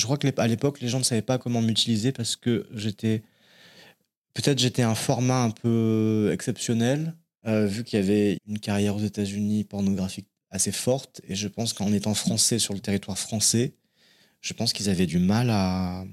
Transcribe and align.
Je 0.00 0.06
crois 0.06 0.16
que 0.16 0.26
les- 0.26 0.34
à 0.38 0.46
l'époque, 0.46 0.80
les 0.80 0.88
gens 0.88 0.98
ne 0.98 1.04
savaient 1.04 1.20
pas 1.22 1.38
comment 1.38 1.60
m'utiliser 1.60 2.10
parce 2.12 2.34
que 2.36 2.66
j'étais. 2.74 3.22
Peut-être 4.34 4.58
j'étais 4.58 4.82
un 4.82 4.94
format 4.94 5.42
un 5.42 5.50
peu 5.50 6.30
exceptionnel, 6.32 7.14
euh, 7.46 7.66
vu 7.66 7.84
qu'il 7.84 7.98
y 7.98 8.02
avait 8.02 8.38
une 8.46 8.58
carrière 8.58 8.96
aux 8.96 9.00
États-Unis 9.00 9.64
pornographique 9.64 10.28
assez 10.50 10.72
forte. 10.72 11.20
Et 11.28 11.34
je 11.34 11.48
pense 11.48 11.72
qu'en 11.74 11.92
étant 11.92 12.14
français 12.14 12.58
sur 12.58 12.72
le 12.74 12.80
territoire 12.80 13.18
français, 13.18 13.74
je 14.40 14.54
pense 14.54 14.72
qu'ils 14.72 14.88
avaient 14.88 15.06
du 15.06 15.18
mal 15.18 15.50
à, 15.50 16.04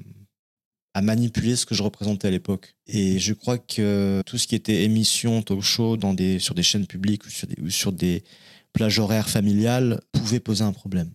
manipuler 1.01 1.55
ce 1.55 1.65
que 1.67 1.75
je 1.75 1.83
représentais 1.83 2.27
à 2.27 2.31
l'époque. 2.31 2.75
Et 2.87 3.19
je 3.19 3.33
crois 3.33 3.59
que 3.59 4.23
tout 4.25 4.37
ce 4.39 4.47
qui 4.47 4.55
était 4.55 4.83
émission, 4.83 5.43
talk 5.43 5.61
show 5.61 5.95
sur 6.39 6.55
des 6.55 6.63
chaînes 6.63 6.87
publiques 6.87 7.25
ou 7.25 7.29
sur 7.29 7.47
des, 7.47 7.61
ou 7.61 7.69
sur 7.69 7.91
des 7.91 8.23
plages 8.73 8.99
horaires 8.99 9.29
familiales 9.29 10.01
pouvait 10.11 10.39
poser 10.39 10.63
un 10.63 10.73
problème. 10.73 11.11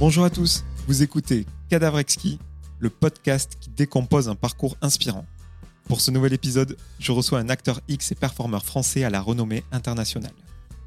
Bonjour 0.00 0.24
à 0.24 0.30
tous, 0.30 0.64
vous 0.88 1.02
écoutez 1.02 1.44
Cadavre 1.68 1.98
Exquis, 1.98 2.38
le 2.78 2.88
podcast 2.88 3.58
qui 3.60 3.68
décompose 3.68 4.30
un 4.30 4.34
parcours 4.34 4.78
inspirant. 4.80 5.26
Pour 5.88 6.00
ce 6.00 6.10
nouvel 6.10 6.32
épisode, 6.32 6.78
je 6.98 7.12
reçois 7.12 7.38
un 7.38 7.50
acteur 7.50 7.82
X 7.86 8.12
et 8.12 8.14
performeur 8.14 8.64
français 8.64 9.04
à 9.04 9.10
la 9.10 9.20
renommée 9.20 9.62
internationale. 9.72 10.32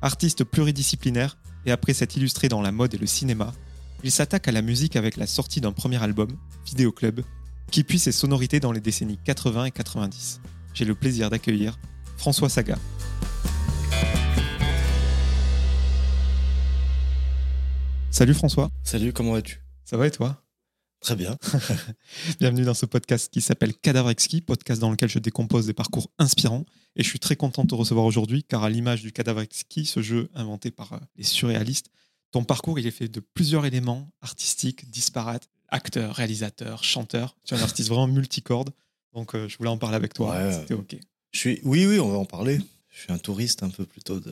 Artiste 0.02 0.44
pluridisciplinaire 0.44 1.38
et 1.68 1.72
après 1.72 1.94
s'être 1.94 2.18
illustré 2.18 2.50
dans 2.50 2.64
la 2.64 2.72
mode 2.72 2.96
et 2.96 2.98
le 2.98 3.06
cinéma, 3.06 3.54
il 4.04 4.10
s'attaque 4.10 4.48
à 4.48 4.52
la 4.52 4.64
musique 4.64 4.96
avec 4.96 5.16
la 5.16 5.28
sortie 5.28 5.62
d'un 5.62 5.74
premier 5.74 6.02
album, 6.02 6.30
Vidéo 6.66 6.92
Club, 6.92 7.22
qui 7.70 7.84
puise 7.84 8.02
ses 8.02 8.12
sonorités 8.12 8.60
dans 8.60 8.72
les 8.72 8.82
décennies 8.82 9.20
80 9.24 9.66
et 9.66 9.72
90. 9.72 10.42
J'ai 10.74 10.86
le 10.86 10.96
plaisir 10.96 11.30
d'accueillir 11.30 11.78
François 12.18 12.50
Saga. 12.50 12.80
Salut 18.14 18.36
François, 18.36 18.70
Salut, 18.84 19.12
comment 19.12 19.32
vas-tu? 19.32 19.60
Ça 19.86 19.98
va 19.98 20.06
et 20.06 20.12
toi? 20.12 20.46
Très 21.02 21.16
bien. 21.16 21.36
Bienvenue 22.40 22.64
dans 22.64 22.76
ce 22.76 22.86
podcast 22.86 23.34
qui 23.34 23.42
s'appelle 23.42 23.74
Cadavre 23.74 24.12
Exquis, 24.12 24.40
podcast 24.40 24.80
dans 24.80 24.92
lequel 24.92 25.10
je 25.10 25.18
décompose 25.18 25.66
des 25.66 25.74
parcours 25.74 26.12
inspirants. 26.20 26.64
Et 26.96 27.02
je 27.02 27.10
suis 27.10 27.18
très 27.18 27.36
content 27.36 27.64
de 27.64 27.70
te 27.70 27.76
recevoir 27.76 28.06
aujourd'hui, 28.06 28.44
car 28.44 28.64
à 28.64 28.70
l'image 28.70 29.02
du 29.02 29.12
Cadavre 29.12 29.42
Exquis, 29.42 29.88
ce 29.88 30.04
jeu 30.04 30.30
inventé 30.36 30.70
par 30.70 30.94
euh, 30.94 30.98
les 31.16 31.24
surréalistes, 31.24 31.90
ton 32.30 32.44
parcours 32.44 32.78
il 32.78 32.86
est 32.86 32.92
fait 32.92 33.08
de 33.08 33.20
plusieurs 33.20 33.66
éléments 33.66 34.08
artistiques 34.22 34.92
disparates 34.92 35.50
acteur, 35.70 36.14
réalisateur, 36.14 36.84
chanteur. 36.84 37.36
Tu 37.48 37.56
es 37.56 37.58
un 37.58 37.64
artiste 37.64 37.90
vraiment 37.90 38.06
multicorde. 38.06 38.70
Donc 39.16 39.34
euh, 39.34 39.48
je 39.50 39.58
voulais 39.58 39.72
en 39.72 39.80
parler 39.80 39.96
avec 39.96 40.14
toi. 40.14 40.36
Ouais, 40.36 40.54
C'était 40.54 40.76
OK. 40.76 40.96
Je 41.32 41.40
suis... 41.40 41.62
Oui, 41.64 41.88
oui, 41.88 42.00
on 42.00 42.10
va 42.10 42.20
en 42.20 42.26
parler. 42.26 42.60
Je 42.94 43.02
suis 43.02 43.12
un 43.12 43.18
touriste 43.18 43.64
un 43.64 43.70
peu 43.70 43.86
plutôt 43.86 44.20
de, 44.20 44.32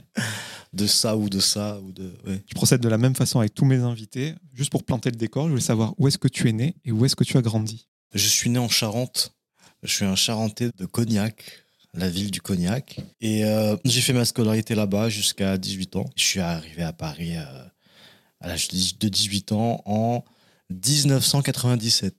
de 0.72 0.86
ça 0.86 1.16
ou 1.16 1.28
de 1.28 1.40
ça. 1.40 1.78
Ou 1.80 1.92
de... 1.92 2.10
ouais. 2.26 2.42
Je 2.46 2.54
procède 2.54 2.80
de 2.80 2.88
la 2.88 2.98
même 2.98 3.14
façon 3.14 3.38
avec 3.38 3.54
tous 3.54 3.66
mes 3.66 3.76
invités. 3.76 4.34
Juste 4.54 4.70
pour 4.70 4.82
planter 4.82 5.10
le 5.10 5.16
décor, 5.16 5.44
je 5.44 5.50
voulais 5.50 5.62
savoir 5.62 5.94
où 5.98 6.08
est-ce 6.08 6.18
que 6.18 6.28
tu 6.28 6.48
es 6.48 6.52
né 6.52 6.74
et 6.84 6.92
où 6.92 7.04
est-ce 7.04 7.14
que 7.14 7.24
tu 7.24 7.36
as 7.36 7.42
grandi. 7.42 7.86
Je 8.14 8.26
suis 8.26 8.48
né 8.50 8.58
en 8.58 8.68
Charente. 8.68 9.34
Je 9.82 9.92
suis 9.92 10.04
un 10.04 10.16
Charentais 10.16 10.70
de 10.78 10.86
Cognac, 10.86 11.44
la 11.92 12.08
ville 12.08 12.30
du 12.30 12.40
Cognac. 12.40 13.00
Et 13.20 13.44
euh, 13.44 13.76
j'ai 13.84 14.00
fait 14.00 14.12
ma 14.14 14.24
scolarité 14.24 14.74
là-bas 14.74 15.10
jusqu'à 15.10 15.58
18 15.58 15.96
ans. 15.96 16.08
Je 16.16 16.24
suis 16.24 16.40
arrivé 16.40 16.82
à 16.82 16.92
Paris 16.92 17.36
euh, 17.36 17.64
à 18.40 18.48
l'âge 18.48 18.68
de 18.68 19.08
18 19.08 19.52
ans 19.52 19.82
en 19.84 20.24
1997. 20.70 22.14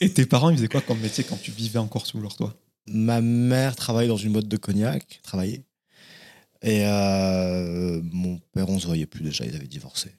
Et 0.00 0.12
tes 0.12 0.26
parents, 0.26 0.50
ils 0.50 0.56
faisaient 0.56 0.68
quoi 0.68 0.82
comme 0.82 1.00
métier 1.00 1.24
quand 1.24 1.40
tu 1.40 1.50
vivais 1.50 1.78
encore 1.78 2.06
sous 2.06 2.20
leur 2.20 2.36
toit? 2.36 2.54
Ma 2.88 3.20
mère 3.20 3.76
travaillait 3.76 4.08
dans 4.08 4.16
une 4.16 4.32
boîte 4.32 4.48
de 4.48 4.56
cognac, 4.56 5.20
travaillait. 5.22 5.64
Et 6.62 6.84
euh, 6.86 8.00
mon 8.04 8.38
père, 8.52 8.68
on 8.68 8.78
se 8.78 8.86
voyait 8.86 9.06
plus 9.06 9.22
déjà, 9.22 9.44
ils 9.44 9.54
avaient 9.54 9.66
divorcé. 9.66 10.10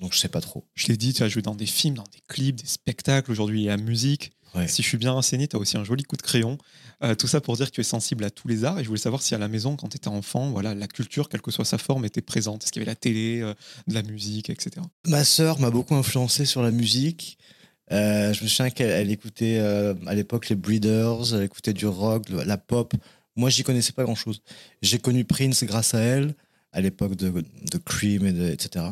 Donc 0.00 0.12
je 0.12 0.18
sais 0.18 0.28
pas 0.28 0.40
trop. 0.40 0.64
Je 0.74 0.86
t'ai 0.86 0.96
dit, 0.96 1.12
tu 1.12 1.22
as 1.22 1.28
joué 1.28 1.42
dans 1.42 1.54
des 1.54 1.66
films, 1.66 1.94
dans 1.94 2.04
des 2.04 2.20
clips, 2.28 2.56
des 2.56 2.66
spectacles. 2.66 3.30
Aujourd'hui, 3.30 3.62
il 3.62 3.64
y 3.64 3.68
a 3.68 3.76
la 3.76 3.82
musique. 3.82 4.32
Ouais. 4.54 4.68
Si 4.68 4.82
je 4.82 4.88
suis 4.88 4.98
bien 4.98 5.12
renseigné, 5.12 5.48
tu 5.48 5.56
as 5.56 5.58
aussi 5.58 5.76
un 5.76 5.84
joli 5.84 6.04
coup 6.04 6.16
de 6.16 6.22
crayon. 6.22 6.58
Euh, 7.02 7.14
tout 7.14 7.26
ça 7.26 7.40
pour 7.40 7.56
dire 7.56 7.66
que 7.66 7.72
tu 7.72 7.80
es 7.80 7.84
sensible 7.84 8.24
à 8.24 8.30
tous 8.30 8.46
les 8.46 8.64
arts. 8.64 8.78
Et 8.78 8.84
je 8.84 8.88
voulais 8.88 9.00
savoir 9.00 9.22
si 9.22 9.34
à 9.34 9.38
la 9.38 9.48
maison, 9.48 9.76
quand 9.76 9.88
tu 9.88 9.96
étais 9.96 10.08
enfant, 10.08 10.50
voilà, 10.50 10.74
la 10.74 10.86
culture, 10.86 11.28
quelle 11.28 11.42
que 11.42 11.50
soit 11.50 11.64
sa 11.64 11.78
forme, 11.78 12.04
était 12.04 12.22
présente. 12.22 12.62
Est-ce 12.62 12.72
qu'il 12.72 12.80
y 12.80 12.84
avait 12.84 12.90
la 12.90 12.96
télé, 12.96 13.40
euh, 13.40 13.54
de 13.88 13.94
la 13.94 14.02
musique, 14.02 14.50
etc. 14.50 14.86
Ma 15.06 15.24
sœur 15.24 15.58
m'a 15.58 15.70
beaucoup 15.70 15.94
influencé 15.94 16.44
sur 16.44 16.62
la 16.62 16.70
musique. 16.70 17.38
Euh, 17.92 18.32
je 18.32 18.42
me 18.42 18.48
souviens 18.48 18.70
qu'elle 18.70 18.90
elle 18.90 19.10
écoutait 19.10 19.58
euh, 19.58 19.94
à 20.06 20.14
l'époque 20.14 20.48
les 20.48 20.56
Breeders, 20.56 21.34
elle 21.34 21.42
écoutait 21.42 21.72
du 21.74 21.86
rock, 21.86 22.28
le- 22.30 22.42
la 22.44 22.56
pop. 22.56 22.94
Moi, 23.36 23.50
j'y 23.50 23.62
connaissais 23.62 23.92
pas 23.92 24.04
grand-chose. 24.04 24.40
J'ai 24.80 24.98
connu 24.98 25.24
Prince 25.24 25.64
grâce 25.64 25.92
à 25.94 26.00
elle, 26.00 26.34
à 26.72 26.80
l'époque 26.80 27.16
de, 27.16 27.30
de 27.30 27.78
Cream, 27.78 28.24
et 28.26 28.32
de, 28.32 28.48
etc. 28.50 28.86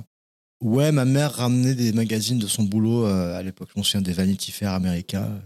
Ouais, 0.61 0.93
ma 0.93 1.05
mère 1.05 1.33
ramenait 1.33 1.75
des 1.75 1.93
magazines 1.93 2.39
de 2.39 2.47
son 2.47 2.65
boulot 2.65 3.07
euh, 3.07 3.37
à 3.39 3.43
l'époque. 3.43 3.69
Je 3.75 3.79
me 3.81 3.85
souviens 3.85 4.03
des 4.03 4.13
Vanity 4.13 4.53
Fair 4.53 4.73
américains. 4.73 5.41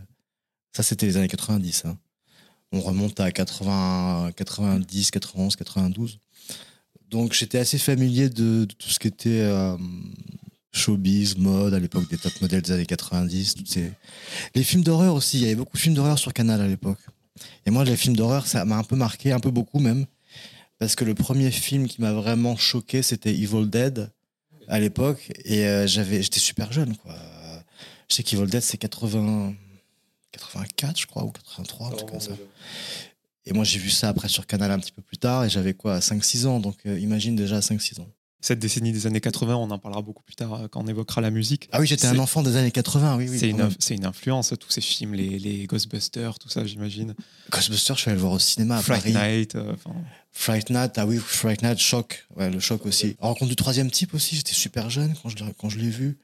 Ça, 0.74 0.82
c'était 0.82 1.06
les 1.06 1.16
années 1.16 1.28
90. 1.28 1.84
hein. 1.86 1.96
On 2.72 2.80
remonte 2.80 3.20
à 3.20 3.30
80, 3.30 4.32
90, 4.34 5.10
91, 5.12 5.56
92. 5.56 6.18
Donc, 7.10 7.32
j'étais 7.32 7.58
assez 7.58 7.78
familier 7.78 8.28
de, 8.28 8.64
de 8.64 8.74
tout 8.74 8.88
ce 8.90 8.98
qui 8.98 9.08
était 9.08 9.40
showbiz, 10.76 11.36
mode, 11.36 11.74
à 11.74 11.78
l'époque 11.78 12.08
des 12.08 12.18
top 12.18 12.40
modèles 12.40 12.62
des 12.62 12.72
années 12.72 12.86
90. 12.86 13.54
Toutes 13.54 13.68
ces... 13.68 13.92
Les 14.54 14.62
films 14.62 14.82
d'horreur 14.82 15.14
aussi. 15.14 15.38
Il 15.38 15.42
y 15.42 15.46
avait 15.46 15.54
beaucoup 15.54 15.76
de 15.76 15.82
films 15.82 15.94
d'horreur 15.94 16.18
sur 16.18 16.32
Canal 16.32 16.60
à 16.60 16.68
l'époque. 16.68 17.00
Et 17.66 17.70
moi, 17.70 17.84
les 17.84 17.96
films 17.96 18.16
d'horreur, 18.16 18.46
ça 18.46 18.64
m'a 18.64 18.76
un 18.76 18.84
peu 18.84 18.96
marqué, 18.96 19.32
un 19.32 19.40
peu 19.40 19.50
beaucoup 19.50 19.78
même. 19.78 20.06
Parce 20.78 20.94
que 20.94 21.04
le 21.04 21.14
premier 21.14 21.50
film 21.50 21.88
qui 21.88 22.00
m'a 22.00 22.12
vraiment 22.12 22.56
choqué, 22.56 23.02
c'était 23.02 23.34
Evil 23.34 23.66
Dead 23.66 24.10
à 24.68 24.80
l'époque. 24.80 25.32
Et 25.44 25.66
euh, 25.66 25.86
j'avais, 25.86 26.22
j'étais 26.22 26.40
super 26.40 26.72
jeune, 26.72 26.96
quoi. 26.96 27.14
Je 28.08 28.14
sais 28.14 28.22
qu'Evil 28.22 28.46
Dead, 28.46 28.62
c'est 28.62 28.76
80, 28.76 29.54
84, 30.32 31.00
je 31.00 31.06
crois, 31.06 31.24
ou 31.24 31.30
83, 31.30 31.88
un 31.88 31.90
truc 31.90 32.10
comme 32.10 32.20
ça. 32.20 32.32
Et 33.44 33.52
moi, 33.52 33.64
j'ai 33.64 33.78
vu 33.78 33.90
ça 33.90 34.08
après 34.08 34.28
sur 34.28 34.46
Canal 34.46 34.70
un 34.70 34.78
petit 34.78 34.92
peu 34.92 35.02
plus 35.02 35.18
tard, 35.18 35.44
et 35.44 35.50
j'avais 35.50 35.74
quoi, 35.74 35.98
5-6 35.98 36.46
ans. 36.46 36.60
Donc, 36.60 36.76
euh, 36.86 36.98
imagine 36.98 37.36
déjà 37.36 37.60
5-6 37.60 38.00
ans. 38.00 38.08
Cette 38.46 38.60
décennie 38.60 38.92
des 38.92 39.08
années 39.08 39.20
80, 39.20 39.56
on 39.56 39.72
en 39.72 39.78
parlera 39.80 40.02
beaucoup 40.02 40.22
plus 40.22 40.36
tard 40.36 40.54
euh, 40.54 40.68
quand 40.68 40.80
on 40.80 40.86
évoquera 40.86 41.20
la 41.20 41.32
musique. 41.32 41.68
Ah 41.72 41.80
oui, 41.80 41.86
j'étais 41.88 42.06
un 42.06 42.16
enfant 42.20 42.44
des 42.44 42.54
années 42.54 42.70
80, 42.70 43.16
oui, 43.16 43.26
oui. 43.28 43.40
c'est 43.80 43.96
une, 43.96 44.04
influence, 44.04 44.54
tous 44.60 44.70
ces 44.70 44.80
films, 44.80 45.14
les, 45.14 45.40
les 45.40 45.66
Ghostbusters, 45.66 46.38
tout 46.38 46.48
ça, 46.48 46.64
j'imagine. 46.64 47.16
Ghostbusters, 47.50 47.96
je 47.96 48.02
suis 48.02 48.08
allé 48.08 48.18
le 48.18 48.20
voir 48.20 48.34
au 48.34 48.38
cinéma 48.38 48.76
à 48.76 48.82
Fright 48.82 49.12
Paris. 49.12 49.38
Night, 49.38 49.56
euh, 49.56 49.74
Fright 50.30 50.70
Night, 50.70 50.92
ah 50.94 51.06
oui, 51.06 51.18
Fright 51.18 51.60
Night, 51.62 51.80
choc. 51.80 52.24
Ouais, 52.36 52.48
le 52.48 52.60
choc 52.60 52.86
aussi. 52.86 53.16
Rencontre 53.18 53.48
du 53.48 53.56
troisième 53.56 53.90
type 53.90 54.14
aussi, 54.14 54.36
j'étais 54.36 54.54
super 54.54 54.90
jeune 54.90 55.12
quand 55.20 55.28
je, 55.28 55.38
l'ai- 55.38 55.52
quand 55.58 55.68
je 55.68 55.80
l'ai 55.80 55.90
vu. 55.90 56.16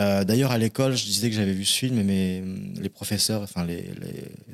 Euh, 0.00 0.24
D'ailleurs, 0.24 0.50
à 0.50 0.58
l'école, 0.58 0.96
je 0.96 1.04
disais 1.04 1.30
que 1.30 1.36
j'avais 1.36 1.52
vu 1.52 1.64
ce 1.64 1.78
film, 1.78 2.02
mais 2.02 2.42
les 2.74 2.88
professeurs, 2.88 3.40
enfin 3.40 3.64
les, 3.64 3.88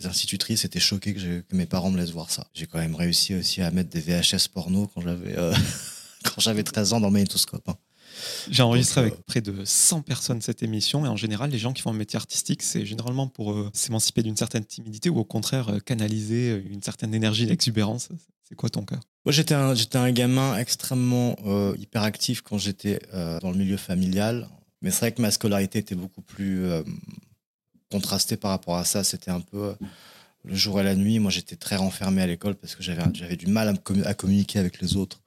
institutrices 0.05 0.67
étaient 0.67 0.79
choquées 0.79 1.15
que, 1.15 1.43
mes 1.53 1.65
parents 1.65 1.91
me 1.91 1.97
laissent 1.97 2.11
voir 2.11 2.31
ça. 2.31 2.49
J'ai 2.53 2.67
quand 2.67 2.79
même 2.79 2.95
réussi 2.95 3.35
aussi 3.35 3.63
à 3.63 3.71
mettre 3.71 3.89
des 3.89 4.01
VHS 4.01 4.49
porno 4.53 4.91
quand 4.95 5.01
j'avais 5.01 5.39
euh, 5.39 5.55
quand 6.25 6.41
j'avais 6.41 6.63
13 6.63 6.93
ans 6.95 7.01
dans 7.01 7.09
le 7.09 7.13
magnétoscope. 7.13 7.69
hein. 7.69 7.77
J'ai 8.51 8.63
enregistré 8.63 9.03
Donc, 9.03 9.11
euh, 9.11 9.15
avec 9.15 9.27
près 9.27 9.41
de 9.41 9.65
100 9.65 10.03
personnes 10.03 10.43
cette 10.43 10.63
émission 10.63 11.05
et 11.07 11.09
en 11.09 11.17
général, 11.17 11.51
les 11.51 11.59
gens 11.59 11.73
qui 11.73 11.83
font 11.83 11.91
un 11.91 11.95
métier 11.95 12.17
artistique, 12.17 12.63
c'est 12.63 12.85
généralement 12.85 13.29
pour 13.29 13.53
euh, 13.53 13.71
s'émanciper 13.75 14.23
d'une 14.23 14.37
certaine 14.37 14.65
timidité 14.65 15.09
ou 15.09 15.19
au 15.19 15.25
contraire 15.25 15.69
euh, 15.69 15.79
canaliser 15.79 16.51
euh, 16.51 16.63
une 16.73 16.83
certaine 16.83 17.15
énergie 17.15 17.47
d'exubérance. 17.47 18.09
C'est 18.49 18.57
quoi 18.57 18.71
ton 18.71 18.83
cas? 18.83 18.99
Moi, 19.25 19.33
j'étais 19.33 19.55
un, 19.55 19.75
j'étais 19.75 19.99
un 19.99 20.11
gamin 20.11 20.57
extrêmement 20.59 21.37
euh, 21.47 21.77
hyperactif 21.79 22.41
quand 22.41 22.59
j'étais 22.59 22.99
euh, 23.15 23.39
dans 23.41 23.51
le 23.51 23.59
milieu 23.59 23.77
familial. 23.77 24.49
Mais 24.83 24.91
c'est 24.91 25.01
vrai 25.01 25.13
que 25.13 25.21
ma 25.23 25.31
scolarité 25.31 25.79
était 25.79 25.95
beaucoup 25.95 26.23
plus 26.23 26.65
euh, 26.65 26.83
contrastée 27.91 28.37
par 28.37 28.51
rapport 28.51 28.77
à 28.77 28.85
ça. 28.85 29.05
C'était 29.05 29.31
un 29.31 29.41
peu 29.41 29.65
euh, 29.65 29.75
le 30.45 30.55
jour 30.55 30.81
et 30.81 30.83
la 30.83 30.95
nuit. 30.95 31.19
Moi, 31.19 31.31
j'étais 31.31 31.57
très 31.57 31.77
renfermé 31.77 32.23
à 32.23 32.27
l'école 32.27 32.55
parce 32.55 32.75
que 32.75 32.83
j'avais, 32.83 33.03
j'avais 33.13 33.37
du 33.37 33.47
mal 33.47 33.79
à 34.05 34.15
communiquer 34.15 34.59
avec 34.59 34.81
les 34.81 34.97
autres. 34.97 35.21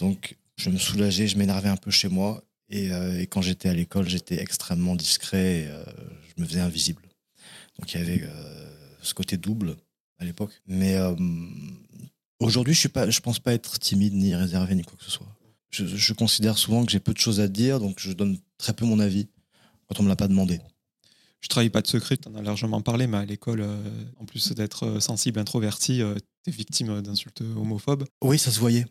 Donc, 0.00 0.36
je 0.56 0.70
me 0.70 0.78
soulageais, 0.78 1.28
je 1.28 1.38
m'énervais 1.38 1.68
un 1.68 1.76
peu 1.76 1.90
chez 1.90 2.08
moi. 2.08 2.42
Et, 2.68 2.92
euh, 2.92 3.20
et 3.20 3.26
quand 3.26 3.42
j'étais 3.42 3.68
à 3.68 3.74
l'école, 3.74 4.08
j'étais 4.08 4.40
extrêmement 4.40 4.96
discret. 4.96 5.60
Et, 5.60 5.66
euh, 5.66 5.84
je 6.36 6.42
me 6.42 6.46
faisais 6.46 6.60
invisible. 6.60 7.02
Donc, 7.78 7.92
il 7.92 7.98
y 7.98 8.02
avait 8.02 8.22
euh, 8.22 8.70
ce 9.02 9.14
côté 9.14 9.36
double 9.36 9.76
à 10.18 10.24
l'époque. 10.24 10.52
Mais 10.66 10.96
aujourd'hui, 12.40 12.74
je 12.74 12.80
suis 12.80 12.88
pas, 12.88 13.08
je 13.08 13.20
pense 13.20 13.38
pas 13.38 13.52
être 13.52 13.78
timide 13.78 14.14
ni 14.14 14.34
réservé 14.34 14.74
ni 14.74 14.82
quoi 14.82 14.96
que 14.98 15.04
ce 15.04 15.10
soit. 15.10 15.26
Je, 15.70 15.86
je 15.86 16.12
considère 16.12 16.58
souvent 16.58 16.84
que 16.84 16.90
j'ai 16.90 17.00
peu 17.00 17.12
de 17.12 17.18
choses 17.18 17.40
à 17.40 17.48
dire, 17.48 17.78
donc 17.78 18.00
je 18.00 18.12
donne 18.12 18.38
très 18.58 18.72
peu 18.74 18.84
mon 18.84 18.98
avis 18.98 19.28
quand 19.86 20.00
on 20.00 20.02
me 20.02 20.08
l'a 20.08 20.16
pas 20.16 20.28
demandé. 20.28 20.60
Je 21.40 21.48
trahis 21.48 21.70
pas 21.70 21.80
de 21.80 21.86
secret, 21.86 22.16
tu 22.16 22.28
en 22.28 22.34
as 22.34 22.42
largement 22.42 22.82
parlé, 22.82 23.06
mais 23.06 23.16
à 23.16 23.24
l'école, 23.24 23.62
euh, 23.62 24.04
en 24.18 24.26
plus 24.26 24.52
d'être 24.52 25.00
sensible, 25.00 25.38
introverti, 25.38 26.02
tu 26.44 26.50
es 26.50 26.52
victime 26.52 27.00
d'insultes 27.00 27.40
homophobes. 27.40 28.04
Oui, 28.22 28.38
ça 28.38 28.50
se 28.50 28.58
voyait. 28.58 28.84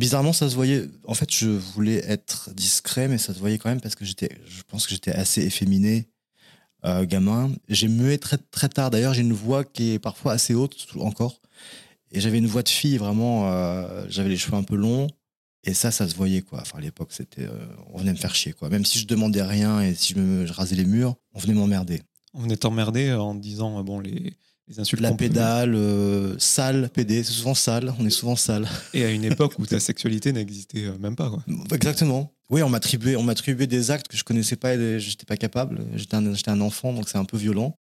Bizarrement, 0.00 0.32
ça 0.32 0.48
se 0.48 0.54
voyait. 0.54 0.88
En 1.04 1.12
fait, 1.12 1.30
je 1.30 1.50
voulais 1.50 2.02
être 2.08 2.54
discret, 2.54 3.06
mais 3.06 3.18
ça 3.18 3.34
se 3.34 3.38
voyait 3.38 3.58
quand 3.58 3.68
même 3.68 3.82
parce 3.82 3.94
que 3.94 4.06
j'étais, 4.06 4.30
je 4.46 4.62
pense 4.66 4.86
que 4.86 4.94
j'étais 4.94 5.12
assez 5.12 5.42
efféminé, 5.42 6.08
euh, 6.86 7.04
gamin. 7.04 7.52
J'ai 7.68 7.86
mué 7.88 8.16
très, 8.16 8.38
très 8.38 8.70
tard. 8.70 8.90
D'ailleurs, 8.90 9.12
j'ai 9.12 9.20
une 9.20 9.34
voix 9.34 9.62
qui 9.62 9.90
est 9.92 9.98
parfois 9.98 10.32
assez 10.32 10.54
haute 10.54 10.86
encore. 10.98 11.42
Et 12.12 12.18
j'avais 12.22 12.38
une 12.38 12.46
voix 12.46 12.62
de 12.62 12.70
fille, 12.70 12.96
vraiment. 12.96 13.52
euh, 13.52 14.06
j'avais 14.08 14.30
les 14.30 14.38
cheveux 14.38 14.56
un 14.56 14.62
peu 14.62 14.74
longs. 14.74 15.06
Et 15.64 15.74
ça, 15.74 15.90
ça 15.90 16.08
se 16.08 16.14
voyait, 16.14 16.40
quoi. 16.40 16.60
Enfin, 16.62 16.78
à 16.78 16.80
l'époque, 16.80 17.12
c'était. 17.12 17.44
euh, 17.44 17.66
on 17.92 17.98
venait 17.98 18.12
me 18.12 18.16
faire 18.16 18.34
chier, 18.34 18.54
quoi. 18.54 18.70
Même 18.70 18.86
si 18.86 18.98
je 19.00 19.06
demandais 19.06 19.42
rien 19.42 19.82
et 19.82 19.94
si 19.94 20.14
je, 20.14 20.18
me, 20.18 20.46
je 20.46 20.52
rasais 20.54 20.76
les 20.76 20.86
murs, 20.86 21.16
on 21.34 21.40
venait 21.40 21.52
m'emmerder. 21.52 22.00
On 22.32 22.48
est 22.48 22.64
emmerdé 22.64 23.12
en 23.12 23.34
disant 23.34 23.82
bon 23.84 24.00
les, 24.00 24.32
les 24.70 24.80
insultes. 24.80 25.02
La 25.02 25.12
pédale, 25.12 25.74
euh, 25.74 26.38
sale, 26.38 26.88
PD, 26.90 27.22
c'est 27.24 27.32
souvent 27.32 27.54
sale. 27.54 27.92
On 27.98 28.06
est 28.06 28.10
souvent 28.10 28.36
sale. 28.36 28.68
Et 28.94 29.04
à 29.04 29.10
une 29.10 29.24
époque 29.24 29.58
où 29.58 29.66
ta 29.66 29.80
sexualité 29.80 30.32
n'existait 30.32 30.86
euh, 30.86 30.98
même 30.98 31.16
pas. 31.16 31.28
Quoi. 31.28 31.44
Exactement. 31.72 32.32
Oui, 32.48 32.62
on 32.62 32.68
m'attribuait, 32.68 33.16
on 33.16 33.22
m'attribuait 33.22 33.66
des 33.66 33.90
actes 33.90 34.08
que 34.08 34.16
je 34.16 34.24
connaissais 34.24 34.56
pas 34.56 34.74
et 34.74 35.00
j'étais 35.00 35.26
pas 35.26 35.36
capable. 35.36 35.84
J'étais 35.94 36.16
un, 36.16 36.34
j'étais 36.34 36.50
un 36.50 36.60
enfant, 36.60 36.92
donc 36.92 37.08
c'est 37.08 37.18
un 37.18 37.24
peu 37.24 37.36
violent. 37.36 37.76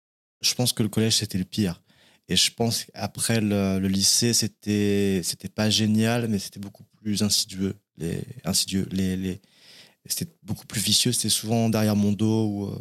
Je 0.41 0.55
pense 0.55 0.73
que 0.73 0.83
le 0.83 0.89
collège 0.89 1.17
c'était 1.17 1.39
le 1.39 1.45
pire. 1.45 1.83
Et 2.29 2.37
je 2.37 2.51
pense 2.51 2.85
qu'après 2.85 3.41
le, 3.41 3.79
le 3.79 3.89
lycée, 3.89 4.33
c'était, 4.33 5.21
c'était 5.23 5.51
pas 5.51 5.69
génial, 5.69 6.29
mais 6.29 6.39
c'était 6.39 6.61
beaucoup 6.61 6.85
plus 7.03 7.23
insidieux. 7.23 7.75
Les, 7.99 8.23
insidieux. 8.45 8.89
Les, 8.91 9.17
les, 9.17 9.41
c'était 10.07 10.33
beaucoup 10.43 10.67
plus 10.67 10.81
vicieux. 10.81 11.13
C'était 11.13 11.29
souvent 11.29 11.69
derrière 11.69 11.97
mon 11.97 12.13
dos 12.13 12.47
ou 12.47 12.65
euh, 12.65 12.79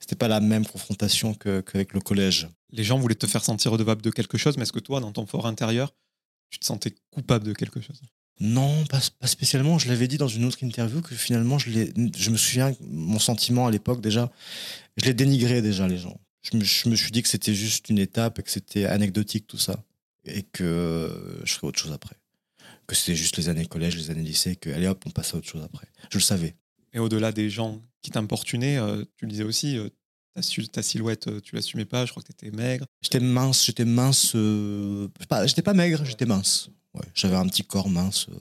c'était 0.00 0.16
pas 0.16 0.28
la 0.28 0.40
même 0.40 0.66
confrontation 0.66 1.34
que, 1.34 1.60
qu'avec 1.60 1.92
le 1.92 2.00
collège. 2.00 2.48
Les 2.70 2.84
gens 2.84 2.98
voulaient 2.98 3.14
te 3.14 3.26
faire 3.26 3.44
sentir 3.44 3.72
redevable 3.72 4.02
de 4.02 4.10
quelque 4.10 4.38
chose, 4.38 4.56
mais 4.56 4.64
est-ce 4.64 4.72
que 4.72 4.80
toi, 4.80 5.00
dans 5.00 5.12
ton 5.12 5.26
fort 5.26 5.46
intérieur, 5.46 5.94
tu 6.50 6.58
te 6.58 6.64
sentais 6.64 6.94
coupable 7.10 7.44
de 7.44 7.52
quelque 7.52 7.80
chose? 7.80 8.00
Non, 8.40 8.84
pas, 8.86 9.00
pas 9.18 9.26
spécialement. 9.26 9.78
Je 9.78 9.88
l'avais 9.88 10.08
dit 10.08 10.18
dans 10.18 10.28
une 10.28 10.44
autre 10.44 10.62
interview 10.62 11.00
que 11.00 11.14
finalement, 11.14 11.58
je, 11.58 11.70
me 12.30 12.36
souviens, 12.36 12.74
mon 12.80 13.18
sentiment 13.18 13.66
à 13.66 13.70
l'époque 13.70 14.00
déjà, 14.00 14.30
je 14.96 15.06
l'ai 15.06 15.14
dénigré 15.14 15.62
déjà, 15.62 15.88
les 15.88 15.98
gens. 15.98 16.20
Je 16.42 16.56
me, 16.56 16.64
je 16.64 16.88
me 16.88 16.96
suis 16.96 17.10
dit 17.10 17.22
que 17.22 17.28
c'était 17.28 17.54
juste 17.54 17.88
une 17.88 17.98
étape 17.98 18.38
et 18.38 18.42
que 18.42 18.50
c'était 18.50 18.84
anecdotique 18.84 19.46
tout 19.46 19.58
ça. 19.58 19.82
Et 20.26 20.42
que 20.42 21.40
je 21.44 21.52
ferais 21.54 21.68
autre 21.68 21.78
chose 21.78 21.92
après. 21.92 22.16
Que 22.86 22.94
c'était 22.94 23.16
juste 23.16 23.36
les 23.36 23.48
années 23.48 23.66
collège, 23.66 23.96
les 23.96 24.10
années 24.10 24.22
lycée, 24.22 24.56
que 24.56 24.70
allez 24.70 24.86
hop, 24.86 25.02
on 25.06 25.10
passe 25.10 25.34
à 25.34 25.38
autre 25.38 25.48
chose 25.48 25.62
après. 25.62 25.86
Je 26.10 26.18
le 26.18 26.22
savais. 26.22 26.56
Et 26.92 26.98
au-delà 26.98 27.32
des 27.32 27.48
gens 27.48 27.80
qui 28.02 28.10
t'importunaient, 28.10 28.78
euh, 28.78 29.04
tu 29.16 29.24
le 29.24 29.30
disais 29.30 29.44
aussi, 29.44 29.78
euh, 29.78 29.88
ta, 30.72 30.82
silhouette, 30.82 31.28
euh, 31.28 31.40
tu 31.40 31.54
l'assumais 31.54 31.84
pas, 31.84 32.04
je 32.06 32.10
crois 32.10 32.22
que 32.22 32.28
tu 32.28 32.46
étais 32.46 32.56
maigre. 32.56 32.86
J'étais 33.02 33.20
mince, 33.20 33.64
j'étais 33.64 33.84
mince. 33.84 34.32
euh, 34.34 35.08
j'étais 35.46 35.62
pas 35.62 35.74
maigre, 35.74 36.04
j'étais 36.04 36.26
mince. 36.26 36.70
Ouais, 36.94 37.02
J'avais 37.14 37.36
un 37.36 37.46
petit 37.46 37.62
corps 37.64 37.88
mince. 37.88 38.26
euh, 38.30 38.34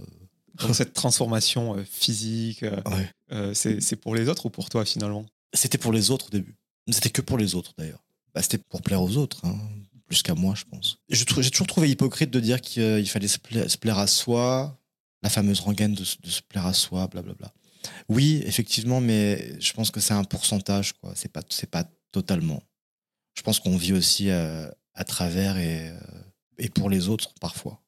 Donc 0.65 0.75
cette 0.75 0.93
transformation 0.93 1.83
physique, 1.89 2.63
ouais. 2.63 3.53
c'est 3.53 3.95
pour 3.97 4.15
les 4.15 4.29
autres 4.29 4.45
ou 4.45 4.49
pour 4.49 4.69
toi 4.69 4.85
finalement? 4.85 5.25
C'était 5.53 5.77
pour 5.77 5.91
les 5.91 6.11
autres 6.11 6.27
au 6.27 6.29
début. 6.29 6.55
C'était 6.89 7.09
que 7.09 7.21
pour 7.21 7.37
les 7.37 7.55
autres 7.55 7.71
d'ailleurs. 7.77 8.03
Bah, 8.33 8.41
c'était 8.41 8.57
pour 8.69 8.81
plaire 8.81 9.01
aux 9.01 9.17
autres, 9.17 9.43
hein, 9.45 9.57
plus 10.07 10.21
qu'à 10.21 10.35
moi, 10.35 10.53
je 10.55 10.63
pense. 10.65 10.97
J'ai 11.09 11.25
toujours 11.25 11.67
trouvé 11.67 11.89
hypocrite 11.89 12.29
de 12.31 12.39
dire 12.39 12.61
qu'il 12.61 12.83
il 12.99 13.09
fallait 13.09 13.27
se 13.27 13.37
plaire, 13.77 13.97
à 13.97 14.07
soi, 14.07 14.77
la 15.23 15.29
fameuse 15.29 15.59
rengaine 15.61 15.93
de, 15.93 16.03
se- 16.03 16.17
de 16.21 16.29
se 16.29 16.41
plaire 16.41 16.65
à 16.65 16.73
soi, 16.73 17.07
blablabla. 17.07 17.51
Oui, 18.09 18.41
effectivement, 18.45 19.01
mais 19.01 19.59
je 19.59 19.73
pense 19.73 19.91
que 19.91 19.99
c'est 19.99 20.13
un 20.13 20.23
pourcentage, 20.23 20.93
quoi. 20.93 21.11
C'est 21.15 21.31
pas, 21.31 21.41
c'est 21.49 21.69
pas 21.69 21.85
totalement. 22.11 22.61
Je 23.37 23.41
pense 23.41 23.59
qu'on 23.59 23.75
vit 23.77 23.93
aussi 23.93 24.29
euh, 24.29 24.67
à 24.93 25.03
travers 25.03 25.57
et, 25.57 25.89
euh, 25.89 25.99
et 26.57 26.69
pour 26.69 26.89
les 26.89 27.09
autres 27.09 27.33
parfois, 27.41 27.81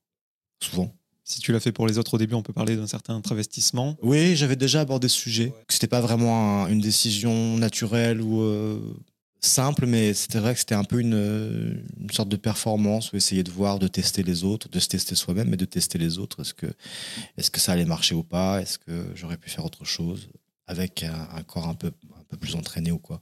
souvent. 0.61 0.93
Si 1.23 1.39
tu 1.41 1.51
l'as 1.51 1.59
fait 1.59 1.71
pour 1.73 1.87
les 1.87 1.97
autres 1.97 2.13
au 2.13 2.17
début, 2.17 2.35
on 2.35 2.41
peut 2.41 2.53
parler 2.53 2.75
d'un 2.77 2.87
certain 2.87 3.19
travestissement. 3.21 3.97
Oui, 4.01 4.35
j'avais 4.37 4.55
déjà 4.55 4.79
abordé 4.81 5.07
ce 5.09 5.17
sujet. 5.17 5.53
C'était 5.67 5.87
pas 5.87 5.99
vraiment 6.01 6.63
un- 6.63 6.67
une 6.69 6.79
décision 6.79 7.57
naturelle 7.57 8.21
ou 8.21 8.41
euh, 8.41 8.79
simple, 9.39 9.85
mais 9.85 10.13
c'était 10.13 10.39
vrai 10.39 10.53
que 10.53 10.59
c'était 10.59 10.75
un 10.75 10.83
peu 10.83 10.99
une, 10.99 11.13
euh, 11.13 11.73
sorte 12.11 12.29
de 12.29 12.35
performance 12.35 13.11
où 13.11 13.15
essayer 13.15 13.43
de 13.43 13.51
voir, 13.51 13.79
de 13.79 13.87
tester 13.87 14.23
les 14.23 14.43
autres, 14.43 14.69
de 14.69 14.79
se 14.79 14.87
tester 14.87 15.15
soi-même, 15.15 15.49
mais 15.49 15.57
de 15.57 15.65
tester 15.65 15.97
les 15.97 16.17
autres. 16.17 16.41
Est-ce 16.41 17.51
que, 17.51 17.59
ça 17.59 17.73
allait 17.73 17.85
marcher 17.85 18.15
ou 18.15 18.23
pas? 18.23 18.61
Est-ce 18.61 18.79
que 18.79 19.05
j'aurais 19.15 19.37
pu 19.37 19.49
faire 19.49 19.65
autre 19.65 19.85
chose 19.85 20.29
avec 20.67 21.03
un, 21.03 21.43
corps 21.43 21.67
un 21.67 21.75
peu, 21.75 21.91
plus 22.39 22.55
entraîné 22.55 22.91
ou 22.91 22.99
quoi? 22.99 23.21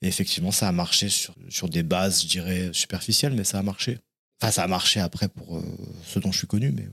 Effectivement, 0.00 0.52
ça 0.52 0.68
a 0.68 0.72
marché 0.72 1.08
sur, 1.08 1.34
sur 1.48 1.68
des 1.68 1.82
bases, 1.82 2.22
je 2.22 2.28
dirais, 2.28 2.70
superficielles, 2.72 3.34
mais 3.34 3.44
ça 3.44 3.58
a 3.58 3.62
marché. 3.62 3.98
Enfin, 4.40 4.50
ça 4.50 4.64
a 4.64 4.68
marché 4.68 5.00
après 5.00 5.28
pour 5.28 5.58
euh, 5.58 5.62
ce 6.04 6.18
dont 6.18 6.32
je 6.32 6.38
suis 6.38 6.46
connu, 6.46 6.72
mais 6.72 6.88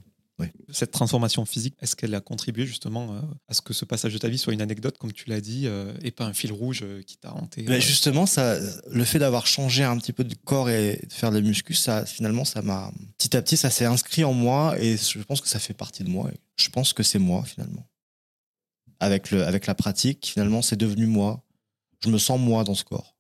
Cette 0.71 0.91
transformation 0.91 1.45
physique, 1.45 1.75
est-ce 1.81 1.95
qu'elle 1.95 2.15
a 2.15 2.21
contribué 2.21 2.65
justement 2.65 3.13
euh, 3.13 3.21
à 3.47 3.53
ce 3.53 3.62
que 3.62 3.74
ce 3.74 3.86
passage 3.86 4.13
de 4.13 4.18
ta 4.18 4.30
vie 4.30 4.38
soit 4.38 4.53
une 4.53 4.62
anecdote, 4.62 4.97
comme 4.97 5.12
tu 5.12 5.30
l'as 5.30 5.41
dit, 5.41 5.63
euh, 5.65 5.94
et 6.01 6.12
pas 6.12 6.25
un 6.25 6.33
fil 6.33 6.51
rouge 6.51 6.81
euh, 6.83 7.01
qui 7.01 7.18
t'a 7.18 7.33
hanté 7.33 7.65
Mais 7.68 7.81
justement, 7.81 8.25
ça, 8.25 8.57
le 8.89 9.03
fait 9.03 9.19
d'avoir 9.19 9.47
changé 9.47 9.83
un 9.83 9.97
petit 9.97 10.13
peu 10.13 10.24
de 10.24 10.36
corps 10.36 10.69
et 10.69 11.01
de 11.07 11.13
faire 11.13 11.31
des 11.31 11.41
muscus, 11.41 11.80
ça, 11.80 12.06
finalement, 12.06 12.45
ça 12.45 12.62
m'a 12.62 12.91
petit 13.18 13.36
à 13.36 13.41
petit, 13.41 13.57
ça 13.57 13.69
s'est 13.69 13.86
inscrit 13.86 14.24
en 14.24 14.33
moi 14.33 14.80
et 14.80 14.97
je 14.97 15.19
pense 15.24 15.41
que 15.41 15.47
ça 15.47 15.59
fait 15.59 15.74
partie 15.74 16.03
de 16.03 16.09
moi. 16.09 16.30
Je 16.57 16.69
pense 16.69 16.94
que 16.94 17.03
c'est 17.03 17.19
moi 17.19 17.44
finalement. 17.44 17.88
Avec 19.00 19.31
le, 19.31 19.45
avec 19.45 19.65
la 19.65 19.75
pratique, 19.75 20.27
finalement, 20.27 20.62
c'est 20.62 20.75
devenu 20.75 21.06
moi. 21.06 21.45
Je 22.03 22.09
me 22.09 22.18
sens 22.18 22.39
moi 22.39 22.63
dans 22.63 22.75
ce 22.75 22.83
corps. 22.83 23.15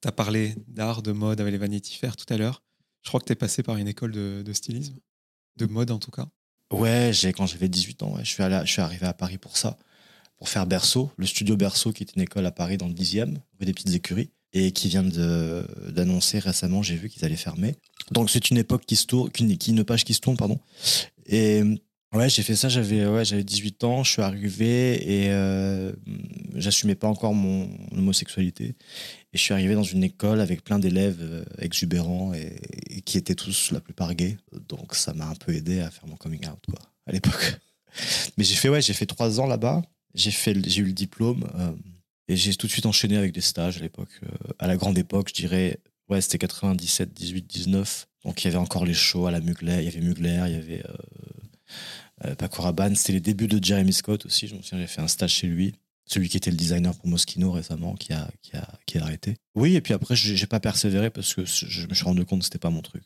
Tu 0.00 0.08
as 0.08 0.12
parlé 0.12 0.54
d'art, 0.68 1.02
de 1.02 1.12
mode 1.12 1.40
avec 1.40 1.52
les 1.52 1.58
Vanity 1.58 1.96
Fair 1.96 2.16
tout 2.16 2.32
à 2.32 2.36
l'heure. 2.36 2.62
Je 3.02 3.08
crois 3.08 3.20
que 3.20 3.26
tu 3.26 3.32
es 3.32 3.36
passé 3.36 3.62
par 3.62 3.76
une 3.76 3.88
école 3.88 4.12
de, 4.12 4.42
de 4.44 4.52
stylisme, 4.52 4.96
de 5.56 5.66
mode 5.66 5.90
en 5.90 5.98
tout 5.98 6.10
cas. 6.10 6.28
Ouais, 6.70 7.10
j'ai 7.12 7.32
quand 7.32 7.46
j'avais 7.46 7.68
18 7.68 8.02
ans, 8.02 8.16
je 8.18 8.24
suis 8.24 8.42
allé, 8.42 8.60
je 8.64 8.70
suis 8.70 8.82
arrivé 8.82 9.06
à 9.06 9.12
Paris 9.12 9.38
pour 9.38 9.56
ça, 9.56 9.76
pour 10.38 10.48
faire 10.48 10.66
Berceau, 10.66 11.10
le 11.16 11.26
studio 11.26 11.56
Berceau, 11.56 11.92
qui 11.92 12.02
est 12.02 12.16
une 12.16 12.22
école 12.22 12.46
à 12.46 12.50
Paris 12.50 12.76
dans 12.76 12.88
le 12.88 12.94
10e, 12.94 13.36
rue 13.58 13.66
des 13.66 13.72
Petites 13.72 13.94
Écuries, 13.94 14.30
et 14.52 14.72
qui 14.72 14.88
vient 14.88 15.02
d'annoncer 15.02 16.38
récemment, 16.38 16.82
j'ai 16.82 16.96
vu 16.96 17.08
qu'ils 17.08 17.24
allaient 17.24 17.36
fermer. 17.36 17.74
Donc 18.12 18.30
c'est 18.30 18.50
une 18.50 18.56
époque 18.56 18.84
qui 18.86 18.96
se 18.96 19.06
tourne, 19.06 19.30
qui, 19.30 19.70
une 19.70 19.84
page 19.84 20.04
qui 20.04 20.14
se 20.14 20.20
tourne, 20.20 20.36
pardon. 20.36 20.60
Ouais, 22.14 22.28
j'ai 22.28 22.42
fait 22.42 22.56
ça, 22.56 22.68
j'avais 22.68 23.06
ouais, 23.06 23.24
j'avais 23.24 23.44
18 23.44 23.84
ans, 23.84 24.04
je 24.04 24.12
suis 24.12 24.22
arrivé 24.22 25.24
et 25.24 25.30
euh, 25.30 25.92
j'assumais 26.54 26.94
pas 26.94 27.08
encore 27.08 27.34
mon 27.34 27.68
homosexualité. 27.92 28.76
Et 29.32 29.38
je 29.38 29.42
suis 29.42 29.52
arrivé 29.52 29.74
dans 29.74 29.82
une 29.82 30.04
école 30.04 30.40
avec 30.40 30.62
plein 30.62 30.78
d'élèves 30.78 31.20
euh, 31.20 31.44
exubérants 31.58 32.32
et, 32.34 33.02
qui 33.02 33.18
étaient 33.18 33.34
tous 33.34 33.72
la 33.72 33.80
plupart 33.80 34.14
gays. 34.14 34.36
Donc 34.68 34.94
ça 34.94 35.12
m'a 35.12 35.26
un 35.26 35.34
peu 35.34 35.54
aidé 35.54 35.80
à 35.80 35.90
faire 35.90 36.06
mon 36.06 36.16
coming 36.16 36.46
out 36.46 36.60
quoi, 36.68 36.80
à 37.06 37.12
l'époque. 37.12 37.58
Mais 38.38 38.44
j'ai 38.44 38.54
fait 38.54 38.68
ouais, 38.68 38.82
j'ai 38.82 38.94
fait 38.94 39.06
trois 39.06 39.40
ans 39.40 39.46
là-bas. 39.46 39.82
J'ai 40.14 40.30
eu 40.52 40.84
le 40.84 40.92
diplôme 40.92 41.48
euh, 41.56 41.72
et 42.28 42.36
j'ai 42.36 42.54
tout 42.54 42.66
de 42.66 42.72
suite 42.72 42.86
enchaîné 42.86 43.16
avec 43.16 43.32
des 43.32 43.40
stages 43.40 43.78
à 43.78 43.80
l'époque. 43.80 44.20
Euh, 44.22 44.52
à 44.58 44.66
la 44.66 44.76
grande 44.76 44.96
époque, 44.96 45.28
je 45.28 45.34
dirais, 45.34 45.78
ouais, 46.08 46.20
c'était 46.20 46.38
97, 46.38 47.12
18, 47.12 47.46
19. 47.46 48.08
Donc 48.24 48.42
il 48.42 48.46
y 48.46 48.48
avait 48.48 48.58
encore 48.58 48.86
les 48.86 48.94
shows 48.94 49.26
à 49.26 49.30
la 49.30 49.40
Mugler, 49.40 49.78
il 49.80 49.84
y 49.84 49.88
avait 49.88 50.00
Mugler, 50.00 50.44
il 50.46 50.52
y 50.52 50.56
avait 50.56 50.82
euh, 50.84 50.92
euh, 50.92 51.42
Paco 52.38 52.62
Rabanne. 52.62 52.96
C'était 52.96 53.14
les 53.14 53.20
débuts 53.20 53.48
de 53.48 53.62
Jeremy 53.62 53.92
Scott 53.92 54.26
aussi. 54.26 54.48
Je 54.48 54.54
me 54.54 54.62
souviens, 54.62 54.80
j'ai 54.80 54.86
fait 54.86 55.00
un 55.00 55.08
stage 55.08 55.32
chez 55.32 55.46
lui. 55.46 55.74
Celui 56.06 56.28
qui 56.28 56.36
était 56.36 56.50
le 56.50 56.56
designer 56.56 56.94
pour 56.94 57.08
Moschino 57.08 57.50
récemment, 57.50 57.94
qui 57.94 58.12
a, 58.12 58.30
qui 58.42 58.54
a, 58.56 58.68
qui 58.84 58.98
a 58.98 59.02
arrêté. 59.02 59.36
Oui, 59.54 59.74
et 59.74 59.80
puis 59.80 59.94
après, 59.94 60.14
j'ai 60.14 60.46
pas 60.46 60.60
persévéré 60.60 61.08
parce 61.08 61.32
que 61.34 61.44
je 61.46 61.86
me 61.86 61.94
suis 61.94 62.04
rendu 62.04 62.24
compte 62.26 62.40
que 62.40 62.44
c'était 62.44 62.58
pas 62.58 62.70
mon 62.70 62.82
truc. 62.82 63.02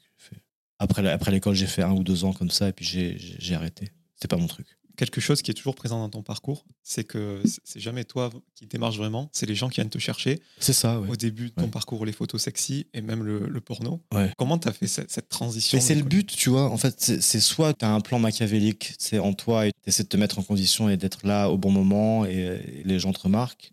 Après, 0.80 1.30
l'école, 1.30 1.54
j'ai 1.54 1.66
fait 1.66 1.82
un 1.82 1.92
ou 1.92 2.04
deux 2.04 2.24
ans 2.24 2.32
comme 2.32 2.50
ça 2.50 2.68
et 2.68 2.72
puis 2.72 2.84
j'ai 2.84 3.54
arrêté. 3.54 3.92
C'était 4.14 4.28
pas 4.28 4.36
mon 4.36 4.46
truc. 4.46 4.66
Quelque 4.98 5.20
chose 5.20 5.40
qui 5.42 5.50
est 5.50 5.54
toujours 5.54 5.74
présent 5.76 5.98
dans 6.00 6.08
ton 6.10 6.22
parcours, 6.22 6.66
c'est 6.82 7.04
que 7.04 7.40
c'est 7.64 7.78
jamais 7.80 8.04
toi 8.04 8.30
qui 8.56 8.66
démarches 8.66 8.96
vraiment, 8.98 9.30
c'est 9.32 9.46
les 9.46 9.54
gens 9.54 9.68
qui 9.68 9.76
viennent 9.76 9.88
te 9.88 9.98
chercher. 9.98 10.40
C'est 10.58 10.72
ça, 10.72 11.00
ouais. 11.00 11.08
Au 11.08 11.14
début 11.16 11.50
de 11.50 11.54
ton 11.54 11.62
Ouais. 11.62 11.68
parcours, 11.70 12.04
les 12.04 12.12
photos 12.12 12.42
sexy 12.42 12.88
et 12.92 13.00
même 13.00 13.22
le, 13.22 13.46
le 13.48 13.60
porno. 13.60 14.02
Ouais. 14.12 14.32
Comment 14.36 14.58
tu 14.58 14.66
as 14.68 14.72
fait 14.72 14.88
cette, 14.88 15.10
cette 15.10 15.28
transition 15.28 15.78
Mais 15.78 15.80
c'est 15.82 15.94
le 15.94 16.02
but, 16.02 16.26
tu 16.34 16.50
vois. 16.50 16.68
En 16.68 16.76
fait, 16.76 16.96
c'est 16.98 17.22
c'est 17.22 17.38
soit 17.40 17.74
tu 17.74 17.84
as 17.84 17.90
un 17.94 18.00
plan 18.00 18.18
machiavélique, 18.18 18.94
c'est 18.98 19.20
en 19.20 19.32
toi 19.34 19.68
et 19.68 19.72
tu 19.84 19.88
essaies 19.88 20.02
de 20.02 20.08
te 20.08 20.16
mettre 20.16 20.40
en 20.40 20.42
condition 20.42 20.88
et 20.90 20.96
d'être 20.96 21.24
là 21.26 21.48
au 21.48 21.56
bon 21.58 21.70
moment 21.70 22.26
et, 22.26 22.32
et 22.80 22.82
les 22.84 22.98
gens 22.98 23.12
te 23.12 23.20
remarquent. 23.20 23.70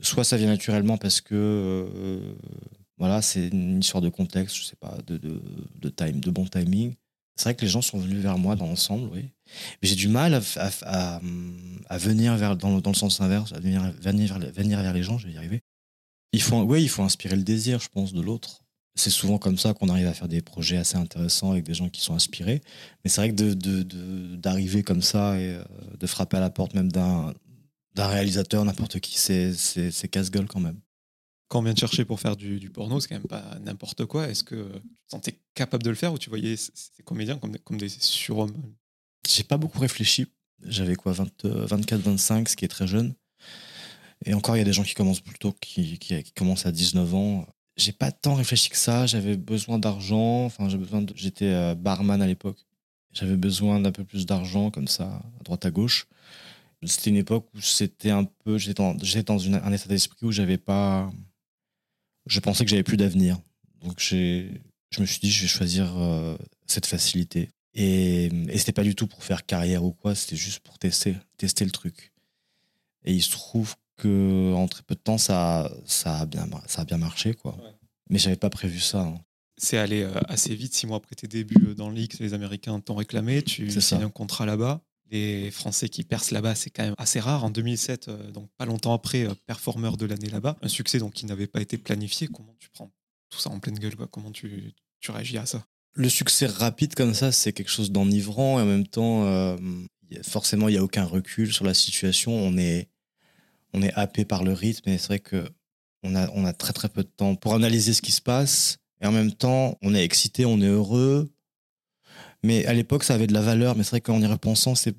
Soit 0.00 0.24
ça 0.24 0.36
vient 0.36 0.48
naturellement 0.48 0.98
parce 0.98 1.22
que 1.22 1.34
euh, 1.34 2.34
voilà, 2.98 3.22
c'est 3.22 3.48
une 3.48 3.80
histoire 3.80 4.02
de 4.02 4.08
contexte, 4.10 4.56
je 4.56 4.62
sais 4.64 4.76
pas, 4.76 4.98
de, 5.06 5.16
de, 5.16 5.40
de 5.80 5.88
time, 5.88 6.20
de 6.20 6.30
bon 6.30 6.44
timing. 6.46 6.94
C'est 7.36 7.44
vrai 7.44 7.54
que 7.56 7.62
les 7.62 7.70
gens 7.70 7.82
sont 7.82 7.98
venus 7.98 8.18
vers 8.18 8.38
moi 8.38 8.54
dans 8.56 8.66
l'ensemble, 8.66 9.08
oui. 9.12 9.30
Mais 9.82 9.88
j'ai 9.88 9.96
du 9.96 10.08
mal 10.08 10.34
à, 10.56 11.20
à, 11.88 11.98
venir 11.98 12.36
vers, 12.36 12.56
dans, 12.56 12.80
dans 12.80 12.90
le 12.90 12.96
sens 12.96 13.20
inverse, 13.20 13.52
à 13.52 13.60
venir, 13.60 13.82
venir, 14.00 14.38
vers, 14.38 14.52
venir 14.52 14.80
vers 14.80 14.92
les 14.92 15.02
gens, 15.02 15.18
je 15.18 15.26
vais 15.26 15.32
y 15.34 15.36
arriver. 15.36 15.60
Il 16.32 16.42
faut, 16.42 16.62
oui, 16.62 16.82
il 16.82 16.88
faut 16.88 17.02
inspirer 17.02 17.36
le 17.36 17.42
désir, 17.42 17.80
je 17.80 17.88
pense, 17.88 18.12
de 18.12 18.20
l'autre 18.20 18.64
c'est 18.96 19.10
souvent 19.10 19.38
comme 19.38 19.58
ça 19.58 19.74
qu'on 19.74 19.88
arrive 19.88 20.06
à 20.06 20.14
faire 20.14 20.28
des 20.28 20.40
projets 20.40 20.76
assez 20.76 20.96
intéressants 20.96 21.50
avec 21.50 21.64
des 21.64 21.74
gens 21.74 21.88
qui 21.88 22.00
sont 22.00 22.14
inspirés. 22.14 22.62
Mais 23.02 23.10
c'est 23.10 23.20
vrai 23.20 23.30
que 23.30 23.34
de- 23.34 23.54
de- 23.54 23.82
de- 23.82 24.36
d'arriver 24.36 24.82
comme 24.82 25.02
ça 25.02 25.38
et 25.38 25.48
euh, 25.54 25.64
de 25.98 26.06
frapper 26.06 26.36
à 26.36 26.40
la 26.40 26.50
porte 26.50 26.74
même 26.74 26.92
d'un 26.92 27.34
réalisateur, 27.96 28.64
n'importe 28.64 29.00
qui, 29.00 29.18
c'est 29.18 30.08
casse-gueule 30.10 30.46
quand 30.46 30.60
même. 30.60 30.78
Quand 31.54 31.62
vient 31.62 31.72
te 31.72 31.78
chercher 31.78 32.04
pour 32.04 32.18
faire 32.18 32.34
du, 32.34 32.68
porno, 32.68 32.98
c'est 32.98 33.06
quand 33.06 33.14
même 33.14 33.28
pas 33.28 33.44
n'importe 33.64 34.06
quoi. 34.06 34.26
Est-ce 34.26 34.42
que 34.42 34.56
tu 34.56 34.80
te 34.80 35.10
sentais 35.12 35.38
capable 35.54 35.84
de 35.84 35.90
le 35.90 35.94
faire 35.94 36.12
ou 36.12 36.18
tu 36.18 36.28
voyais 36.28 36.56
ces 36.56 37.04
comédiens 37.04 37.38
comme 37.38 37.52
des, 37.52 37.60
comme 37.60 37.76
des 37.76 37.88
surhommes? 37.88 38.52
J'ai 39.24 39.44
pas 39.44 39.56
beaucoup 39.56 39.78
réfléchi. 39.78 40.26
J'avais 40.64 40.96
quoi, 40.96 41.12
24, 41.12 42.00
25, 42.00 42.48
ce 42.48 42.56
qui 42.56 42.64
est 42.64 42.68
très 42.68 42.88
jeune. 42.88 43.14
Et 44.24 44.34
encore, 44.34 44.56
il 44.56 44.58
y 44.58 44.62
a 44.62 44.64
des 44.64 44.72
gens 44.72 44.82
qui 44.82 44.94
commencent 44.94 45.20
plus 45.20 45.38
tôt, 45.38 45.54
qui, 45.60 45.96
qui, 46.00 46.32
commencent 46.32 46.66
à 46.66 46.72
19 46.72 47.14
ans. 47.14 47.46
J'ai 47.76 47.92
pas 47.92 48.10
tant 48.10 48.34
réfléchi 48.34 48.68
que 48.68 48.76
ça. 48.76 49.06
J'avais 49.06 49.36
besoin 49.36 49.78
d'argent. 49.78 50.46
Enfin, 50.46 50.68
j'ai 50.68 50.76
besoin 50.76 51.06
j'étais 51.14 51.52
euh, 51.52 51.76
barman 51.76 52.20
à 52.20 52.26
l'époque. 52.26 52.58
J'avais 53.12 53.36
besoin 53.36 53.78
d'un 53.78 53.92
peu 53.92 54.02
plus 54.02 54.26
d'argent, 54.26 54.72
comme 54.72 54.88
ça, 54.88 55.04
à 55.04 55.44
droite 55.44 55.64
à 55.64 55.70
gauche. 55.70 56.08
C'était 56.84 57.10
une 57.10 57.16
époque 57.16 57.46
où 57.54 57.60
c'était 57.60 58.10
un 58.10 58.24
peu. 58.24 58.58
J'étais 58.58 58.82
dans, 58.82 58.94
dans 58.94 59.54
un 59.54 59.72
état 59.72 59.88
d'esprit 59.88 60.26
où 60.26 60.32
j'avais 60.32 60.58
pas. 60.58 61.12
Je 62.26 62.40
pensais 62.40 62.64
que 62.64 62.70
j'avais 62.70 62.82
plus 62.82 62.96
d'avenir. 62.96 63.38
Donc, 63.82 63.98
j'ai, 64.00 64.62
je 64.90 65.00
me 65.00 65.06
suis 65.06 65.20
dit, 65.20 65.30
je 65.30 65.42
vais 65.42 65.48
choisir 65.48 65.96
euh, 65.96 66.36
cette 66.66 66.86
facilité. 66.86 67.50
Et, 67.74 68.26
et 68.48 68.58
c'était 68.58 68.72
pas 68.72 68.84
du 68.84 68.94
tout 68.94 69.06
pour 69.06 69.24
faire 69.24 69.44
carrière 69.44 69.84
ou 69.84 69.92
quoi, 69.92 70.14
c'était 70.14 70.36
juste 70.36 70.60
pour 70.60 70.78
tester, 70.78 71.16
tester 71.36 71.64
le 71.64 71.70
truc. 71.70 72.12
Et 73.04 73.12
il 73.12 73.22
se 73.22 73.30
trouve 73.30 73.74
que 73.96 74.52
en 74.54 74.66
très 74.68 74.82
peu 74.82 74.94
de 74.94 75.00
temps, 75.00 75.18
ça, 75.18 75.70
ça, 75.84 76.20
a, 76.20 76.26
bien, 76.26 76.48
ça 76.66 76.82
a 76.82 76.84
bien 76.84 76.98
marché. 76.98 77.34
Quoi. 77.34 77.56
Ouais. 77.56 77.72
Mais 78.10 78.18
j'avais 78.18 78.36
pas 78.36 78.50
prévu 78.50 78.80
ça. 78.80 79.02
Hein. 79.02 79.18
C'est 79.56 79.78
allé 79.78 80.02
euh, 80.02 80.12
assez 80.28 80.54
vite, 80.54 80.74
six 80.74 80.86
mois 80.86 80.96
après 80.96 81.14
tes 81.14 81.28
débuts 81.28 81.68
euh, 81.68 81.74
dans 81.74 81.88
le 81.88 81.94
League, 81.94 82.14
les 82.18 82.34
Américains 82.34 82.78
t'ont 82.80 82.96
réclamé, 82.96 83.42
tu 83.42 83.70
signes 83.80 84.02
un 84.02 84.10
contrat 84.10 84.46
là-bas. 84.46 84.82
Les 85.10 85.50
Français 85.50 85.88
qui 85.88 86.02
percent 86.02 86.32
là-bas, 86.32 86.54
c'est 86.54 86.70
quand 86.70 86.82
même 86.82 86.94
assez 86.98 87.20
rare. 87.20 87.44
En 87.44 87.50
2007, 87.50 88.08
euh, 88.08 88.30
donc 88.30 88.48
pas 88.56 88.64
longtemps 88.64 88.94
après, 88.94 89.28
performeur 89.46 89.96
de 89.96 90.06
l'année 90.06 90.28
là-bas, 90.28 90.56
un 90.62 90.68
succès 90.68 90.98
donc 90.98 91.12
qui 91.12 91.26
n'avait 91.26 91.46
pas 91.46 91.60
été 91.60 91.78
planifié. 91.78 92.26
Comment 92.28 92.56
tu 92.58 92.70
prends 92.70 92.90
tout 93.30 93.38
ça 93.38 93.50
en 93.50 93.60
pleine 93.60 93.78
gueule 93.78 93.96
quoi? 93.96 94.06
Comment 94.06 94.30
tu, 94.30 94.72
tu 95.00 95.10
réagis 95.10 95.38
à 95.38 95.46
ça? 95.46 95.64
Le 95.92 96.08
succès 96.08 96.46
rapide 96.46 96.94
comme 96.94 97.14
ça, 97.14 97.30
c'est 97.30 97.52
quelque 97.52 97.70
chose 97.70 97.92
d'enivrant 97.92 98.58
et 98.58 98.62
en 98.62 98.66
même 98.66 98.86
temps, 98.86 99.56
forcément, 100.22 100.68
il 100.68 100.72
n'y 100.72 100.78
a 100.78 100.82
aucun 100.82 101.04
recul 101.04 101.52
sur 101.52 101.64
la 101.64 101.72
situation. 101.72 102.32
On 102.32 102.56
est 102.56 102.88
on 103.74 103.82
est 103.82 103.92
happé 103.94 104.24
par 104.24 104.44
le 104.44 104.52
rythme 104.52 104.88
et 104.88 104.98
c'est 104.98 105.08
vrai 105.08 105.18
que 105.18 105.44
on 106.02 106.14
a, 106.14 106.30
on 106.30 106.44
a 106.44 106.52
très 106.52 106.72
très 106.72 106.88
peu 106.88 107.02
de 107.02 107.08
temps 107.08 107.34
pour 107.34 107.54
analyser 107.54 107.92
ce 107.92 108.02
qui 108.02 108.12
se 108.12 108.22
passe 108.22 108.78
et 109.00 109.06
en 109.06 109.12
même 109.12 109.32
temps 109.32 109.76
on 109.82 109.94
est 109.94 110.04
excité, 110.04 110.46
on 110.46 110.60
est 110.60 110.66
heureux. 110.66 111.30
Mais 112.44 112.66
à 112.66 112.74
l'époque 112.74 113.04
ça 113.04 113.14
avait 113.14 113.26
de 113.26 113.32
la 113.32 113.40
valeur, 113.40 113.76
mais 113.76 113.84
c'est 113.84 113.90
vrai 113.90 114.00
qu'en 114.00 114.20
y 114.20 114.26
repensant 114.26 114.74
c'est, 114.74 114.94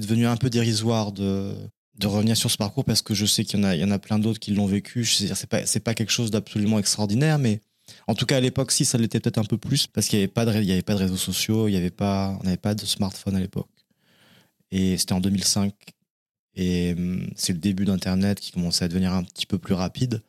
devenu 0.00 0.26
un 0.26 0.36
peu 0.36 0.50
dérisoire 0.50 1.12
de, 1.12 1.54
de 1.98 2.06
revenir 2.06 2.36
sur 2.36 2.50
ce 2.50 2.56
parcours 2.56 2.84
parce 2.84 3.00
que 3.00 3.14
je 3.14 3.26
sais 3.26 3.44
qu'il 3.44 3.60
y 3.60 3.62
en 3.62 3.66
a, 3.66 3.76
y 3.76 3.84
en 3.84 3.90
a 3.90 3.98
plein 3.98 4.18
d'autres 4.18 4.40
qui 4.40 4.52
l'ont 4.52 4.66
vécu. 4.66 5.04
C'est 5.04 5.46
pas, 5.46 5.62
pas 5.84 5.94
quelque 5.94 6.10
chose 6.10 6.30
d'absolument 6.30 6.78
extraordinaire, 6.78 7.38
mais 7.38 7.60
en 8.08 8.14
tout 8.14 8.26
cas 8.26 8.38
à 8.38 8.40
l'époque 8.40 8.72
si 8.72 8.84
ça 8.84 8.98
l'était 8.98 9.20
peut-être 9.20 9.38
un 9.38 9.44
peu 9.44 9.56
plus 9.56 9.86
parce 9.86 10.08
qu'il 10.08 10.18
n'y 10.18 10.24
avait 10.24 10.32
pas 10.32 10.44
de, 10.44 10.50
avait 10.50 10.82
pas 10.82 10.94
de 10.94 10.98
réseaux 10.98 11.16
sociaux, 11.16 11.68
il 11.68 11.72
y 11.72 11.76
avait 11.76 11.90
pas, 11.90 12.36
on 12.40 12.44
n'avait 12.44 12.56
pas 12.56 12.74
de 12.74 12.84
smartphone 12.84 13.36
à 13.36 13.40
l'époque. 13.40 13.68
Et 14.70 14.98
c'était 14.98 15.12
en 15.12 15.20
2005 15.20 15.72
et 16.56 16.94
hum, 16.96 17.30
c'est 17.36 17.52
le 17.52 17.58
début 17.58 17.84
d'Internet 17.84 18.40
qui 18.40 18.52
commençait 18.52 18.84
à 18.84 18.88
devenir 18.88 19.12
un 19.12 19.24
petit 19.24 19.46
peu 19.46 19.58
plus 19.58 19.74
rapide. 19.74 20.22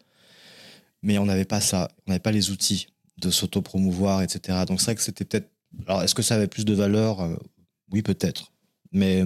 Mais 1.02 1.18
on 1.18 1.26
n'avait 1.26 1.46
pas 1.46 1.62
ça. 1.62 1.90
On 2.06 2.12
n'avait 2.12 2.20
pas 2.20 2.32
les 2.32 2.50
outils 2.52 2.88
de 3.18 3.30
s'auto-promouvoir, 3.30 4.22
etc. 4.22 4.64
Donc 4.68 4.80
c'est 4.80 4.86
vrai 4.86 4.96
que 4.96 5.02
c'était 5.02 5.26
peut-être. 5.26 5.50
Alors, 5.88 6.04
est-ce 6.04 6.16
que 6.16 6.22
ça 6.22 6.36
avait 6.36 6.48
plus 6.48 6.66
de 6.66 6.74
valeur 6.74 7.22
euh, 7.22 7.36
Oui, 7.92 8.02
peut-être. 8.02 8.52
Mais 8.92 9.26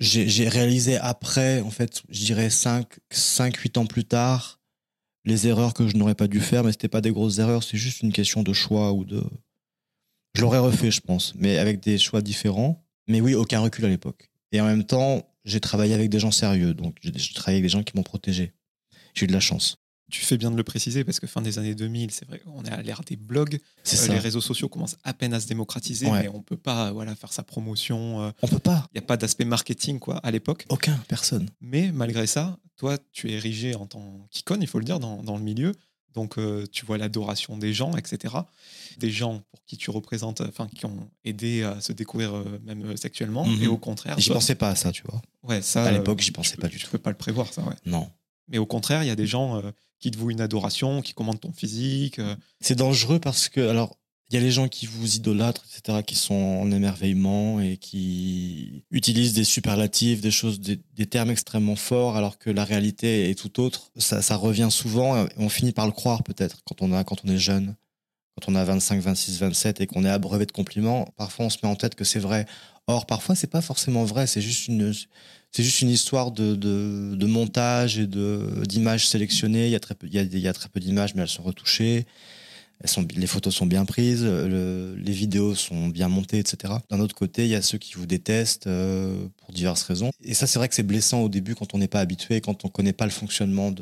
j'ai 0.00 0.48
réalisé 0.48 0.96
après, 0.96 1.60
en 1.60 1.70
fait, 1.70 2.02
je 2.08 2.24
dirais 2.24 2.50
5, 2.50 2.86
5, 3.10 3.56
8 3.56 3.78
ans 3.78 3.86
plus 3.86 4.04
tard, 4.04 4.60
les 5.24 5.48
erreurs 5.48 5.74
que 5.74 5.88
je 5.88 5.96
n'aurais 5.96 6.14
pas 6.14 6.28
dû 6.28 6.40
faire, 6.40 6.64
mais 6.64 6.72
c'était 6.72 6.88
pas 6.88 7.00
des 7.00 7.10
grosses 7.10 7.38
erreurs, 7.38 7.62
c'est 7.62 7.76
juste 7.76 8.02
une 8.02 8.12
question 8.12 8.42
de 8.42 8.52
choix 8.52 8.92
ou 8.92 9.04
de. 9.04 9.22
Je 10.34 10.42
l'aurais 10.42 10.58
refait, 10.58 10.90
je 10.90 11.00
pense, 11.00 11.34
mais 11.36 11.58
avec 11.58 11.80
des 11.80 11.98
choix 11.98 12.20
différents. 12.20 12.84
Mais 13.08 13.20
oui, 13.20 13.34
aucun 13.34 13.60
recul 13.60 13.84
à 13.84 13.88
l'époque. 13.88 14.30
Et 14.52 14.60
en 14.60 14.66
même 14.66 14.84
temps, 14.84 15.22
j'ai 15.44 15.60
travaillé 15.60 15.94
avec 15.94 16.10
des 16.10 16.18
gens 16.18 16.30
sérieux, 16.30 16.74
donc 16.74 16.96
j'ai 17.00 17.12
travaillé 17.34 17.58
avec 17.58 17.62
des 17.62 17.68
gens 17.68 17.82
qui 17.82 17.96
m'ont 17.96 18.02
protégé. 18.02 18.52
J'ai 19.14 19.24
eu 19.24 19.28
de 19.28 19.32
la 19.32 19.40
chance. 19.40 19.78
Tu 20.10 20.20
fais 20.20 20.36
bien 20.36 20.50
de 20.50 20.56
le 20.56 20.62
préciser 20.62 21.02
parce 21.02 21.18
que 21.18 21.26
fin 21.26 21.42
des 21.42 21.58
années 21.58 21.74
2000, 21.74 22.12
c'est 22.12 22.26
vrai, 22.26 22.40
on 22.46 22.64
est 22.64 22.70
à 22.70 22.80
l'ère 22.82 23.00
des 23.02 23.16
blogs. 23.16 23.58
Euh, 23.92 24.08
les 24.08 24.18
réseaux 24.18 24.40
sociaux 24.40 24.68
commencent 24.68 24.96
à 25.02 25.12
peine 25.12 25.34
à 25.34 25.40
se 25.40 25.48
démocratiser, 25.48 26.10
mais 26.10 26.28
on 26.28 26.42
peut 26.42 26.56
pas 26.56 26.92
voilà, 26.92 27.16
faire 27.16 27.32
sa 27.32 27.42
promotion. 27.42 28.22
Euh, 28.22 28.30
on 28.42 28.48
peut 28.48 28.58
pas. 28.58 28.88
Il 28.94 28.98
n'y 28.98 29.04
a 29.04 29.06
pas 29.06 29.16
d'aspect 29.16 29.44
marketing 29.44 29.98
quoi, 29.98 30.18
à 30.18 30.30
l'époque. 30.30 30.64
Aucun, 30.68 30.96
personne. 31.08 31.48
Mais 31.60 31.90
malgré 31.92 32.26
ça, 32.26 32.58
toi, 32.76 32.98
tu 33.12 33.30
es 33.30 33.34
érigé 33.34 33.74
en 33.74 33.86
tant 33.86 34.28
qu'icône, 34.30 34.62
il 34.62 34.68
faut 34.68 34.78
le 34.78 34.84
dire, 34.84 35.00
dans, 35.00 35.22
dans 35.22 35.36
le 35.36 35.42
milieu. 35.42 35.72
Donc, 36.16 36.38
euh, 36.38 36.64
tu 36.72 36.86
vois 36.86 36.96
l'adoration 36.96 37.58
des 37.58 37.74
gens, 37.74 37.94
etc. 37.94 38.34
Des 38.96 39.10
gens 39.10 39.42
pour 39.50 39.62
qui 39.66 39.76
tu 39.76 39.90
représentes, 39.90 40.40
enfin, 40.40 40.66
qui 40.74 40.86
ont 40.86 41.10
aidé 41.24 41.62
à 41.62 41.80
se 41.82 41.92
découvrir 41.92 42.34
euh, 42.34 42.58
même 42.64 42.86
euh, 42.86 42.96
sexuellement. 42.96 43.44
Et 43.44 43.66
mhm. 43.66 43.68
au 43.68 43.76
contraire. 43.76 44.18
J'y 44.18 44.30
pensais 44.30 44.54
pas 44.54 44.70
à 44.70 44.74
ça, 44.74 44.92
tu 44.92 45.02
vois. 45.02 45.20
Ouais, 45.42 45.60
ça. 45.60 45.84
À 45.84 45.92
l'époque, 45.92 46.20
j'y 46.20 46.30
pensais 46.30 46.56
pas 46.56 46.68
du 46.68 46.78
tout. 46.78 46.84
Tu 46.84 46.90
peux 46.90 46.98
pas 46.98 47.10
le 47.10 47.16
prévoir, 47.16 47.52
ça, 47.52 47.62
ouais. 47.62 47.74
Non. 47.84 48.10
Mais 48.48 48.56
au 48.56 48.64
contraire, 48.64 49.04
il 49.04 49.08
y 49.08 49.10
a 49.10 49.16
des 49.16 49.26
gens 49.26 49.60
qui 49.98 50.10
te 50.10 50.18
vouent 50.18 50.30
une 50.30 50.40
adoration, 50.40 51.02
qui 51.02 51.14
commandent 51.14 51.40
ton 51.40 51.52
physique. 51.52 52.20
C'est 52.60 52.74
dangereux 52.76 53.18
parce 53.18 53.48
que, 53.48 53.68
alors, 53.68 53.96
il 54.28 54.34
y 54.34 54.38
a 54.38 54.40
les 54.40 54.50
gens 54.50 54.66
qui 54.66 54.86
vous 54.86 55.14
idolâtrent, 55.14 55.64
etc., 55.70 56.02
qui 56.04 56.16
sont 56.16 56.34
en 56.34 56.70
émerveillement 56.72 57.60
et 57.60 57.76
qui 57.76 58.84
utilisent 58.90 59.34
des 59.34 59.44
superlatifs, 59.44 60.20
des 60.20 60.32
choses, 60.32 60.58
des, 60.60 61.06
termes 61.06 61.30
extrêmement 61.30 61.76
forts, 61.76 62.16
alors 62.16 62.38
que 62.38 62.50
la 62.50 62.64
réalité 62.64 63.30
est 63.30 63.38
tout 63.38 63.60
autre. 63.60 63.92
Ça, 63.96 64.22
ça 64.22 64.36
revient 64.36 64.68
souvent 64.70 65.24
et 65.24 65.28
on 65.36 65.48
finit 65.48 65.72
par 65.72 65.86
le 65.86 65.92
croire 65.92 66.24
peut-être 66.24 66.62
quand 66.64 66.82
on 66.82 67.04
quand 67.04 67.24
on 67.24 67.28
est 67.28 67.38
jeune, 67.38 67.76
quand 68.34 68.50
on 68.50 68.56
a 68.56 68.64
25, 68.64 69.00
26, 69.00 69.38
27 69.38 69.80
et 69.80 69.86
qu'on 69.86 70.04
est 70.04 70.10
abreuvé 70.10 70.44
de 70.44 70.52
compliments. 70.52 71.06
Parfois, 71.16 71.46
on 71.46 71.50
se 71.50 71.58
met 71.62 71.68
en 71.68 71.76
tête 71.76 71.94
que 71.94 72.04
c'est 72.04 72.18
vrai. 72.18 72.46
Or, 72.88 73.06
parfois, 73.06 73.36
c'est 73.36 73.46
pas 73.46 73.62
forcément 73.62 74.04
vrai. 74.04 74.26
C'est 74.26 74.40
juste 74.40 74.66
une, 74.66 74.92
c'est 75.52 75.62
juste 75.62 75.80
une 75.80 75.90
histoire 75.90 76.32
de, 76.32 76.54
de, 76.54 77.26
montage 77.26 77.98
et 77.98 78.06
d'images 78.06 79.08
sélectionnées. 79.08 79.66
Il 79.66 79.70
y 79.70 79.74
a 79.74 79.80
très 79.80 79.94
peu, 79.94 80.06
il 80.06 80.14
y 80.14 80.48
a, 80.48 80.52
peu 80.52 80.80
d'images, 80.80 81.14
mais 81.14 81.22
elles 81.22 81.28
sont 81.28 81.42
retouchées 81.42 82.06
sont, 82.84 83.06
les 83.16 83.26
photos 83.26 83.54
sont 83.54 83.66
bien 83.66 83.84
prises, 83.84 84.24
les 84.24 85.12
vidéos 85.12 85.54
sont 85.54 85.88
bien 85.88 86.08
montées, 86.08 86.38
etc. 86.38 86.74
D'un 86.90 87.00
autre 87.00 87.14
côté, 87.14 87.44
il 87.44 87.50
y 87.50 87.54
a 87.54 87.62
ceux 87.62 87.78
qui 87.78 87.94
vous 87.94 88.06
détestent 88.06 88.66
euh, 88.66 89.28
pour 89.38 89.52
diverses 89.52 89.82
raisons. 89.82 90.10
Et 90.22 90.34
ça, 90.34 90.46
c'est 90.46 90.58
vrai 90.58 90.68
que 90.68 90.74
c'est 90.74 90.82
blessant 90.82 91.22
au 91.22 91.28
début 91.28 91.54
quand 91.54 91.74
on 91.74 91.78
n'est 91.78 91.88
pas 91.88 92.00
habitué, 92.00 92.40
quand 92.40 92.64
on 92.64 92.68
ne 92.68 92.72
connaît 92.72 92.92
pas 92.92 93.06
le 93.06 93.10
fonctionnement 93.10 93.72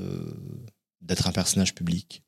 d'être 1.01 1.27
un 1.27 1.33
personnage 1.33 1.75
public. 1.75 2.23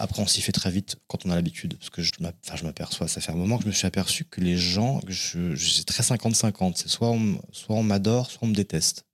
Après, 0.00 0.22
on 0.22 0.26
s'y 0.26 0.40
fait 0.40 0.52
très 0.52 0.70
vite 0.70 0.96
quand 1.08 1.26
on 1.26 1.30
a 1.30 1.34
l'habitude. 1.34 1.76
Parce 1.76 1.90
que 1.90 2.02
je 2.02 2.64
m'aperçois, 2.64 3.06
ça 3.06 3.20
fait 3.20 3.32
un 3.32 3.36
moment 3.36 3.58
que 3.58 3.64
je 3.64 3.68
me 3.68 3.72
suis 3.72 3.86
aperçu 3.86 4.24
que 4.24 4.40
les 4.40 4.56
gens, 4.56 5.00
je, 5.06 5.54
c'est 5.56 5.84
très 5.84 6.02
50-50. 6.02 6.72
C'est 6.76 6.88
soit 6.88 7.10
on, 7.10 7.40
soit 7.52 7.76
on 7.76 7.82
m'adore, 7.82 8.30
soit 8.30 8.40
on 8.42 8.48
me 8.48 8.54
déteste. 8.54 9.04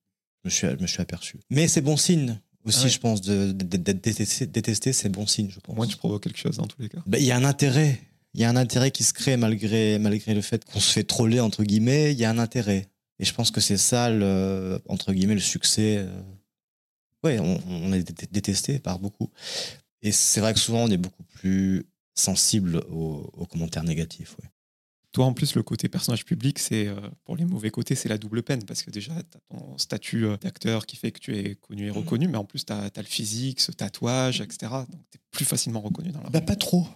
Je 0.44 0.48
me 0.48 0.50
suis, 0.50 0.68
je 0.68 0.82
me 0.82 0.86
suis 0.86 1.02
aperçu. 1.02 1.38
Mais 1.50 1.66
c'est 1.66 1.80
bon 1.80 1.96
signe 1.96 2.38
aussi, 2.66 2.88
je 2.88 2.98
pense, 2.98 3.20
d'être 3.20 4.02
détesté, 4.52 4.92
c'est 4.92 5.08
bon 5.08 5.26
signe, 5.26 5.50
je 5.50 5.60
pense. 5.60 5.76
Moi, 5.76 5.86
tu 5.86 5.96
provoques 5.96 6.24
quelque 6.24 6.38
chose 6.38 6.56
dans 6.56 6.66
tous 6.66 6.82
les 6.82 6.88
cas. 6.88 6.98
Bah, 7.06 7.18
il 7.18 7.24
y 7.24 7.30
a 7.30 7.36
un 7.36 7.44
intérêt. 7.44 8.00
Il 8.34 8.40
y 8.40 8.44
a 8.44 8.50
un 8.50 8.56
intérêt 8.56 8.90
qui 8.90 9.02
se 9.02 9.12
crée 9.12 9.36
malgré, 9.36 9.98
malgré 9.98 10.34
le 10.34 10.42
fait 10.42 10.64
qu'on 10.64 10.80
se 10.80 10.92
fait 10.92 11.04
troller, 11.04 11.40
entre 11.40 11.64
guillemets. 11.64 12.12
Il 12.12 12.18
y 12.18 12.24
a 12.24 12.30
un 12.30 12.38
intérêt. 12.38 12.88
Et 13.18 13.24
je 13.24 13.32
pense 13.32 13.50
que 13.50 13.60
c'est 13.60 13.78
ça, 13.78 14.10
le, 14.10 14.80
entre 14.88 15.12
guillemets, 15.12 15.34
le 15.34 15.40
succès. 15.40 15.98
Euh. 15.98 16.22
Ouais, 17.24 17.38
on, 17.40 17.58
on, 17.68 17.92
est 17.92 18.30
détesté 18.30 18.78
par 18.78 18.98
beaucoup. 18.98 19.30
Et 20.02 20.12
c'est 20.12 20.40
vrai 20.40 20.54
que 20.54 20.60
souvent, 20.60 20.84
on 20.84 20.88
est 20.88 20.96
beaucoup 20.96 21.24
plus 21.24 21.86
sensible 22.14 22.78
aux, 22.90 23.30
aux 23.36 23.46
commentaires 23.46 23.84
négatifs. 23.84 24.36
Ouais. 24.42 24.48
Toi, 25.16 25.24
en 25.24 25.32
plus, 25.32 25.54
le 25.54 25.62
côté 25.62 25.88
personnage 25.88 26.26
public, 26.26 26.58
c'est 26.58 26.88
euh, 26.88 26.94
pour 27.24 27.36
les 27.36 27.46
mauvais 27.46 27.70
côtés, 27.70 27.94
c'est 27.94 28.10
la 28.10 28.18
double 28.18 28.42
peine 28.42 28.62
parce 28.64 28.82
que 28.82 28.90
déjà, 28.90 29.14
tu 29.14 29.38
as 29.38 29.40
ton 29.56 29.78
statut 29.78 30.26
euh, 30.26 30.36
d'acteur 30.36 30.84
qui 30.84 30.96
fait 30.96 31.10
que 31.10 31.18
tu 31.18 31.34
es 31.38 31.54
connu 31.54 31.86
et 31.86 31.90
reconnu, 31.90 32.28
mais 32.28 32.36
en 32.36 32.44
plus, 32.44 32.66
tu 32.66 32.72
as, 32.74 32.90
le 32.94 33.02
physique, 33.02 33.60
ce 33.60 33.72
tatouage, 33.72 34.42
etc. 34.42 34.70
Donc, 34.90 35.00
tu 35.10 35.16
es 35.16 35.20
plus 35.30 35.46
facilement 35.46 35.80
reconnu 35.80 36.10
dans 36.10 36.22
la 36.22 36.28
bah, 36.28 36.42
Pas 36.42 36.54
trop. 36.54 36.86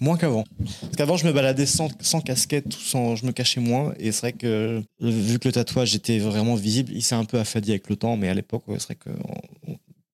Moins 0.00 0.16
qu'avant. 0.16 0.44
Parce 0.82 0.94
qu'avant, 0.96 1.16
je 1.16 1.26
me 1.26 1.32
baladais 1.32 1.66
sans, 1.66 1.88
sans 2.00 2.20
casquette, 2.20 2.72
sans, 2.72 3.16
je 3.16 3.26
me 3.26 3.32
cachais 3.32 3.60
moins. 3.60 3.92
Et 3.98 4.12
c'est 4.12 4.20
vrai 4.20 4.32
que, 4.34 4.80
vu 5.00 5.40
que 5.40 5.48
le 5.48 5.52
tatouage 5.52 5.96
était 5.96 6.20
vraiment 6.20 6.54
visible, 6.54 6.92
il 6.94 7.02
s'est 7.02 7.16
un 7.16 7.24
peu 7.24 7.40
affadi 7.40 7.72
avec 7.72 7.88
le 7.88 7.96
temps, 7.96 8.16
mais 8.16 8.28
à 8.28 8.34
l'époque, 8.34 8.62
c'est 8.68 8.84
vrai 8.84 8.94
que. 8.94 9.10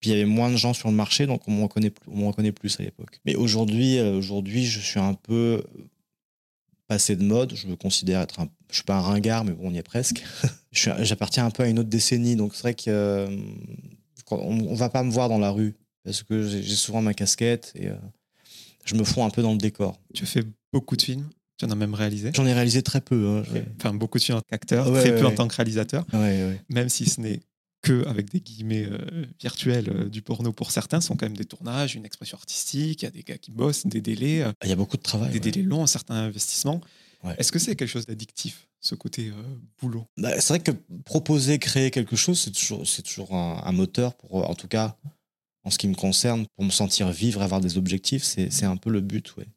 Puis 0.00 0.10
il 0.10 0.12
y 0.12 0.16
avait 0.16 0.28
moins 0.28 0.50
de 0.50 0.56
gens 0.56 0.74
sur 0.74 0.88
le 0.88 0.94
marché, 0.94 1.26
donc 1.26 1.42
on 1.48 1.52
me 1.52 1.62
reconnaît, 1.62 1.92
on 2.06 2.18
me 2.18 2.26
reconnaît 2.26 2.52
plus 2.52 2.78
à 2.78 2.84
l'époque. 2.84 3.20
Mais 3.24 3.34
aujourd'hui, 3.34 3.98
euh, 3.98 4.16
aujourd'hui, 4.16 4.64
je 4.64 4.78
suis 4.78 5.00
un 5.00 5.14
peu 5.14 5.62
passé 6.86 7.16
de 7.16 7.22
mode. 7.22 7.54
Je 7.54 7.66
me 7.66 7.76
considère 7.76 8.20
être 8.20 8.40
un. 8.40 8.48
Je 8.70 8.76
suis 8.76 8.84
pas 8.84 8.96
un 8.96 9.00
ringard, 9.00 9.44
mais 9.44 9.52
bon, 9.52 9.68
on 9.68 9.74
y 9.74 9.78
est 9.78 9.82
presque. 9.82 10.24
J'appartiens 10.72 11.46
un 11.46 11.50
peu 11.50 11.62
à 11.62 11.68
une 11.68 11.78
autre 11.78 11.88
décennie, 11.88 12.36
donc 12.36 12.54
c'est 12.54 12.62
vrai 12.62 12.74
qu'on 12.74 12.90
euh, 12.90 13.38
on 14.30 14.74
va 14.74 14.88
pas 14.88 15.02
me 15.02 15.10
voir 15.10 15.28
dans 15.28 15.38
la 15.38 15.50
rue 15.50 15.74
parce 16.04 16.22
que 16.22 16.46
j'ai 16.46 16.76
souvent 16.76 17.02
ma 17.02 17.14
casquette 17.14 17.72
et 17.74 17.88
euh, 17.88 17.94
je 18.84 18.94
me 18.94 19.04
fonds 19.04 19.24
un 19.24 19.30
peu 19.30 19.42
dans 19.42 19.52
le 19.52 19.58
décor. 19.58 19.98
Tu 20.14 20.26
fais 20.26 20.42
beaucoup 20.72 20.96
de 20.96 21.02
films? 21.02 21.28
Tu 21.58 21.64
en 21.64 21.70
as 21.70 21.74
même 21.74 21.94
réalisé? 21.94 22.30
J'en 22.34 22.46
ai 22.46 22.52
réalisé 22.52 22.82
très 22.82 23.00
peu. 23.00 23.26
Hein, 23.26 23.42
enfin, 23.78 23.92
beaucoup 23.92 24.18
de 24.18 24.22
films 24.22 24.38
en 24.38 24.40
tant 24.40 24.46
qu'acteur, 24.50 24.92
très 24.92 25.18
peu 25.18 25.26
en 25.26 25.34
tant 25.34 25.48
que 25.48 25.56
réalisateur. 25.56 26.06
Même 26.68 26.88
si 26.88 27.06
ce 27.06 27.20
n'est 27.20 27.40
que 27.82 28.06
avec 28.06 28.30
des 28.30 28.40
guillemets 28.40 28.86
euh, 28.86 29.26
virtuels 29.40 29.90
euh, 29.90 30.08
du 30.08 30.22
porno 30.22 30.52
pour 30.52 30.70
certains 30.70 31.00
sont 31.00 31.16
quand 31.16 31.26
même 31.26 31.36
des 31.36 31.44
tournages, 31.44 31.94
une 31.94 32.04
expression 32.04 32.36
artistique, 32.36 33.02
il 33.02 33.04
y 33.04 33.08
a 33.08 33.10
des 33.10 33.22
gars 33.22 33.38
qui 33.38 33.50
bossent, 33.50 33.86
des 33.86 34.00
délais. 34.00 34.42
Euh, 34.42 34.52
il 34.64 34.68
y 34.68 34.72
a 34.72 34.76
beaucoup 34.76 34.96
de 34.96 35.02
travail. 35.02 35.30
Des 35.30 35.40
délais 35.40 35.62
longs, 35.62 35.82
un 35.82 35.88
certain 35.88 36.14
investissement. 36.14 36.80
Est-ce 37.36 37.50
que 37.50 37.58
c'est 37.58 37.74
quelque 37.74 37.90
chose 37.90 38.06
d'addictif 38.06 38.68
ce 38.80 38.94
côté 38.94 39.32
boulot? 39.80 40.06
Bah, 40.16 40.40
C'est 40.40 40.48
vrai 40.48 40.60
que 40.60 40.70
proposer, 41.04 41.58
créer 41.58 41.90
quelque 41.90 42.14
chose, 42.14 42.38
c'est 42.38 42.52
toujours, 42.52 42.86
c'est 42.86 43.02
toujours 43.02 43.34
un, 43.34 43.72
moteur 43.72 44.14
pour, 44.14 44.48
en 44.48 44.54
tout 44.54 44.68
cas, 44.68 44.96
en 45.64 45.70
ce 45.70 45.78
qui 45.78 45.88
me 45.88 45.96
concerne, 45.96 46.46
pour 46.54 46.64
me 46.64 46.70
sentir 46.70 47.10
vivre, 47.10 47.42
avoir 47.42 47.60
des 47.60 47.76
objectifs, 47.76 48.22
c'est, 48.22 48.64
un 48.64 48.76
peu 48.76 48.90
le 48.90 49.00
but, 49.00 49.36
ouais. 49.36 49.48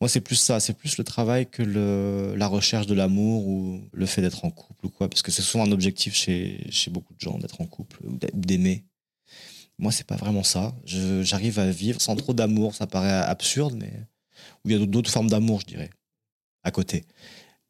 Moi, 0.00 0.08
c'est 0.08 0.20
plus 0.20 0.36
ça, 0.36 0.60
c'est 0.60 0.74
plus 0.74 0.98
le 0.98 1.04
travail 1.04 1.46
que 1.46 1.62
la 2.36 2.46
recherche 2.46 2.86
de 2.86 2.94
l'amour 2.94 3.46
ou 3.46 3.82
le 3.92 4.06
fait 4.06 4.22
d'être 4.22 4.44
en 4.44 4.50
couple 4.50 4.86
ou 4.86 4.90
quoi, 4.90 5.08
parce 5.08 5.22
que 5.22 5.30
c'est 5.30 5.42
souvent 5.42 5.64
un 5.64 5.72
objectif 5.72 6.14
chez, 6.14 6.66
beaucoup 6.90 7.14
de 7.14 7.20
gens 7.20 7.38
d'être 7.38 7.60
en 7.60 7.66
couple 7.66 7.98
ou 8.04 8.18
d'aimer. 8.34 8.84
Moi, 9.78 9.90
c'est 9.90 10.06
pas 10.06 10.16
vraiment 10.16 10.44
ça. 10.44 10.74
j'arrive 10.84 11.58
à 11.58 11.70
vivre 11.70 12.00
sans 12.00 12.16
trop 12.16 12.32
d'amour. 12.32 12.74
Ça 12.74 12.86
paraît 12.86 13.10
absurde, 13.10 13.74
mais 13.76 13.92
il 14.64 14.72
y 14.72 14.74
a 14.74 14.86
d'autres 14.86 15.10
formes 15.10 15.28
d'amour, 15.28 15.60
je 15.60 15.66
dirais, 15.66 15.90
à 16.62 16.70
côté. 16.70 17.04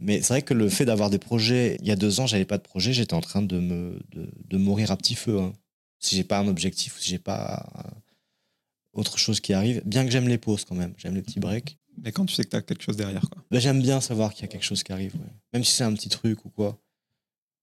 Mais 0.01 0.21
c'est 0.21 0.35
vrai 0.35 0.43
que 0.43 0.55
le 0.55 0.69
fait 0.69 0.85
d'avoir 0.85 1.09
des 1.09 1.19
projets, 1.19 1.77
il 1.81 1.87
y 1.87 1.91
a 1.91 1.97
deux 1.97 2.21
ans, 2.21 2.27
j'avais 2.27 2.45
pas 2.45 2.59
de 2.59 2.63
projet, 2.63 2.93
j'étais 2.93 3.15
en 3.15 3.21
train 3.21 3.43
de 3.43 3.99
mourir 4.53 4.91
à 4.91 4.97
petit 4.97 5.15
feu. 5.15 5.41
Hein. 5.41 5.53
Si 5.99 6.17
j'ai 6.17 6.25
pas 6.25 6.39
un 6.39 6.49
objectif, 6.49 6.99
si 6.99 7.09
j'ai 7.09 7.19
pas 7.19 7.67
autre 8.93 9.19
chose 9.19 9.41
qui 9.41 9.53
arrive, 9.53 9.83
bien 9.85 10.05
que 10.05 10.11
j'aime 10.11 10.29
les 10.29 10.39
pauses 10.39 10.65
quand 10.65 10.75
même, 10.75 10.95
j'aime 10.99 11.15
les 11.15 11.23
petits 11.23 11.41
breaks. 11.41 11.79
Mais 12.03 12.13
quand 12.13 12.27
tu 12.27 12.35
sais 12.35 12.45
que 12.45 12.51
tu 12.51 12.57
as 12.57 12.63
quelque 12.63 12.83
chose 12.83 12.97
derrière, 12.97 13.29
quoi. 13.31 13.43
Ben, 13.51 13.61
j'aime 13.61 13.81
bien 13.81 14.01
savoir 14.01 14.33
qu'il 14.33 14.43
y 14.43 14.45
a 14.45 14.49
quelque 14.49 14.65
chose 14.65 14.83
qui 14.83 14.93
arrive, 14.93 15.15
même 15.53 15.65
si 15.65 15.73
c'est 15.73 15.85
un 15.85 15.95
petit 15.95 16.09
truc 16.09 16.45
ou 16.45 16.51
quoi. 16.51 16.79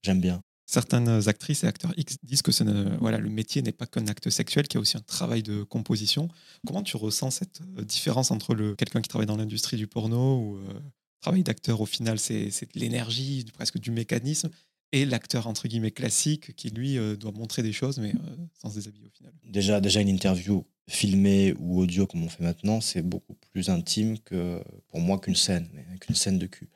J'aime 0.04 0.20
bien. 0.20 0.42
Certaines 0.66 1.28
actrices 1.28 1.66
et 1.66 1.68
acteurs 1.68 1.94
X 1.98 2.16
disent 2.24 2.42
que 2.42 2.54
ce 2.54 2.64
voilà, 3.00 3.18
le 3.18 3.30
métier 3.30 3.62
n'est 3.62 3.74
pas 3.74 3.86
qu'un 3.86 4.08
acte 4.08 4.30
sexuel, 4.30 4.68
qu'il 4.68 4.78
y 4.78 4.80
a 4.80 4.82
aussi 4.82 4.96
un 4.96 5.02
travail 5.02 5.44
de 5.44 5.64
composition. 5.64 6.30
Comment 6.66 6.82
tu 6.82 6.96
ressens 6.96 7.32
cette 7.32 7.62
euh, 7.78 7.84
différence 7.84 8.32
entre 8.32 8.56
le, 8.56 8.74
quelqu'un 8.76 9.02
qui 9.02 9.10
travaille 9.10 9.28
dans 9.28 9.36
l'industrie 9.36 9.76
du 9.76 9.88
porno 9.88 10.38
ou 10.38 10.58
euh, 10.58 10.80
travail 11.22 11.44
d'acteur 11.44 11.82
au 11.82 11.86
final, 11.86 12.20
c'est, 12.20 12.46
de 12.46 12.80
l'énergie, 12.80 13.46
presque 13.54 13.80
du 13.80 13.92
mécanisme, 13.92 14.50
et 14.92 15.06
l'acteur 15.06 15.48
entre 15.48 15.68
guillemets 15.68 15.92
classique 15.92 16.56
qui 16.56 16.70
lui 16.70 16.98
euh, 16.98 17.16
doit 17.16 17.32
montrer 17.32 17.64
des 17.64 17.74
choses 17.74 18.00
mais 18.00 18.14
sans 18.62 18.70
se 18.70 18.76
déshabiller 18.76 19.08
au 19.08 19.18
final. 19.18 19.34
Déjà, 19.44 19.82
déjà 19.82 20.02
une 20.02 20.10
interview 20.10 20.66
filmée 20.88 21.54
ou 21.60 21.80
audio 21.80 22.06
comme 22.06 22.24
on 22.24 22.30
fait 22.30 22.44
maintenant, 22.44 22.82
c'est 22.82 23.02
beaucoup 23.02 23.36
plus 23.52 23.70
intime 23.70 24.20
que 24.20 24.62
pour 24.90 25.00
moi 25.00 25.20
qu'une 25.20 25.36
scène, 25.36 25.68
qu'une 26.00 26.16
scène 26.16 26.38
de 26.38 26.48
cul. 26.48 26.70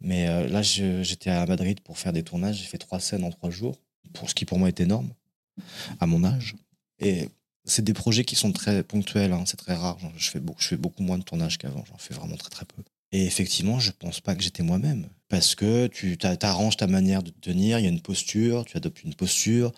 Mais 0.00 0.28
euh, 0.28 0.46
là, 0.48 0.62
j'étais 0.62 1.30
à 1.30 1.46
Madrid 1.46 1.80
pour 1.80 1.98
faire 1.98 2.12
des 2.12 2.22
tournages. 2.22 2.58
J'ai 2.58 2.66
fait 2.66 2.78
trois 2.78 3.00
scènes 3.00 3.24
en 3.24 3.30
trois 3.30 3.50
jours, 3.50 3.80
pour 4.12 4.28
ce 4.28 4.34
qui 4.34 4.44
pour 4.44 4.58
moi 4.58 4.68
est 4.68 4.80
énorme, 4.80 5.10
à 6.00 6.06
mon 6.06 6.24
âge. 6.24 6.56
Et 6.98 7.28
c'est 7.64 7.82
des 7.82 7.94
projets 7.94 8.24
qui 8.24 8.36
sont 8.36 8.52
très 8.52 8.82
ponctuels, 8.82 9.32
hein, 9.32 9.44
c'est 9.46 9.56
très 9.56 9.74
rare. 9.74 9.98
Je 10.16 10.30
fais, 10.30 10.40
beaucoup, 10.40 10.60
je 10.60 10.68
fais 10.68 10.76
beaucoup 10.76 11.02
moins 11.02 11.18
de 11.18 11.24
tournages 11.24 11.58
qu'avant, 11.58 11.84
j'en 11.86 11.98
fais 11.98 12.14
vraiment 12.14 12.36
très 12.36 12.50
très 12.50 12.64
peu. 12.64 12.82
Et 13.12 13.24
effectivement, 13.24 13.78
je 13.78 13.92
pense 13.92 14.20
pas 14.20 14.34
que 14.34 14.42
j'étais 14.42 14.62
moi-même. 14.62 15.08
Parce 15.28 15.56
que 15.56 15.88
tu 15.88 16.16
t'arranges 16.18 16.76
ta 16.76 16.86
manière 16.86 17.22
de 17.22 17.30
tenir, 17.30 17.80
il 17.80 17.82
y 17.82 17.86
a 17.86 17.90
une 17.90 18.00
posture, 18.00 18.64
tu 18.64 18.76
adoptes 18.76 19.02
une 19.02 19.14
posture. 19.14 19.72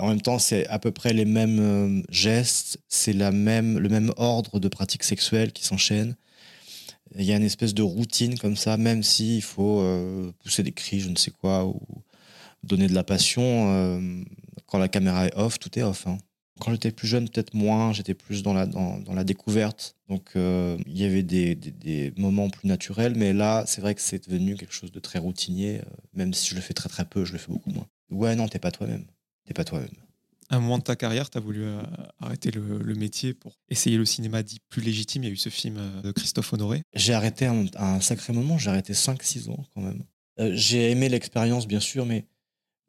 En 0.00 0.08
même 0.08 0.20
temps, 0.20 0.40
c'est 0.40 0.66
à 0.66 0.80
peu 0.80 0.90
près 0.90 1.12
les 1.12 1.24
mêmes 1.24 1.60
euh, 1.60 2.02
gestes, 2.10 2.80
c'est 2.88 3.14
même, 3.14 3.78
le 3.78 3.88
même 3.88 4.12
ordre 4.16 4.58
de 4.58 4.66
pratiques 4.66 5.04
sexuelles 5.04 5.52
qui 5.52 5.64
s'enchaînent. 5.64 6.16
Il 7.16 7.24
y 7.24 7.32
a 7.32 7.36
une 7.36 7.44
espèce 7.44 7.74
de 7.74 7.82
routine 7.82 8.38
comme 8.38 8.56
ça, 8.56 8.76
même 8.76 9.02
s'il 9.04 9.42
faut 9.42 9.80
euh, 9.82 10.32
pousser 10.42 10.64
des 10.64 10.72
cris, 10.72 11.00
je 11.00 11.10
ne 11.10 11.16
sais 11.16 11.30
quoi, 11.30 11.64
ou 11.64 11.80
donner 12.64 12.88
de 12.88 12.94
la 12.94 13.04
passion. 13.04 13.42
Euh, 13.72 14.22
quand 14.66 14.78
la 14.78 14.88
caméra 14.88 15.26
est 15.26 15.36
off, 15.36 15.58
tout 15.58 15.78
est 15.78 15.82
off. 15.82 16.06
Hein. 16.06 16.18
Quand 16.60 16.70
j'étais 16.72 16.92
plus 16.92 17.08
jeune, 17.08 17.28
peut-être 17.28 17.54
moins, 17.54 17.92
j'étais 17.92 18.14
plus 18.14 18.42
dans 18.42 18.52
la, 18.52 18.66
dans, 18.66 18.98
dans 18.98 19.14
la 19.14 19.24
découverte. 19.24 19.96
Donc 20.08 20.32
euh, 20.36 20.76
il 20.86 20.98
y 20.98 21.04
avait 21.04 21.22
des, 21.22 21.54
des, 21.54 22.12
moments 22.16 22.50
plus 22.50 22.68
naturels, 22.68 23.14
mais 23.16 23.32
là, 23.32 23.64
c'est 23.66 23.80
vrai 23.80 23.94
que 23.94 24.00
c'est 24.00 24.28
devenu 24.28 24.56
quelque 24.56 24.74
chose 24.74 24.92
de 24.92 25.00
très 25.00 25.18
routinier. 25.18 25.80
même 26.12 26.34
si 26.34 26.50
je 26.50 26.54
le 26.54 26.60
fais 26.60 26.74
très 26.74 26.88
très 26.88 27.04
peu, 27.04 27.24
je 27.24 27.32
le 27.32 27.38
fais 27.38 27.50
beaucoup 27.50 27.70
moins. 27.70 27.86
Ouais, 28.10 28.36
non, 28.36 28.48
t'es 28.48 28.58
pas 28.58 28.70
toi-même. 28.70 29.06
T'es 29.46 29.54
pas 29.54 29.64
toi-même 29.64 29.88
un 30.52 30.60
moment 30.60 30.78
de 30.78 30.82
ta 30.82 30.96
carrière, 30.96 31.30
tu 31.30 31.38
as 31.38 31.40
voulu 31.40 31.64
euh, 31.64 31.80
arrêter 32.20 32.50
le, 32.50 32.94
métier 32.94 33.32
pour 33.32 33.58
essayer 33.70 33.96
le 33.96 34.04
cinéma 34.04 34.42
dit 34.42 34.60
plus 34.68 34.82
légitime. 34.82 35.24
Il 35.24 35.26
y 35.26 35.30
a 35.30 35.32
eu 35.32 35.36
ce 35.36 35.48
film 35.48 35.76
euh, 35.78 36.02
de 36.02 36.12
Christophe 36.12 36.52
Honoré. 36.52 36.82
J'ai 36.94 37.14
arrêté 37.14 37.46
un, 37.46 37.64
un, 37.76 38.00
sacré 38.00 38.32
moment, 38.32 38.58
j'ai 38.58 38.70
arrêté 38.70 38.92
5-6 38.92 39.50
ans 39.50 39.64
quand 39.74 39.80
même. 39.80 40.04
Euh, 40.40 40.50
j'ai 40.54 40.90
aimé 40.90 41.08
l'expérience, 41.08 41.66
bien 41.66 41.80
sûr, 41.80 42.04
mais 42.04 42.26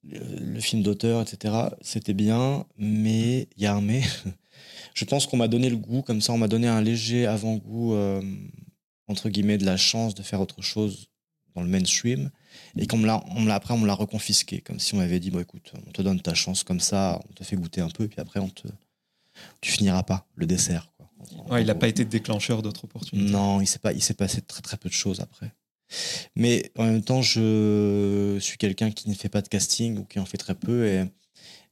le, 0.10 0.60
film 0.60 0.84
d'auteur, 0.84 1.22
etc., 1.22 1.54
c'était 1.82 2.14
bien, 2.14 2.66
mais 2.78 3.48
il 3.58 3.64
y 3.64 3.66
a 3.66 3.74
un 3.74 3.82
mais. 3.82 4.02
Je 4.94 5.06
pense 5.06 5.26
qu'on 5.26 5.38
m'a 5.38 5.48
donné 5.48 5.70
le 5.70 5.78
goût, 5.78 6.02
comme 6.04 6.22
ça, 6.22 6.34
on 6.34 6.38
m'a 6.38 6.48
donné 6.48 6.68
un 6.68 6.82
léger 6.82 7.26
avant-goût, 7.26 7.96
entre 9.08 9.30
guillemets, 9.30 9.58
de 9.58 9.66
la 9.66 9.76
chance 9.76 10.14
de 10.14 10.22
faire 10.22 10.40
autre 10.40 10.62
chose 10.62 11.08
dans 11.56 11.62
le 11.62 11.68
mainstream. 11.68 12.30
Et 12.78 12.88
qu'on 12.88 12.98
me 12.98 13.08
l'a, 13.08 13.24
on 13.32 13.42
me 13.42 13.48
l'a, 13.48 13.56
après, 13.56 13.74
on 13.74 13.78
me 13.78 13.88
l'a 13.88 13.96
reconfisqué, 13.96 14.62
comme 14.62 14.80
si 14.80 14.94
on 14.94 14.98
m'avait 14.98 15.20
dit, 15.20 15.32
bon, 15.32 15.40
écoute, 15.40 15.74
on 15.88 15.92
te 15.92 16.02
donne 16.02 16.22
ta 16.22 16.34
chance 16.34 16.64
comme 16.64 16.80
ça, 16.80 17.20
on 17.30 17.34
te 17.34 17.44
fait 17.44 17.56
goûter 17.56 17.82
un 17.82 17.90
peu, 17.90 18.08
puis 18.08 18.20
après, 18.20 18.40
on 18.40 18.50
te, 18.50 18.68
tu 19.62 19.72
finiras 19.72 20.04
pas 20.04 20.28
le 20.36 20.46
dessert. 20.46 20.92
Quoi. 20.98 21.60
il 21.62 21.68
n'a 21.68 21.76
pas 21.76 21.88
été 21.88 22.06
déclencheur 22.06 22.62
d'autres 22.62 22.86
opportunités. 22.86 23.32
Non, 23.32 23.62
il 23.62 23.68
s'est 23.68 23.80
pas, 23.80 23.94
il 23.94 24.02
s'est 24.02 24.14
passé 24.14 24.42
très 24.42 24.62
très 24.62 24.78
peu 24.78 24.90
de 24.90 24.94
choses 24.94 25.20
après. 25.20 25.52
Mais 26.36 26.72
en 26.78 26.86
même 26.86 27.04
temps, 27.04 27.22
je 27.22 28.38
suis 28.40 28.58
quelqu'un 28.58 28.92
qui 28.92 29.10
ne 29.10 29.16
fait 29.16 29.30
pas 29.30 29.42
de 29.42 29.48
casting 29.48 29.98
ou 29.98 30.06
qui 30.06 30.20
en 30.20 30.26
fait 30.26 30.38
très 30.38 30.56
peu. 30.56 31.06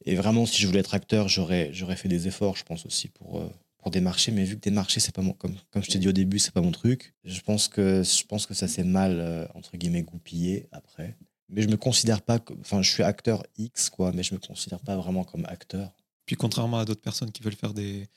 Et, 0.05 0.15
vraiment, 0.15 0.45
si 0.45 0.61
je 0.61 0.67
voulais 0.67 0.79
être 0.79 0.93
acteur, 0.93 1.27
j'aurais, 1.27 1.69
j'aurais 1.73 1.95
fait 1.95 2.09
des 2.09 2.27
efforts, 2.27 2.55
je 2.55 2.63
pense 2.63 2.85
aussi, 2.85 3.07
pour, 3.07 3.39
euh, 3.39 3.49
pour 3.77 3.91
démarcher, 3.91 4.31
mais 4.31 4.43
vu 4.45 4.55
que 4.55 4.61
démarcher, 4.61 4.99
c'est 4.99 5.13
pas 5.13 5.21
mon, 5.21 5.33
comme, 5.33 5.55
comme 5.71 5.83
je 5.83 5.89
t'ai 5.89 5.99
dit 5.99 6.07
au 6.07 6.13
début, 6.13 6.39
c'est 6.39 6.53
pas 6.53 6.61
mon 6.61 6.71
truc. 6.71 7.13
Je 7.23 7.39
pense 7.41 7.67
que, 7.67 8.03
je 8.03 8.25
pense 8.25 8.45
que 8.45 8.53
ça 8.53 8.67
s'est 8.67 8.83
mal, 8.83 9.19
euh, 9.19 9.45
entre 9.53 9.77
guillemets, 9.77 10.03
goupillé 10.03 10.67
après. 10.71 11.15
Mais 11.49 11.61
je 11.61 11.67
me 11.67 11.77
considère 11.77 12.21
pas, 12.21 12.39
enfin, 12.61 12.81
je 12.81 12.89
suis 12.89 13.03
acteur 13.03 13.43
X, 13.57 13.89
quoi, 13.89 14.11
mais 14.13 14.23
je 14.23 14.33
me 14.33 14.39
considère 14.39 14.79
pas 14.79 14.95
vraiment 14.95 15.23
comme 15.23 15.45
acteur. 15.45 15.91
Puis 16.25 16.35
contrairement 16.35 16.79
à 16.79 16.85
d'autres 16.85 17.01
personnes 17.01 17.31
qui 17.31 17.43
veulent 17.43 17.55
faire 17.55 17.73
des, 17.73 18.07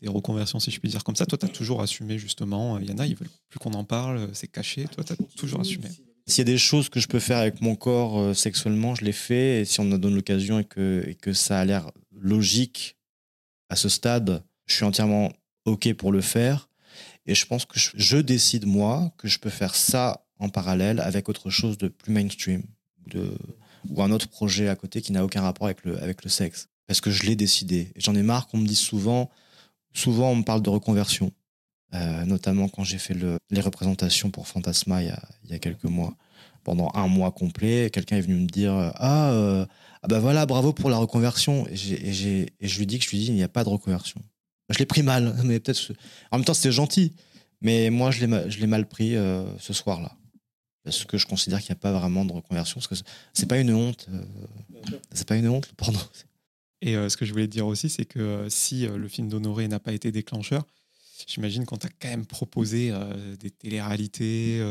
des 0.00 0.08
reconversions, 0.08 0.60
si 0.60 0.70
je 0.70 0.80
puis 0.80 0.88
dire 0.88 1.04
comme 1.04 1.16
ça, 1.16 1.26
toi, 1.26 1.38
tu 1.38 1.46
as 1.46 1.48
toujours 1.48 1.80
assumé, 1.80 2.18
justement. 2.18 2.78
Il 2.78 2.90
y 2.90 2.92
en 2.92 2.98
a, 2.98 3.06
ils 3.06 3.16
veulent 3.16 3.30
plus 3.48 3.58
qu'on 3.58 3.72
en 3.72 3.84
parle, 3.84 4.28
c'est 4.32 4.48
caché. 4.48 4.86
Toi, 4.88 5.04
tu 5.04 5.12
as 5.12 5.16
toujours 5.36 5.60
assumé. 5.60 5.88
S'il 6.26 6.38
y 6.38 6.50
a 6.50 6.52
des 6.52 6.58
choses 6.58 6.88
que 6.88 7.00
je 7.00 7.08
peux 7.08 7.18
faire 7.18 7.38
avec 7.38 7.60
mon 7.60 7.76
corps 7.76 8.18
euh, 8.18 8.34
sexuellement, 8.34 8.94
je 8.94 9.04
les 9.04 9.12
fais. 9.12 9.60
Et 9.60 9.64
si 9.64 9.80
on 9.80 9.84
me 9.84 9.98
donne 9.98 10.14
l'occasion 10.14 10.58
et 10.58 10.64
que, 10.64 11.04
et 11.06 11.14
que 11.14 11.32
ça 11.32 11.60
a 11.60 11.64
l'air 11.64 11.90
logique 12.12 12.96
à 13.68 13.76
ce 13.76 13.88
stade, 13.88 14.42
je 14.66 14.74
suis 14.74 14.84
entièrement 14.84 15.32
OK 15.66 15.92
pour 15.94 16.12
le 16.12 16.22
faire. 16.22 16.68
Et 17.26 17.34
je 17.34 17.46
pense 17.46 17.66
que 17.66 17.78
je, 17.78 18.16
décide, 18.16 18.66
moi, 18.66 19.12
que 19.18 19.28
je 19.28 19.38
peux 19.38 19.50
faire 19.50 19.74
ça 19.74 20.26
en 20.38 20.48
parallèle 20.48 21.00
avec 21.00 21.28
autre 21.28 21.50
chose 21.50 21.78
de 21.78 21.88
plus 21.88 22.12
mainstream 22.12 22.62
de, 23.06 23.36
ou 23.88 24.02
un 24.02 24.10
autre 24.10 24.28
projet 24.28 24.68
à 24.68 24.76
côté 24.76 25.02
qui 25.02 25.12
n'a 25.12 25.24
aucun 25.24 25.42
rapport 25.42 25.66
avec 25.66 25.84
le, 25.84 26.02
avec 26.02 26.24
le 26.24 26.30
sexe. 26.30 26.68
Parce 26.86 27.00
que 27.00 27.10
je 27.10 27.24
l'ai 27.24 27.36
décidé. 27.36 27.92
J'en 27.96 28.14
ai 28.14 28.22
marre 28.22 28.46
qu'on 28.46 28.58
me 28.58 28.66
dise 28.66 28.78
souvent, 28.78 29.30
souvent 29.94 30.30
on 30.30 30.36
me 30.36 30.42
parle 30.42 30.62
de 30.62 30.70
reconversion. 30.70 31.32
Euh, 31.94 32.24
notamment 32.24 32.68
quand 32.68 32.82
j'ai 32.82 32.98
fait 32.98 33.14
le, 33.14 33.38
les 33.50 33.60
représentations 33.60 34.28
pour 34.30 34.48
Fantasma 34.48 35.00
il 35.00 35.06
y, 35.06 35.10
a, 35.10 35.22
il 35.44 35.50
y, 35.50 35.54
a, 35.54 35.58
quelques 35.58 35.84
mois. 35.84 36.14
Pendant 36.64 36.90
un 36.94 37.06
mois 37.08 37.30
complet, 37.30 37.90
quelqu'un 37.92 38.16
est 38.16 38.22
venu 38.22 38.36
me 38.36 38.46
dire 38.46 38.72
Ah, 38.96 39.30
euh, 39.32 39.66
ah 40.02 40.08
ben 40.08 40.18
voilà, 40.18 40.46
bravo 40.46 40.72
pour 40.72 40.90
la 40.90 40.96
reconversion. 40.96 41.66
Et, 41.68 41.92
et, 41.92 42.46
et 42.60 42.68
je 42.68 42.78
lui 42.78 42.86
dis 42.86 42.98
que 42.98 43.04
je 43.04 43.10
lui 43.10 43.18
dis 43.18 43.26
Il 43.26 43.34
n'y 43.34 43.42
a 43.42 43.48
pas 43.48 43.64
de 43.64 43.68
reconversion. 43.68 44.20
Je 44.70 44.78
l'ai 44.78 44.86
pris 44.86 45.02
mal, 45.02 45.36
mais 45.44 45.60
peut-être. 45.60 45.92
En 46.30 46.38
même 46.38 46.44
temps, 46.44 46.54
c'était 46.54 46.72
gentil. 46.72 47.14
Mais 47.60 47.90
moi, 47.90 48.10
je 48.10 48.26
l'ai 48.26 48.66
mal 48.66 48.86
pris 48.86 49.16
euh, 49.16 49.44
ce 49.58 49.72
soir-là. 49.72 50.16
Parce 50.84 51.04
que 51.04 51.16
je 51.16 51.26
considère 51.26 51.60
qu'il 51.60 51.72
n'y 51.72 51.78
a 51.78 51.80
pas 51.80 51.92
vraiment 51.92 52.24
de 52.26 52.32
reconversion. 52.32 52.74
Parce 52.78 52.88
que 52.88 53.08
c'est 53.32 53.46
pas 53.46 53.58
une 53.58 53.72
honte. 53.72 54.06
Euh, 54.12 54.22
c'est 55.12 55.26
pas 55.26 55.36
une 55.36 55.48
honte, 55.48 55.68
le 55.68 55.74
porno. 55.74 55.98
Et 56.84 56.94
euh, 56.94 57.08
ce 57.08 57.16
que 57.16 57.24
je 57.24 57.32
voulais 57.32 57.46
te 57.48 57.52
dire 57.52 57.66
aussi, 57.66 57.88
c'est 57.88 58.04
que 58.04 58.46
si 58.48 58.86
le 58.86 59.08
film 59.08 59.28
d'Honoré 59.28 59.66
n'a 59.66 59.80
pas 59.80 59.92
été 59.92 60.12
déclencheur, 60.12 60.64
j'imagine 61.26 61.64
qu'on 61.64 61.78
t'a 61.78 61.88
quand 62.00 62.08
même 62.08 62.26
proposé 62.26 62.92
des 63.40 63.50
téléréalités. 63.50 64.62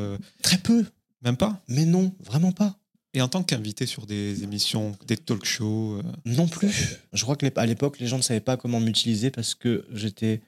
Très 0.42 0.60
peu. 0.60 0.86
Même 1.24 1.38
pas 1.38 1.62
Mais 1.68 1.86
non, 1.86 2.14
vraiment 2.20 2.52
pas. 2.52 2.78
Et 3.14 3.22
en 3.22 3.28
tant 3.28 3.44
qu'invité 3.44 3.86
sur 3.86 4.06
des 4.06 4.44
émissions, 4.44 4.98
des 5.06 5.18
talk 5.18 5.46
shows 5.46 6.00
euh, 6.00 6.04
Non 6.26 6.48
plus. 6.48 6.98
Je 7.14 7.24
crois 7.24 7.36
qu'à 7.36 7.66
l'époque, 7.66 8.00
les 8.00 8.08
gens 8.08 8.18
ne 8.18 8.24
savaient 8.24 8.40
pas 8.40 8.58
comment 8.58 8.80
m'utiliser 8.80 9.30
parce 9.30 9.54
que 9.54 9.86
j'étais. 9.94 10.42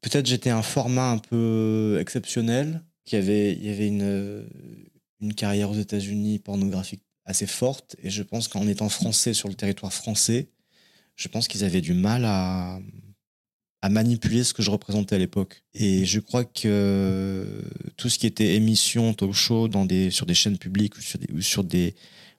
Peut-être 0.00 0.26
j'étais 0.26 0.50
un 0.50 0.62
format 0.62 1.10
un 1.10 1.18
peu 1.18 1.98
exceptionnel. 2.00 2.82
Qu'il 3.04 3.18
y 3.18 3.22
avait, 3.22 3.52
il 3.52 3.64
y 3.64 3.68
avait 3.68 3.88
une, 3.88 4.46
une 5.20 5.34
carrière 5.34 5.70
aux 5.70 5.74
États-Unis 5.74 6.38
pornographique 6.38 7.02
assez 7.24 7.46
forte. 7.46 7.96
Et 8.02 8.10
je 8.10 8.22
pense 8.22 8.48
qu'en 8.48 8.66
étant 8.66 8.88
français 8.88 9.34
sur 9.34 9.48
le 9.48 9.54
territoire 9.54 9.92
français, 9.92 10.48
je 11.16 11.28
pense 11.28 11.48
qu'ils 11.48 11.64
avaient 11.64 11.80
du 11.80 11.94
mal 11.94 12.24
à, 12.24 12.80
à 13.82 13.88
manipuler 13.88 14.44
ce 14.44 14.54
que 14.54 14.62
je 14.62 14.70
représentais 14.70 15.16
à 15.16 15.18
l'époque. 15.18 15.64
Et 15.74 16.04
je 16.04 16.20
crois 16.20 16.44
que 16.44 17.46
tout 17.96 18.08
ce 18.08 18.18
qui 18.18 18.26
était 18.26 18.54
émission, 18.54 19.12
talk 19.12 19.32
show 19.32 19.68
dans 19.68 19.84
des, 19.84 20.10
sur 20.10 20.24
des 20.24 20.34
chaînes 20.34 20.56
publiques 20.56 20.96
ou 20.96 21.00
sur 21.00 21.18
des, 21.18 21.32
ou 21.32 21.40
sur 21.40 21.64
des 21.64 21.94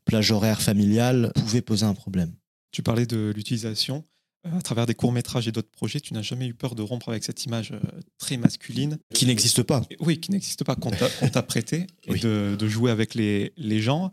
plages 0.06 0.32
horaires 0.32 0.62
familiales 0.62 1.32
pouvait 1.36 1.62
poser 1.62 1.86
un 1.86 1.93
problème. 1.93 2.34
Tu 2.72 2.82
parlais 2.82 3.06
de 3.06 3.32
l'utilisation. 3.36 4.06
à 4.43 4.62
travers 4.62 4.86
des 4.86 4.96
courts-métrages 4.96 5.48
et 5.48 5.52
d'autres 5.52 5.69
projets, 5.69 6.00
tu 6.00 6.13
n'as 6.13 6.22
jamais 6.22 6.48
eu 6.48 6.54
peur 6.54 6.76
de 6.76 6.82
rompre 6.82 7.10
avec 7.10 7.24
cette 7.24 7.46
image 7.46 7.72
euh, 7.72 7.80
très 8.17 8.38
masculine. 8.38 8.98
Qui 9.13 9.26
n'existe 9.26 9.63
pas. 9.63 9.84
Oui, 10.00 10.19
qui 10.19 10.32
n'existe 10.32 10.63
pas, 10.63 10.76
qu'on 10.76 10.91
t'a 10.91 11.43
prêté, 11.43 11.88
et 12.06 12.17
de, 12.17 12.56
de, 12.58 12.67
jouer 12.67 12.91
avec 12.91 13.15
les, 13.15 13.54
les 13.58 13.80
gens. 13.80 14.12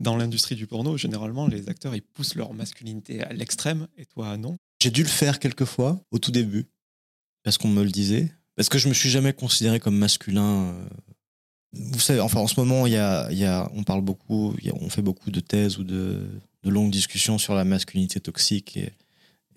Dans 0.00 0.16
l'industrie 0.16 0.56
du 0.56 0.66
porno, 0.66 0.96
généralement, 0.96 1.46
les 1.46 1.68
acteurs, 1.68 1.94
ils 1.94 2.02
poussent 2.02 2.34
leur 2.34 2.54
masculinité 2.54 3.22
à 3.22 3.32
l'extrême, 3.32 3.86
et 3.96 4.04
toi, 4.06 4.36
non? 4.36 4.56
J'ai 4.82 4.90
dû 4.90 5.02
le 5.02 5.08
faire 5.08 5.38
quelques 5.38 5.64
fois, 5.64 6.02
au 6.10 6.18
tout 6.18 6.32
début, 6.32 6.66
parce 7.44 7.58
qu'on 7.58 7.68
me 7.68 7.84
le 7.84 7.90
disait. 7.90 8.32
Parce 8.56 8.68
que 8.68 8.78
je 8.78 8.88
me 8.88 8.94
suis 8.94 9.10
jamais 9.10 9.32
considéré 9.32 9.80
comme 9.80 9.96
masculin. 9.96 10.64
Euh. 10.64 10.88
Vous 11.72 12.00
savez, 12.00 12.20
enfin, 12.20 12.40
en 12.40 12.46
ce 12.46 12.58
moment, 12.58 12.86
y 12.86 12.96
a, 12.96 13.30
y 13.32 13.44
a, 13.44 13.70
on 13.74 13.82
parle 13.82 14.02
beaucoup, 14.02 14.54
on 14.72 14.90
fait 14.90 15.02
beaucoup 15.02 15.30
de 15.30 15.40
thèses 15.40 15.78
ou 15.78 15.84
de, 15.84 16.26
de 16.62 16.70
longues 16.70 16.90
discussions 16.90 17.38
sur 17.38 17.54
la 17.54 17.64
masculinité 17.64 18.20
toxique. 18.20 18.76
Et, 18.76 18.92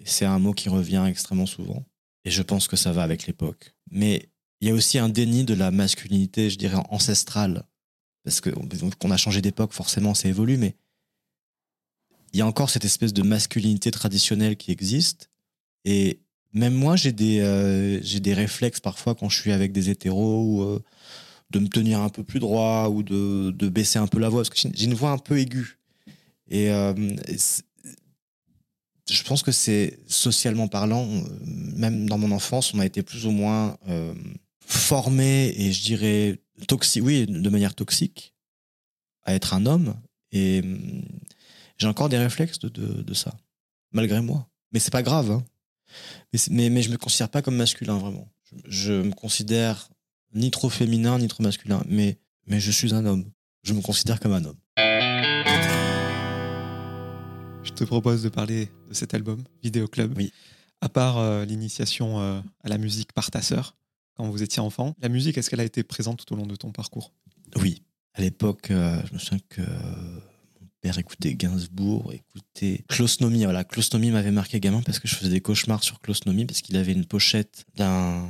c'est 0.04 0.26
un 0.26 0.40
mot 0.40 0.54
qui 0.54 0.70
revient 0.70 1.06
extrêmement 1.08 1.46
souvent. 1.46 1.84
Et 2.26 2.30
je 2.30 2.42
pense 2.42 2.68
que 2.68 2.76
ça 2.76 2.92
va 2.92 3.04
avec 3.04 3.28
l'époque. 3.28 3.74
Mais 3.92 4.30
il 4.60 4.68
y 4.68 4.72
a 4.72 4.74
aussi 4.74 5.00
un 5.00 5.10
déni 5.10 5.46
de 5.46 5.54
la 5.54 5.72
masculinité, 5.72 6.50
je 6.50 6.58
dirais, 6.58 6.82
ancestrale. 6.90 7.64
Parce 8.26 8.42
qu'on 8.42 9.12
a 9.12 9.18
changé 9.18 9.42
d'époque, 9.42 9.72
forcément, 9.72 10.16
ça 10.16 10.28
évolue, 10.28 10.58
mais 10.58 10.76
il 12.34 12.40
y 12.40 12.42
a 12.42 12.48
encore 12.48 12.70
cette 12.70 12.84
espèce 12.84 13.14
de 13.14 13.22
masculinité 13.22 13.92
traditionnelle 13.92 14.58
qui 14.58 14.72
existe. 14.72 15.30
Et 15.86 16.20
même 16.54 16.74
moi, 16.74 16.96
j'ai 16.96 17.12
des, 17.12 17.40
euh, 17.42 18.02
des 18.02 18.34
réflexes 18.34 18.80
parfois 18.80 19.14
quand 19.14 19.30
je 19.30 19.40
suis 19.40 19.52
avec 19.52 19.72
des 19.72 19.90
hétéros, 19.92 20.64
euh, 20.64 20.84
de 21.52 21.60
me 21.60 21.68
tenir 21.68 22.02
un 22.02 22.10
peu 22.10 22.24
plus 22.24 22.40
droit, 22.40 22.90
ou 22.90 23.04
de, 23.04 23.52
de 23.52 23.70
baisser 23.70 24.00
un 24.00 24.08
peu 24.08 24.20
la 24.20 24.30
voix, 24.30 24.42
parce 24.42 24.50
que 24.50 24.70
j'ai 24.74 24.86
une 24.86 24.96
voix 24.96 25.12
un 25.12 25.20
peu 25.20 25.40
aiguë. 25.40 25.78
Et, 26.50 26.72
euh, 26.72 26.94
je 29.08 29.24
pense 29.24 29.44
que 29.44 29.52
c'est 29.52 30.00
socialement 30.08 30.68
parlant, 30.68 31.08
même 31.46 32.10
dans 32.10 32.18
mon 32.18 32.32
enfance, 32.32 32.74
on 32.74 32.80
a 32.80 32.86
été 32.88 33.04
plus 33.04 33.28
ou 33.28 33.32
moins 33.32 33.78
formé 34.66 35.54
et 35.56 35.72
je 35.72 35.84
dirais 35.84 36.40
toxique, 36.68 37.04
oui, 37.04 37.26
de 37.26 37.50
manière 37.50 37.76
toxique, 37.76 38.34
à 39.24 39.34
être 39.34 39.54
un 39.54 39.66
homme. 39.66 39.96
Et 40.32 40.62
hum, 40.64 41.04
j'ai 41.78 41.88
encore 41.88 42.10
des 42.10 42.18
réflexes 42.18 42.60
de, 42.60 42.70
de, 42.70 43.14
ça, 43.14 43.36
malgré 43.92 44.22
moi. 44.22 44.48
Mais 44.72 44.80
c'est 44.80 44.92
pas 44.92 45.04
grave. 45.04 45.32
Hein. 45.32 45.44
Mais, 46.50 46.70
mais, 46.70 46.82
je 46.82 46.90
me 46.90 46.98
considère 46.98 47.30
pas 47.30 47.42
comme 47.42 47.56
masculin 47.56 47.98
vraiment. 47.98 48.28
Je, 48.66 49.02
me 49.02 49.12
considère 49.12 49.90
ni 50.34 50.52
trop 50.52 50.70
féminin 50.70 51.20
ni 51.20 51.28
trop 51.28 51.44
masculin. 51.44 51.84
Mais, 51.88 52.18
mais 52.48 52.60
je 52.60 52.72
suis 52.72 52.94
un 52.94 53.06
homme. 53.06 53.26
Je 53.64 53.74
me 53.74 53.82
considère 53.82 54.20
comme 54.20 54.34
un 54.34 54.46
homme. 54.46 54.58
Je 57.64 57.72
te 57.72 57.84
propose 57.84 58.24
de 58.24 58.30
parler 58.30 58.70
de 58.90 58.94
cet 58.94 59.14
album, 59.14 59.44
Vidéo 59.64 59.88
Club. 59.88 60.14
Oui. 60.18 60.32
À 60.82 60.90
part 60.90 61.18
euh, 61.18 61.46
l'initiation 61.46 62.20
euh, 62.20 62.40
à 62.64 62.70
la 62.70 62.78
musique 62.78 63.12
par 63.14 63.32
ta 63.32 63.42
sœur, 63.42 63.76
quand 64.16 64.30
vous 64.30 64.44
étiez 64.44 64.62
enfant, 64.62 64.96
la 65.02 65.10
musique, 65.10 65.38
est-ce 65.38 65.50
qu'elle 65.50 65.60
a 65.60 65.66
été 65.66 65.84
présente 65.84 66.26
tout 66.26 66.34
au 66.34 66.38
long 66.38 66.46
de 66.46 66.56
ton 66.56 66.72
parcours? 66.72 67.12
Oui. 67.58 67.84
À 68.14 68.22
l'époque, 68.22 68.72
euh, 68.72 69.02
je 69.08 69.14
me 69.14 69.20
souviens 69.20 69.40
que 69.50 69.62
mon 69.62 70.68
père 70.82 70.98
écoutait 70.98 71.34
Gainsbourg, 71.34 72.14
écoutait 72.14 72.84
Klosnomi. 72.88 73.44
Voilà, 73.44 73.64
Klosnomi 73.64 74.12
m'avait 74.12 74.32
marqué 74.32 74.60
gamin 74.60 74.82
parce 74.82 75.00
que 75.00 75.08
je 75.08 75.16
faisais 75.16 75.30
des 75.30 75.42
cauchemars 75.42 75.84
sur 75.84 76.00
Klosnomi 76.00 76.46
parce 76.46 76.62
qu'il 76.62 76.78
avait 76.78 76.94
une 76.94 77.06
pochette 77.06 77.66
d'un 77.76 78.26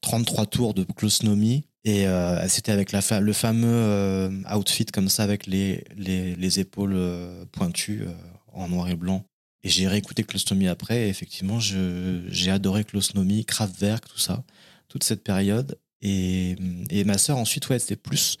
33 0.00 0.46
tours 0.46 0.74
de 0.74 0.84
Klosnomi 0.84 1.64
et 1.84 2.06
c'était 2.48 2.72
avec 2.72 2.92
le 2.92 3.32
fameux 3.32 4.42
outfit 4.56 4.86
comme 4.86 5.10
ça 5.10 5.24
avec 5.24 5.46
les, 5.46 5.84
les, 5.94 6.34
les 6.34 6.60
épaules 6.60 6.98
pointues 7.52 8.04
en 8.54 8.68
noir 8.68 8.88
et 8.88 8.96
blanc. 8.96 9.24
Et 9.62 9.68
j'ai 9.68 9.88
réécouté 9.88 10.22
Clostomy 10.22 10.68
après, 10.68 11.06
et 11.06 11.08
effectivement, 11.08 11.58
j'ai 11.58 12.50
adoré 12.50 12.84
Clostomy, 12.84 13.44
Kraftwerk, 13.44 14.06
tout 14.08 14.18
ça, 14.18 14.44
toute 14.88 15.04
cette 15.04 15.22
période. 15.22 15.78
Et, 16.02 16.56
et 16.90 17.04
ma 17.04 17.18
sœur, 17.18 17.38
ensuite, 17.38 17.68
ouais, 17.68 17.78
c'était 17.78 17.96
plus, 17.96 18.38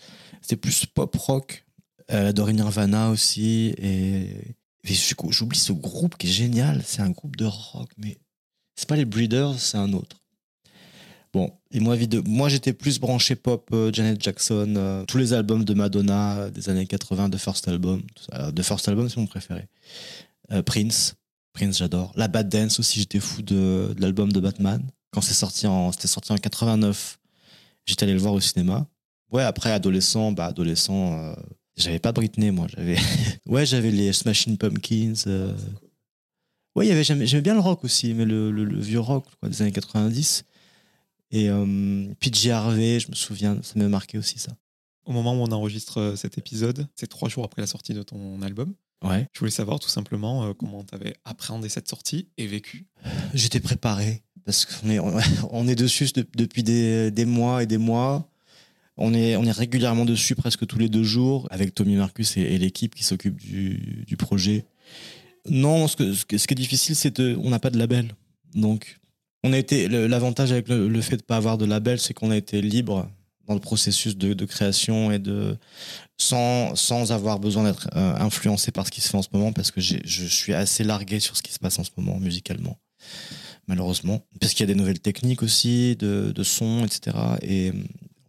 plus 0.60 0.86
pop 0.86 1.14
rock. 1.16 1.64
Elle 2.08 2.26
adorait 2.26 2.52
Nirvana 2.52 3.10
aussi. 3.10 3.74
Et, 3.78 4.56
j'oublie 5.30 5.58
ce 5.58 5.72
groupe 5.72 6.16
qui 6.16 6.28
est 6.28 6.32
génial. 6.32 6.82
C'est 6.84 7.02
un 7.02 7.10
groupe 7.10 7.36
de 7.36 7.44
rock, 7.44 7.90
mais 7.98 8.18
c'est 8.76 8.88
pas 8.88 8.96
les 8.96 9.04
Breeders, 9.04 9.58
c'est 9.58 9.78
un 9.78 9.92
autre. 9.92 10.22
Bon, 11.32 11.52
et 11.70 11.80
moi, 11.80 11.96
moi 12.26 12.48
j'étais 12.48 12.72
plus 12.72 12.98
branché 12.98 13.36
pop, 13.36 13.68
euh, 13.72 13.92
Janet 13.92 14.22
Jackson, 14.22 14.72
euh, 14.76 15.04
tous 15.04 15.18
les 15.18 15.34
albums 15.34 15.64
de 15.64 15.74
Madonna 15.74 16.38
euh, 16.38 16.50
des 16.50 16.70
années 16.70 16.86
80, 16.86 17.28
de 17.28 17.36
First 17.36 17.68
Album. 17.68 18.02
De 18.52 18.62
First 18.62 18.88
Album, 18.88 19.08
c'est 19.08 19.18
mon 19.18 19.26
préféré. 19.26 19.68
Prince, 20.64 21.16
Prince, 21.52 21.78
j'adore. 21.78 22.12
La 22.16 22.28
Bad 22.28 22.48
Dance 22.48 22.78
aussi, 22.78 23.00
j'étais 23.00 23.18
fou 23.18 23.42
de, 23.42 23.94
l'album 23.98 24.30
de 24.32 24.40
Batman. 24.40 24.82
Quand 25.12 25.20
c'est 25.20 25.34
sorti 25.34 25.66
en, 25.66 25.92
c'était 25.92 26.08
sorti 26.08 26.32
en 26.32 26.36
89, 26.36 27.18
j'étais 27.86 28.04
allé 28.04 28.12
le 28.12 28.18
voir 28.18 28.34
au 28.34 28.40
cinéma. 28.40 28.86
Ouais, 29.32 29.42
après, 29.42 29.72
adolescent, 29.72 30.32
bah, 30.32 30.46
adolescent, 30.46 31.34
j'avais 31.76 31.98
pas 31.98 32.12
Britney, 32.12 32.50
moi. 32.50 32.66
J'avais, 32.68 32.96
ouais, 33.46 33.66
j'avais 33.66 33.90
les 33.90 34.12
Smashing 34.12 34.56
Pumpkins. 34.56 35.14
Ouais, 36.76 37.02
j'aimais 37.02 37.40
bien 37.40 37.54
le 37.54 37.60
rock 37.60 37.84
aussi, 37.84 38.12
mais 38.12 38.26
le, 38.26 38.50
le, 38.50 38.78
vieux 38.78 39.00
rock 39.00 39.24
quoi, 39.40 39.48
des 39.48 39.62
années 39.62 39.72
90. 39.72 40.44
Et 41.30 41.48
euh, 41.48 42.12
PJ 42.20 42.48
Harvey, 42.48 43.00
je 43.00 43.08
me 43.08 43.14
souviens, 43.14 43.58
ça 43.62 43.72
m'a 43.76 43.88
marqué 43.88 44.18
aussi 44.18 44.38
ça. 44.38 44.52
Au 45.06 45.12
moment 45.12 45.32
où 45.32 45.38
on 45.38 45.52
enregistre 45.52 45.98
euh, 45.98 46.16
cet 46.16 46.36
épisode, 46.36 46.86
c'est 46.94 47.06
trois 47.06 47.30
jours 47.30 47.44
après 47.44 47.62
la 47.62 47.66
sortie 47.66 47.94
de 47.94 48.02
ton 48.02 48.42
album. 48.42 48.74
Ouais. 49.02 49.26
Je 49.32 49.38
voulais 49.38 49.50
savoir 49.50 49.80
tout 49.80 49.88
simplement 49.88 50.44
euh, 50.44 50.52
comment 50.52 50.84
tu 50.84 50.94
avais 50.94 51.16
appréhendé 51.24 51.70
cette 51.70 51.88
sortie 51.88 52.28
et 52.36 52.46
vécu. 52.46 52.86
J'étais 53.32 53.60
préparé 53.60 54.22
parce 54.46 54.64
qu'on 54.64 54.88
est, 54.88 54.98
on 54.98 55.68
est 55.68 55.74
dessus 55.74 56.08
depuis 56.34 56.62
des, 56.62 57.24
mois 57.26 57.62
et 57.62 57.66
des 57.66 57.78
mois. 57.78 58.30
On 58.96 59.12
est, 59.12 59.36
régulièrement 59.50 60.06
dessus 60.06 60.34
presque 60.34 60.66
tous 60.66 60.78
les 60.78 60.88
deux 60.88 61.02
jours 61.02 61.46
avec 61.50 61.74
Tommy 61.74 61.96
Marcus 61.96 62.38
et, 62.38 62.56
l'équipe 62.56 62.94
qui 62.94 63.04
s'occupe 63.04 63.36
du, 63.36 64.16
projet. 64.16 64.64
Non, 65.50 65.86
ce, 65.86 65.96
qui 66.24 66.36
est 66.36 66.54
difficile, 66.54 66.96
c'est 66.96 67.14
qu'on 67.14 67.50
n'a 67.50 67.58
pas 67.58 67.70
de 67.70 67.78
label. 67.78 68.14
Donc, 68.54 68.98
on 69.44 69.52
a 69.52 69.58
été 69.58 69.88
l'avantage 69.88 70.52
avec 70.52 70.68
le, 70.68 71.00
fait 71.02 71.18
de 71.18 71.22
pas 71.22 71.36
avoir 71.36 71.58
de 71.58 71.66
label, 71.66 71.98
c'est 71.98 72.14
qu'on 72.14 72.30
a 72.30 72.36
été 72.36 72.62
libre 72.62 73.10
dans 73.46 73.54
le 73.54 73.60
processus 73.60 74.16
de, 74.16 74.44
création 74.44 75.12
et 75.12 75.20
sans 76.16 77.12
avoir 77.12 77.38
besoin 77.40 77.64
d'être 77.64 77.88
euh, 77.94 78.14
influencé 78.16 78.70
par 78.72 78.86
ce 78.86 78.90
qui 78.92 79.00
se 79.00 79.10
fait 79.10 79.18
en 79.18 79.22
ce 79.22 79.28
moment 79.32 79.52
parce 79.52 79.70
que 79.70 79.80
je 79.80 80.26
suis 80.26 80.54
assez 80.54 80.84
largué 80.84 81.20
sur 81.20 81.36
ce 81.36 81.42
qui 81.42 81.52
se 81.52 81.58
passe 81.58 81.78
en 81.78 81.84
ce 81.84 81.90
moment 81.96 82.18
musicalement 82.18 82.78
malheureusement 83.68 84.22
parce 84.40 84.52
qu'il 84.52 84.60
y 84.60 84.70
a 84.70 84.72
des 84.72 84.78
nouvelles 84.78 85.00
techniques 85.00 85.42
aussi 85.42 85.96
de, 85.96 86.32
de 86.34 86.42
son 86.42 86.84
etc 86.84 87.16
et 87.42 87.72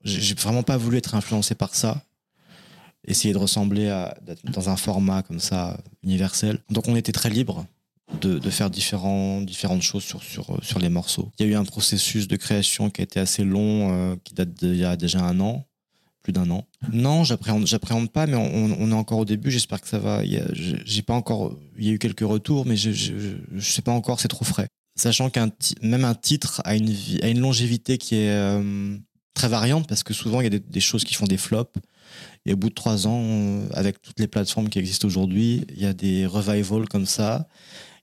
j'ai 0.03 0.35
vraiment 0.35 0.63
pas 0.63 0.77
voulu 0.77 0.97
être 0.97 1.15
influencé 1.15 1.55
par 1.55 1.75
ça 1.75 2.03
essayer 3.05 3.33
de 3.33 3.39
ressembler 3.39 3.89
à 3.89 4.17
dans 4.43 4.69
un 4.69 4.75
format 4.75 5.23
comme 5.23 5.39
ça 5.39 5.79
universel 6.03 6.59
donc 6.69 6.87
on 6.87 6.95
était 6.95 7.11
très 7.11 7.29
libre 7.29 7.65
de, 8.21 8.39
de, 8.39 8.49
faire 8.49 8.69
différents, 8.69 9.41
différentes 9.41 9.81
choses 9.81 10.03
sur, 10.03 10.23
sur, 10.23 10.49
euh, 10.51 10.59
sur 10.61 10.79
les 10.79 10.89
morceaux. 10.89 11.31
Il 11.39 11.45
y 11.45 11.49
a 11.49 11.51
eu 11.51 11.55
un 11.55 11.65
processus 11.65 12.27
de 12.27 12.35
création 12.35 12.89
qui 12.89 13.01
a 13.01 13.03
été 13.03 13.19
assez 13.19 13.43
long, 13.43 13.91
euh, 13.91 14.15
qui 14.23 14.33
date 14.33 14.53
d'il 14.53 14.75
y 14.75 14.85
a 14.85 14.95
déjà 14.95 15.19
un 15.19 15.39
an, 15.39 15.67
plus 16.23 16.33
d'un 16.33 16.49
an. 16.49 16.65
Non, 16.91 17.23
j'appréhende, 17.23 18.11
pas, 18.11 18.27
mais 18.27 18.35
on, 18.35 18.75
on, 18.79 18.91
est 18.91 18.95
encore 18.95 19.19
au 19.19 19.25
début. 19.25 19.51
J'espère 19.51 19.81
que 19.81 19.87
ça 19.87 19.99
va. 19.99 20.23
Il 20.23 20.33
y 20.33 20.37
a, 20.37 20.45
j'ai 20.53 21.01
pas 21.01 21.13
encore. 21.13 21.57
Il 21.77 21.85
y 21.85 21.89
a 21.89 21.93
eu 21.93 21.99
quelques 21.99 22.21
retours, 22.21 22.65
mais 22.65 22.75
je, 22.75 22.91
je, 22.91 23.13
je 23.53 23.71
sais 23.71 23.81
pas 23.81 23.91
encore. 23.91 24.19
C'est 24.19 24.27
trop 24.27 24.45
frais. 24.45 24.67
Sachant 24.97 25.29
qu'un 25.29 25.49
même 25.81 26.03
un 26.03 26.15
titre 26.15 26.61
a 26.65 26.75
une, 26.75 26.93
a 27.21 27.29
une 27.29 27.39
longévité 27.39 27.97
qui 27.97 28.15
est 28.15 28.31
euh, 28.31 28.97
très 29.33 29.47
variante, 29.47 29.87
parce 29.87 30.03
que 30.03 30.13
souvent 30.13 30.41
il 30.41 30.51
y 30.51 30.55
a 30.55 30.59
des, 30.59 30.79
choses 30.81 31.05
qui 31.05 31.13
font 31.13 31.27
des 31.27 31.37
flops. 31.37 31.79
Et 32.45 32.53
au 32.53 32.57
bout 32.57 32.69
de 32.69 32.73
trois 32.73 33.07
ans, 33.07 33.61
avec 33.73 34.01
toutes 34.01 34.19
les 34.19 34.27
plateformes 34.27 34.69
qui 34.69 34.79
existent 34.79 35.07
aujourd'hui, 35.07 35.65
il 35.75 35.81
y 35.81 35.85
a 35.85 35.93
des 35.93 36.25
revivals 36.25 36.87
comme 36.87 37.05
ça 37.05 37.47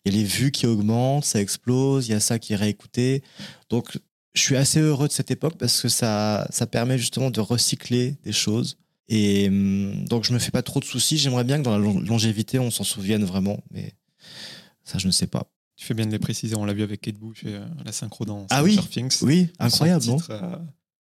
il 0.04 0.14
y 0.14 0.18
a 0.18 0.20
les 0.20 0.26
vues 0.26 0.50
qui 0.50 0.66
augmentent, 0.66 1.24
ça 1.24 1.40
explose, 1.40 2.09
il 2.09 2.12
y 2.12 2.14
a 2.14 2.20
ça 2.20 2.38
qui 2.38 2.52
est 2.52 2.57
réécouté. 2.57 3.22
Donc, 3.70 3.98
je 4.35 4.42
suis 4.42 4.57
assez 4.57 4.80
heureux 4.80 5.09
de 5.09 5.12
cette 5.12 5.30
époque 5.30 5.57
parce 5.59 5.80
que 5.80 5.88
ça, 5.88 6.46
ça 6.50 6.66
permet 6.66 6.98
justement 6.98 7.30
de 7.30 7.40
recycler 7.40 8.16
des 8.22 8.33
choses. 8.33 8.76
Et 9.09 9.48
hum, 9.48 10.04
donc, 10.07 10.24
je 10.24 10.33
me 10.33 10.38
fais 10.38 10.50
pas 10.50 10.62
trop 10.62 10.80
de 10.80 10.85
soucis. 10.85 11.16
J'aimerais 11.16 11.44
bien 11.44 11.59
que 11.59 11.62
dans 11.62 11.78
la 11.78 11.85
longévité, 11.85 12.59
on 12.59 12.70
s'en 12.70 12.85
souvienne 12.85 13.24
vraiment, 13.24 13.61
mais 13.70 13.94
ça, 14.85 14.98
je 14.98 15.07
ne 15.07 15.12
sais 15.12 15.26
pas. 15.26 15.50
Tu 15.76 15.87
fais 15.87 15.94
bien 15.94 16.06
de 16.06 16.12
les 16.12 16.18
préciser. 16.18 16.54
On 16.56 16.64
l'a 16.64 16.72
vu 16.72 16.82
avec 16.82 17.00
Kate 17.00 17.16
Bush 17.16 17.44
et 17.44 17.54
euh, 17.54 17.66
la 17.84 17.92
synchro 17.92 18.24
dans 18.24 18.46
ah 18.50 18.62
oui, 18.62 18.78
Things. 18.90 19.22
Oui, 19.22 19.48
incroyable, 19.58 20.04
non 20.06 20.18
euh, 20.30 20.56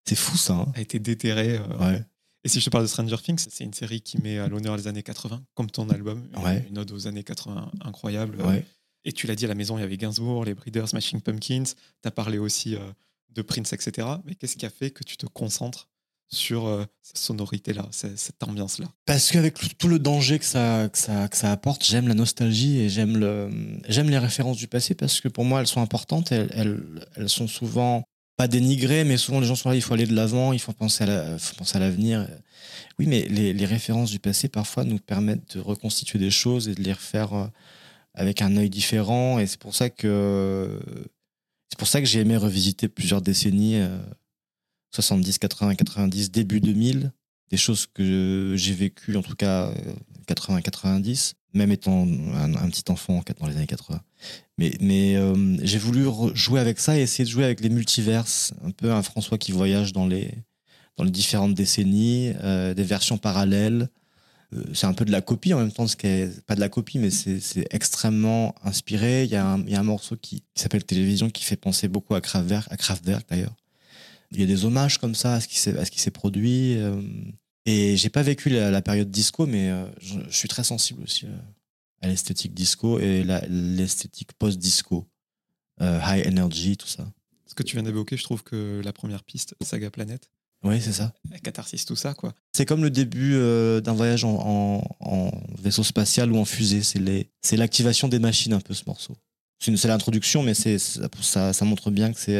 C'est 0.06 0.16
fou 0.16 0.36
ça. 0.36 0.54
Hein. 0.54 0.72
a 0.74 0.80
été 0.80 0.98
déterré. 0.98 1.58
Euh, 1.58 1.78
ouais. 1.78 2.04
Et 2.42 2.48
si 2.48 2.60
je 2.60 2.64
te 2.64 2.70
parle 2.70 2.84
de 2.84 2.88
Stranger 2.88 3.16
Things, 3.18 3.46
c'est 3.48 3.64
une 3.64 3.72
série 3.72 4.00
qui 4.00 4.20
met 4.20 4.38
à 4.38 4.48
l'honneur 4.48 4.76
les 4.76 4.88
années 4.88 5.02
80, 5.02 5.42
comme 5.54 5.70
ton 5.70 5.88
album. 5.90 6.28
Ouais. 6.42 6.66
Une 6.68 6.78
ode 6.78 6.90
aux 6.90 7.06
années 7.06 7.24
80 7.24 7.70
incroyable. 7.82 8.40
Ouais. 8.42 8.66
Et 9.04 9.12
tu 9.12 9.26
l'as 9.26 9.36
dit 9.36 9.44
à 9.44 9.48
la 9.48 9.54
maison, 9.54 9.78
il 9.78 9.82
y 9.82 9.84
avait 9.84 9.96
Gainsbourg, 9.96 10.44
les 10.44 10.54
Breeders, 10.54 10.88
Smashing 10.88 11.20
Pumpkins. 11.20 11.64
Tu 11.64 12.08
as 12.08 12.10
parlé 12.10 12.38
aussi 12.38 12.76
de 13.30 13.42
Prince, 13.42 13.72
etc. 13.72 14.08
Mais 14.24 14.34
qu'est-ce 14.34 14.56
qui 14.56 14.66
a 14.66 14.70
fait 14.70 14.90
que 14.90 15.04
tu 15.04 15.16
te 15.16 15.26
concentres 15.26 15.88
sur 16.28 16.66
euh, 16.66 16.84
cette 17.02 17.18
sonorité-là, 17.18 17.88
cette 17.90 18.42
ambiance-là 18.42 18.86
Parce 19.06 19.30
qu'avec 19.30 19.56
tout 19.78 19.88
le 19.88 19.98
danger 19.98 20.38
que 20.38 20.44
ça, 20.44 20.88
que 20.92 20.98
ça, 20.98 21.28
que 21.28 21.36
ça 21.36 21.52
apporte, 21.52 21.84
j'aime 21.84 22.08
la 22.08 22.14
nostalgie 22.14 22.80
et 22.80 22.88
j'aime 22.88 23.16
le, 23.16 23.50
les 23.88 24.18
références 24.18 24.56
du 24.56 24.68
passé 24.68 24.94
parce 24.94 25.20
que 25.20 25.28
pour 25.28 25.44
moi 25.44 25.60
elles 25.60 25.66
sont 25.66 25.80
importantes. 25.80 26.32
Elles, 26.32 26.82
elles, 27.16 27.28
sont 27.28 27.46
souvent 27.46 28.04
pas 28.36 28.48
dénigrées, 28.48 29.04
mais 29.04 29.16
souvent 29.16 29.40
les 29.40 29.46
gens 29.46 29.54
sont 29.54 29.68
là, 29.68 29.76
il 29.76 29.82
faut 29.82 29.94
aller 29.94 30.06
de 30.06 30.14
l'avant, 30.14 30.52
il 30.52 30.58
faut 30.58 30.72
penser 30.72 31.04
à, 31.04 31.78
l'avenir. 31.78 32.28
Oui, 32.98 33.06
mais 33.06 33.22
les, 33.28 33.52
les, 33.52 33.66
références 33.66 34.10
du 34.10 34.18
passé 34.18 34.48
parfois 34.48 34.84
nous 34.84 34.98
permettent 34.98 35.56
de 35.56 35.60
reconstituer 35.60 36.18
des 36.18 36.30
choses 36.30 36.68
et 36.68 36.74
de 36.74 36.82
les 36.82 36.92
refaire 36.92 37.32
euh, 37.34 37.46
avec 38.14 38.42
un 38.42 38.56
œil 38.56 38.70
différent. 38.70 39.38
Et 39.38 39.46
c'est 39.46 39.60
pour 39.60 39.74
ça 39.74 39.90
que 39.90 40.80
c'est 41.70 41.78
pour 41.78 41.88
ça 41.88 42.00
que 42.00 42.06
j'ai 42.06 42.20
aimé 42.20 42.36
revisiter 42.36 42.88
plusieurs 42.88 43.22
décennies. 43.22 43.80
Euh, 44.94 45.02
70, 45.02 45.38
80, 45.38 45.74
90, 45.74 46.30
début 46.30 46.60
2000, 46.60 47.12
des 47.50 47.56
choses 47.56 47.86
que 47.86 48.54
j'ai 48.56 48.74
vécues, 48.74 49.16
en 49.16 49.22
tout 49.22 49.34
cas 49.34 49.72
80, 50.26 50.60
90, 50.62 51.34
même 51.52 51.70
étant 51.72 52.02
un, 52.02 52.68
petit 52.68 52.84
enfant 52.88 53.22
dans 53.38 53.46
les 53.46 53.56
années 53.56 53.66
80. 53.66 54.00
Mais, 54.58 54.72
mais 54.80 55.16
euh, 55.16 55.56
j'ai 55.62 55.78
voulu 55.78 56.06
jouer 56.34 56.60
avec 56.60 56.78
ça 56.78 56.96
et 56.98 57.02
essayer 57.02 57.24
de 57.24 57.30
jouer 57.30 57.44
avec 57.44 57.60
les 57.60 57.68
multiverses, 57.68 58.52
un 58.64 58.70
peu 58.70 58.92
un 58.92 59.02
François 59.02 59.38
qui 59.38 59.52
voyage 59.52 59.92
dans 59.92 60.06
les, 60.06 60.30
différentes 60.98 61.54
décennies, 61.54 62.32
euh, 62.42 62.74
des 62.74 62.84
versions 62.84 63.18
parallèles. 63.18 63.88
Euh, 64.52 64.62
c'est 64.74 64.86
un 64.86 64.92
peu 64.92 65.04
de 65.04 65.12
la 65.12 65.20
copie 65.20 65.52
en 65.54 65.58
même 65.58 65.72
temps, 65.72 65.86
ce 65.86 65.96
qui 65.96 66.06
est 66.06 66.40
pas 66.46 66.54
de 66.54 66.60
la 66.60 66.68
copie, 66.68 66.98
mais 66.98 67.10
c'est 67.10 67.66
extrêmement 67.70 68.54
inspiré. 68.62 69.24
Il 69.24 69.30
y, 69.30 69.36
a 69.36 69.44
un, 69.44 69.60
il 69.62 69.70
y 69.70 69.74
a 69.74 69.80
un 69.80 69.84
morceau 69.84 70.16
qui, 70.16 70.42
qui 70.54 70.62
s'appelle 70.62 70.84
Télévision 70.84 71.30
qui 71.30 71.44
fait 71.44 71.56
penser 71.56 71.88
beaucoup 71.88 72.14
à 72.14 72.20
Kraftwerk, 72.20 72.70
à 72.70 72.76
Kraftwerk 72.76 73.28
d'ailleurs 73.28 73.54
il 74.34 74.40
y 74.40 74.44
a 74.44 74.46
des 74.46 74.64
hommages 74.64 74.98
comme 74.98 75.14
ça 75.14 75.34
à 75.34 75.40
ce 75.40 75.48
qui 75.48 75.58
s'est, 75.58 75.76
à 75.78 75.84
ce 75.84 75.90
qui 75.90 76.00
s'est 76.00 76.10
produit. 76.10 76.76
Euh, 76.76 77.00
et 77.66 77.96
j'ai 77.96 78.10
pas 78.10 78.22
vécu 78.22 78.50
la, 78.50 78.82
période 78.82 79.10
disco, 79.10 79.46
mais 79.46 79.70
euh, 79.70 79.86
je, 80.00 80.18
suis 80.30 80.48
très 80.48 80.64
sensible 80.64 81.02
aussi 81.02 81.26
euh, 81.26 81.36
à 82.02 82.08
l'esthétique 82.08 82.52
disco 82.52 82.98
et 82.98 83.24
l'esthétique 83.48 84.32
post-disco. 84.34 85.06
high 85.80 86.26
energy, 86.26 86.76
tout 86.76 86.88
ça. 86.88 87.06
Ce 87.46 87.54
que 87.54 87.62
tu 87.62 87.76
viens 87.76 87.82
d'évoquer, 87.82 88.16
je 88.16 88.24
trouve 88.24 88.42
que 88.42 88.82
la 88.84 88.92
première 88.92 89.22
piste, 89.22 89.54
Saga 89.62 89.90
Planète. 89.90 90.30
Oui, 90.62 90.80
c'est 90.80 90.92
ça. 90.92 91.12
La 91.30 91.38
catharsis, 91.38 91.84
tout 91.84 91.96
ça, 91.96 92.14
quoi. 92.14 92.34
C'est 92.52 92.64
comme 92.64 92.82
le 92.82 92.90
début 92.90 93.32
d'un 93.82 93.92
voyage 93.92 94.24
en, 94.24 94.82
en, 95.00 95.30
vaisseau 95.58 95.82
spatial 95.82 96.32
ou 96.32 96.38
en 96.38 96.44
fusée. 96.44 96.82
C'est, 96.82 96.98
les, 96.98 97.30
c'est 97.42 97.56
l'activation 97.56 98.08
des 98.08 98.18
machines, 98.18 98.54
un 98.54 98.60
peu, 98.60 98.74
ce 98.74 98.84
morceau. 98.86 99.14
C'est, 99.58 99.70
une, 99.70 99.76
c'est 99.76 99.88
l'introduction, 99.88 100.42
mais 100.42 100.54
c'est, 100.54 100.78
ça, 100.78 101.52
ça, 101.52 101.64
montre 101.64 101.90
bien 101.90 102.12
que 102.12 102.18
c'est 102.18 102.36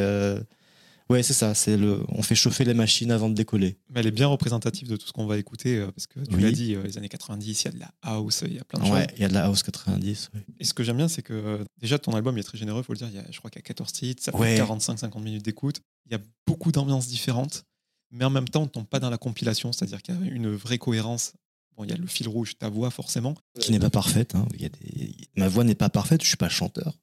Ouais, 1.11 1.23
c'est 1.23 1.35
ça. 1.35 1.55
C'est 1.55 1.77
le. 1.77 2.03
On 2.09 2.23
fait 2.23 2.35
chauffer 2.35 2.64
les 2.64 2.75
machines 2.75 3.11
avant 3.11 3.29
de 3.29 3.35
décoller. 3.35 3.79
Mais 3.90 4.01
elle 4.01 4.07
est 4.07 4.11
bien 4.11 4.27
représentative 4.27 4.88
de 4.88 4.97
tout 4.97 5.07
ce 5.07 5.12
qu'on 5.12 5.27
va 5.27 5.37
écouter 5.37 5.79
euh, 5.79 5.90
parce 5.90 6.07
que 6.07 6.21
tu 6.21 6.38
l'as 6.38 6.51
dit, 6.51 6.75
euh, 6.75 6.83
les 6.83 6.97
années 6.97 7.09
90, 7.09 7.62
il 7.62 7.64
y 7.64 7.69
a 7.69 7.73
de 7.73 7.79
la 7.79 7.93
house, 8.03 8.43
il 8.47 8.55
y 8.55 8.59
a 8.59 8.64
plein 8.64 8.81
de 8.81 8.87
choses. 8.87 8.95
Ouais, 8.95 9.07
il 9.17 9.23
y 9.23 9.25
a 9.25 9.29
de 9.29 9.35
la 9.35 9.45
house 9.45 9.62
90. 9.62 10.31
Et 10.59 10.64
ce 10.64 10.73
que 10.73 10.83
j'aime 10.83 10.97
bien, 10.97 11.09
c'est 11.09 11.23
que 11.23 11.35
euh, 11.35 11.64
déjà 11.79 11.99
ton 11.99 12.12
album 12.12 12.38
est 12.38 12.43
très 12.43 12.57
généreux, 12.57 12.81
il 12.81 12.85
faut 12.85 12.95
le 12.95 12.99
dire. 12.99 13.09
Il 13.09 13.17
y 13.17 13.19
a, 13.19 13.25
je 13.31 13.38
crois 13.38 13.51
qu'il 13.51 13.59
y 13.59 13.64
a 13.64 13.67
14 13.67 13.93
titres, 13.93 14.23
ça 14.23 14.33
fait 14.33 14.59
45-50 14.59 15.23
minutes 15.23 15.45
d'écoute. 15.45 15.81
Il 16.07 16.12
y 16.12 16.14
a 16.14 16.21
beaucoup 16.47 16.73
d'ambiances 16.73 17.07
différentes, 17.07 17.64
mais 18.11 18.25
en 18.25 18.31
même 18.31 18.49
temps, 18.49 18.62
on 18.62 18.64
ne 18.64 18.71
tombe 18.71 18.87
pas 18.87 19.01
dans 19.01 19.11
la 19.11 19.19
compilation, 19.19 19.73
c'est-à-dire 19.73 20.01
qu'il 20.01 20.14
y 20.14 20.19
a 20.19 20.31
une 20.31 20.55
vraie 20.55 20.79
cohérence. 20.79 21.33
Bon, 21.77 21.85
il 21.85 21.90
y 21.90 21.93
a 21.93 21.97
le 21.97 22.07
fil 22.07 22.29
rouge, 22.29 22.57
ta 22.57 22.69
voix 22.69 22.90
forcément. 22.90 23.35
Qui 23.59 23.73
n'est 23.73 23.81
pas 23.81 23.90
parfaite. 23.90 24.37
Hein. 24.37 24.47
Il 24.55 24.62
y 24.62 24.67
a 24.67 24.69
des... 24.69 25.17
Ma 25.37 25.49
voix 25.49 25.64
n'est 25.64 25.75
pas 25.75 25.88
parfaite, 25.88 26.23
je 26.23 26.29
suis 26.29 26.37
pas 26.37 26.49
chanteur. 26.49 26.97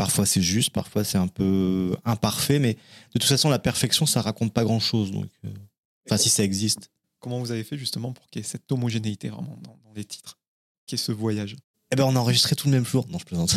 Parfois 0.00 0.24
c'est 0.24 0.40
juste, 0.40 0.70
parfois 0.70 1.04
c'est 1.04 1.18
un 1.18 1.28
peu 1.28 1.94
imparfait, 2.06 2.58
mais 2.58 2.72
de 2.72 3.18
toute 3.18 3.24
façon 3.24 3.50
la 3.50 3.58
perfection 3.58 4.06
ça 4.06 4.22
raconte 4.22 4.50
pas 4.50 4.64
grand 4.64 4.80
chose. 4.80 5.10
Donc, 5.10 5.26
euh, 5.44 5.50
enfin 6.06 6.16
si 6.16 6.30
ça 6.30 6.42
existe. 6.42 6.90
Comment 7.18 7.38
vous 7.38 7.50
avez 7.52 7.64
fait 7.64 7.76
justement 7.76 8.10
pour 8.12 8.26
qu'il 8.30 8.40
y 8.40 8.42
ait 8.42 8.48
cette 8.48 8.72
homogénéité 8.72 9.28
vraiment 9.28 9.58
dans, 9.62 9.76
les 9.94 10.04
titres, 10.04 10.38
qu'il 10.86 10.98
y 10.98 11.02
ait 11.02 11.04
ce 11.04 11.12
voyage? 11.12 11.54
Eh 11.92 11.96
ben 11.96 12.04
on 12.04 12.16
a 12.16 12.18
enregistré 12.18 12.56
tout 12.56 12.68
le 12.68 12.72
même 12.72 12.86
jour. 12.86 13.06
Non 13.10 13.18
je 13.18 13.26
plaisante. 13.26 13.54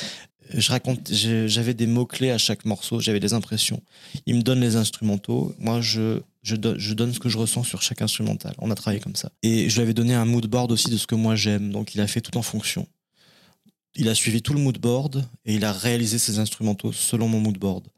je 0.54 0.70
raconte, 0.70 1.12
j'avais 1.12 1.74
des 1.74 1.86
mots 1.86 2.06
clés 2.06 2.30
à 2.30 2.38
chaque 2.38 2.64
morceau, 2.64 2.98
j'avais 2.98 3.20
des 3.20 3.34
impressions. 3.34 3.82
Il 4.24 4.36
me 4.36 4.42
donne 4.42 4.60
les 4.60 4.76
instrumentaux, 4.76 5.54
moi 5.58 5.82
je 5.82 6.22
je, 6.42 6.56
je, 6.78 6.94
donne 6.94 7.12
ce 7.12 7.18
que 7.18 7.28
je 7.28 7.36
ressens 7.36 7.64
sur 7.64 7.82
chaque 7.82 8.00
instrumental. 8.00 8.54
On 8.56 8.70
a 8.70 8.74
travaillé 8.74 9.00
comme 9.00 9.16
ça. 9.16 9.30
Et 9.42 9.68
je 9.68 9.74
lui 9.74 9.82
avais 9.82 9.94
donné 9.94 10.14
un 10.14 10.24
mood 10.24 10.46
board 10.46 10.72
aussi 10.72 10.88
de 10.88 10.96
ce 10.96 11.06
que 11.06 11.14
moi 11.14 11.36
j'aime. 11.36 11.72
Donc 11.72 11.94
il 11.94 12.00
a 12.00 12.06
fait 12.06 12.22
tout 12.22 12.38
en 12.38 12.42
fonction 12.42 12.86
il 13.96 14.08
a 14.08 14.14
suivi 14.14 14.42
tout 14.42 14.54
le 14.54 14.60
mood 14.60 14.78
board 14.78 15.28
et 15.44 15.54
il 15.54 15.64
a 15.64 15.72
réalisé 15.72 16.18
ses 16.18 16.38
instrumentaux 16.38 16.92
selon 16.92 17.28
mon 17.28 17.40
mood 17.40 17.58
board. 17.58 17.88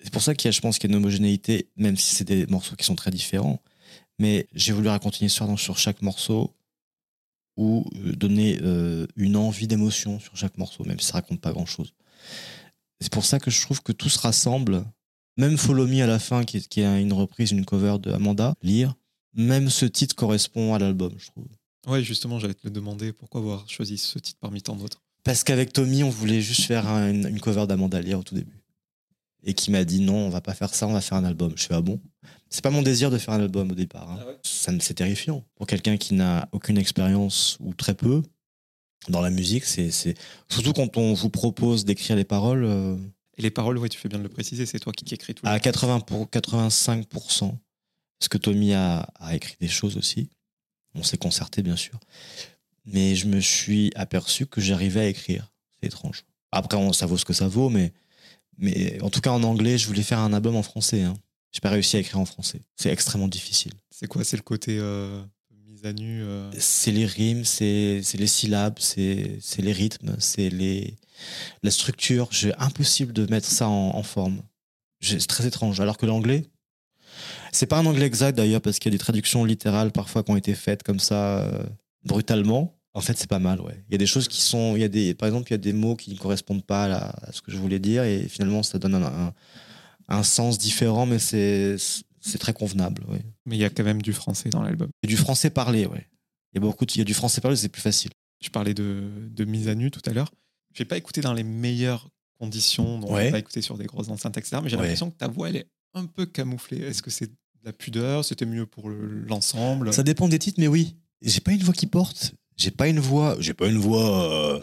C'est 0.00 0.12
pour 0.12 0.22
ça 0.22 0.34
qu'il 0.34 0.48
y 0.48 0.50
a, 0.50 0.52
je 0.52 0.60
pense, 0.60 0.78
qu'il 0.78 0.90
y 0.90 0.92
a 0.92 0.96
une 0.96 1.02
homogénéité, 1.02 1.68
même 1.76 1.96
si 1.96 2.14
c'est 2.14 2.24
des 2.24 2.46
morceaux 2.46 2.76
qui 2.76 2.84
sont 2.84 2.94
très 2.94 3.10
différents. 3.10 3.60
Mais 4.18 4.46
j'ai 4.52 4.72
voulu 4.72 4.88
raconter 4.88 5.18
une 5.20 5.26
histoire 5.26 5.58
sur 5.58 5.78
chaque 5.78 6.02
morceau 6.02 6.54
ou 7.56 7.84
euh, 7.96 8.12
donner 8.12 8.58
euh, 8.62 9.06
une 9.16 9.36
envie 9.36 9.66
d'émotion 9.66 10.20
sur 10.20 10.36
chaque 10.36 10.58
morceau, 10.58 10.84
même 10.84 11.00
si 11.00 11.06
ça 11.06 11.14
raconte 11.14 11.40
pas 11.40 11.52
grand 11.52 11.66
chose. 11.66 11.94
C'est 13.00 13.12
pour 13.12 13.24
ça 13.24 13.38
que 13.38 13.50
je 13.50 13.60
trouve 13.62 13.82
que 13.82 13.92
tout 13.92 14.08
se 14.08 14.18
rassemble. 14.18 14.84
Même 15.36 15.56
Follow 15.56 15.86
Me 15.86 16.02
à 16.02 16.06
la 16.06 16.18
fin, 16.18 16.44
qui 16.44 16.58
est, 16.58 16.68
qui 16.68 16.80
est 16.80 17.02
une 17.02 17.12
reprise, 17.12 17.50
une 17.50 17.64
cover 17.64 17.96
de 18.00 18.12
Amanda, 18.12 18.54
lire, 18.62 18.94
même 19.34 19.68
ce 19.68 19.84
titre 19.84 20.14
correspond 20.14 20.74
à 20.74 20.78
l'album, 20.78 21.12
je 21.18 21.26
trouve. 21.26 21.46
Ouais, 21.86 22.02
justement, 22.02 22.38
j'allais 22.38 22.54
te 22.54 22.64
le 22.64 22.70
demander 22.70 23.12
pourquoi 23.12 23.40
avoir 23.40 23.68
choisi 23.68 23.98
ce 23.98 24.18
titre 24.18 24.38
parmi 24.40 24.62
tant 24.62 24.76
d'autres? 24.76 25.02
Parce 25.24 25.42
qu'avec 25.42 25.72
Tommy, 25.72 26.04
on 26.04 26.10
voulait 26.10 26.40
juste 26.40 26.64
faire 26.64 26.86
une, 26.86 27.40
cover 27.40 27.66
d'Amanda 27.66 28.00
Lear 28.00 28.20
au 28.20 28.22
tout 28.22 28.34
début. 28.34 28.60
Et 29.42 29.54
qui 29.54 29.70
m'a 29.70 29.84
dit 29.84 30.00
non, 30.00 30.16
on 30.16 30.30
va 30.30 30.40
pas 30.40 30.54
faire 30.54 30.74
ça, 30.74 30.86
on 30.86 30.92
va 30.92 31.00
faire 31.00 31.18
un 31.18 31.24
album. 31.24 31.52
Je 31.56 31.64
fais 31.64 31.74
ah 31.74 31.80
bon? 31.80 32.00
C'est 32.48 32.62
pas 32.62 32.70
mon 32.70 32.82
désir 32.82 33.10
de 33.10 33.18
faire 33.18 33.34
un 33.34 33.40
album 33.40 33.70
au 33.70 33.74
départ. 33.74 34.10
Hein. 34.10 34.18
Ah 34.20 34.32
ça 34.42 34.72
c'est 34.80 34.94
terrifiant. 34.94 35.44
Pour 35.56 35.66
quelqu'un 35.66 35.96
qui 35.96 36.14
n'a 36.14 36.48
aucune 36.52 36.78
expérience 36.78 37.58
ou 37.60 37.74
très 37.74 37.94
peu 37.94 38.22
dans 39.08 39.20
la 39.20 39.30
musique, 39.30 39.64
c'est 39.64 39.90
surtout 40.48 40.72
quand 40.72 40.96
on 40.96 41.12
vous 41.12 41.30
propose 41.30 41.84
d'écrire 41.84 42.16
les 42.16 42.24
paroles. 42.24 42.64
Euh, 42.64 42.96
Et 43.36 43.42
les 43.42 43.50
paroles, 43.50 43.76
ouais, 43.78 43.88
tu 43.88 43.98
fais 43.98 44.08
bien 44.08 44.18
de 44.18 44.22
le 44.22 44.30
préciser, 44.30 44.64
c'est 44.64 44.78
toi 44.78 44.92
qui, 44.92 45.12
écris 45.12 45.34
tout. 45.34 45.46
À 45.46 45.58
80 45.58 46.00
pour 46.00 46.30
85 46.30 47.06
parce 47.08 48.28
que 48.30 48.38
Tommy 48.38 48.72
a, 48.72 49.00
a 49.16 49.34
écrit 49.34 49.56
des 49.60 49.68
choses 49.68 49.96
aussi. 49.96 50.30
On 50.94 51.02
s'est 51.02 51.18
concerté, 51.18 51.62
bien 51.62 51.76
sûr. 51.76 51.98
Mais 52.86 53.14
je 53.14 53.26
me 53.26 53.40
suis 53.40 53.90
aperçu 53.94 54.46
que 54.46 54.60
j'arrivais 54.60 55.00
à 55.00 55.06
écrire. 55.06 55.52
C'est 55.80 55.86
étrange. 55.86 56.24
Après, 56.52 56.76
on, 56.76 56.92
ça 56.92 57.06
vaut 57.06 57.16
ce 57.16 57.24
que 57.24 57.32
ça 57.32 57.48
vaut, 57.48 57.70
mais, 57.70 57.92
mais 58.58 59.00
en 59.02 59.10
tout 59.10 59.20
cas, 59.20 59.30
en 59.30 59.42
anglais, 59.42 59.78
je 59.78 59.86
voulais 59.86 60.02
faire 60.02 60.18
un 60.18 60.32
album 60.32 60.56
en 60.56 60.62
français. 60.62 61.02
Hein. 61.02 61.14
J'ai 61.52 61.60
pas 61.60 61.70
réussi 61.70 61.96
à 61.96 62.00
écrire 62.00 62.18
en 62.20 62.26
français. 62.26 62.60
C'est 62.76 62.90
extrêmement 62.90 63.28
difficile. 63.28 63.72
C'est 63.90 64.06
quoi? 64.06 64.24
C'est 64.24 64.36
le 64.36 64.42
côté 64.42 64.76
euh, 64.78 65.22
mise 65.66 65.84
à 65.84 65.92
nu 65.92 66.22
euh? 66.22 66.50
C'est 66.58 66.90
les 66.90 67.06
rimes, 67.06 67.44
c'est 67.44 68.02
les 68.14 68.26
syllabes, 68.26 68.78
c'est 68.78 69.38
les 69.58 69.72
rythmes, 69.72 70.16
c'est 70.18 70.50
les 70.50 70.96
la 71.62 71.70
structure. 71.70 72.28
J'ai 72.32 72.52
impossible 72.58 73.12
de 73.12 73.26
mettre 73.30 73.48
ça 73.48 73.68
en, 73.68 73.94
en 73.94 74.02
forme. 74.02 74.42
C'est 75.00 75.24
très 75.26 75.46
étrange. 75.46 75.80
Alors 75.80 75.96
que 75.96 76.06
l'anglais, 76.06 76.44
c'est 77.52 77.66
pas 77.66 77.78
un 77.78 77.86
anglais 77.86 78.06
exact 78.06 78.36
d'ailleurs 78.36 78.60
parce 78.60 78.78
qu'il 78.78 78.90
y 78.90 78.94
a 78.94 78.96
des 78.96 79.02
traductions 79.02 79.44
littérales 79.44 79.92
parfois 79.92 80.22
qui 80.22 80.30
ont 80.32 80.36
été 80.36 80.54
faites 80.54 80.82
comme 80.82 80.98
ça 80.98 81.40
euh, 81.40 81.64
brutalement. 82.04 82.78
En 82.96 83.00
fait, 83.00 83.18
c'est 83.18 83.28
pas 83.28 83.40
mal, 83.40 83.60
ouais. 83.60 83.84
Il 83.88 83.92
y 83.92 83.94
a 83.96 83.98
des 83.98 84.06
choses 84.06 84.28
qui 84.28 84.40
sont, 84.40 84.76
il 84.76 84.80
y 84.80 84.84
a 84.84 84.88
des, 84.88 85.14
par 85.14 85.26
exemple, 85.26 85.48
il 85.50 85.54
y 85.54 85.56
a 85.56 85.58
des 85.58 85.72
mots 85.72 85.96
qui 85.96 86.12
ne 86.12 86.16
correspondent 86.16 86.64
pas 86.64 86.84
à, 86.84 87.32
ce 87.32 87.42
que 87.42 87.50
je 87.50 87.56
voulais 87.56 87.80
dire 87.80 88.04
et 88.04 88.28
finalement, 88.28 88.62
ça 88.62 88.78
donne 88.78 88.94
un, 90.08 90.22
sens 90.22 90.58
différent, 90.58 91.04
mais 91.04 91.18
c'est, 91.18 91.76
c'est 92.20 92.38
très 92.38 92.52
convenable, 92.52 93.04
ouais. 93.08 93.24
Mais 93.46 93.56
il 93.56 93.60
y 93.60 93.64
a 93.64 93.70
quand 93.70 93.82
même 93.82 94.00
du 94.00 94.12
français 94.12 94.48
dans 94.48 94.62
l'album. 94.62 94.88
Du 95.04 95.16
français 95.16 95.50
parlé, 95.50 95.86
ouais. 95.86 96.06
Il 96.52 96.56
y 96.56 96.58
a 96.58 96.60
beaucoup, 96.60 96.84
il 96.84 96.98
y 96.98 97.00
a 97.00 97.04
du 97.04 97.14
français 97.14 97.40
parlé, 97.40 97.56
c'est 97.56 97.68
plus 97.68 97.82
facile. 97.82 98.12
Je 98.40 98.48
parlais 98.48 98.74
de, 98.74 99.10
de 99.28 99.44
mise 99.44 99.68
à 99.68 99.74
nu 99.74 99.90
tout 99.90 100.02
à 100.06 100.12
l'heure. 100.12 100.30
Je 100.72 100.82
n'ai 100.82 100.86
pas 100.86 100.96
écouté 100.96 101.20
dans 101.20 101.32
les 101.32 101.42
meilleures 101.42 102.08
conditions, 102.38 102.98
donc 102.98 103.10
ouais. 103.10 103.30
pas 103.30 103.38
écouté 103.38 103.60
sur 103.60 103.76
des 103.76 103.86
grosses 103.86 104.08
enceintes, 104.08 104.36
etc. 104.36 104.58
Mais 104.62 104.68
j'ai 104.68 104.76
l'impression 104.76 105.10
que 105.10 105.16
ta 105.16 105.28
voix, 105.28 105.48
elle 105.48 105.56
est 105.56 105.68
un 105.94 106.06
peu 106.06 106.26
camouflée. 106.26 106.78
Est-ce 106.78 107.02
que 107.02 107.10
c'est 107.10 107.30
la 107.64 107.72
pudeur, 107.72 108.24
c'était 108.24 108.46
mieux 108.46 108.66
pour 108.66 108.88
l'ensemble? 108.88 109.92
ça 109.92 110.02
dépend 110.02 110.28
des 110.28 110.38
titres, 110.38 110.60
mais 110.60 110.68
oui. 110.68 110.96
J'ai 111.22 111.40
pas 111.40 111.52
une 111.52 111.62
voix 111.62 111.74
qui 111.74 111.86
porte. 111.86 112.34
J'ai 112.56 112.70
pas 112.70 112.88
une 112.88 113.00
voix. 113.00 113.36
J'ai 113.40 113.54
pas 113.54 113.66
une 113.66 113.78
voix. 113.78 114.24
Euh, 114.24 114.60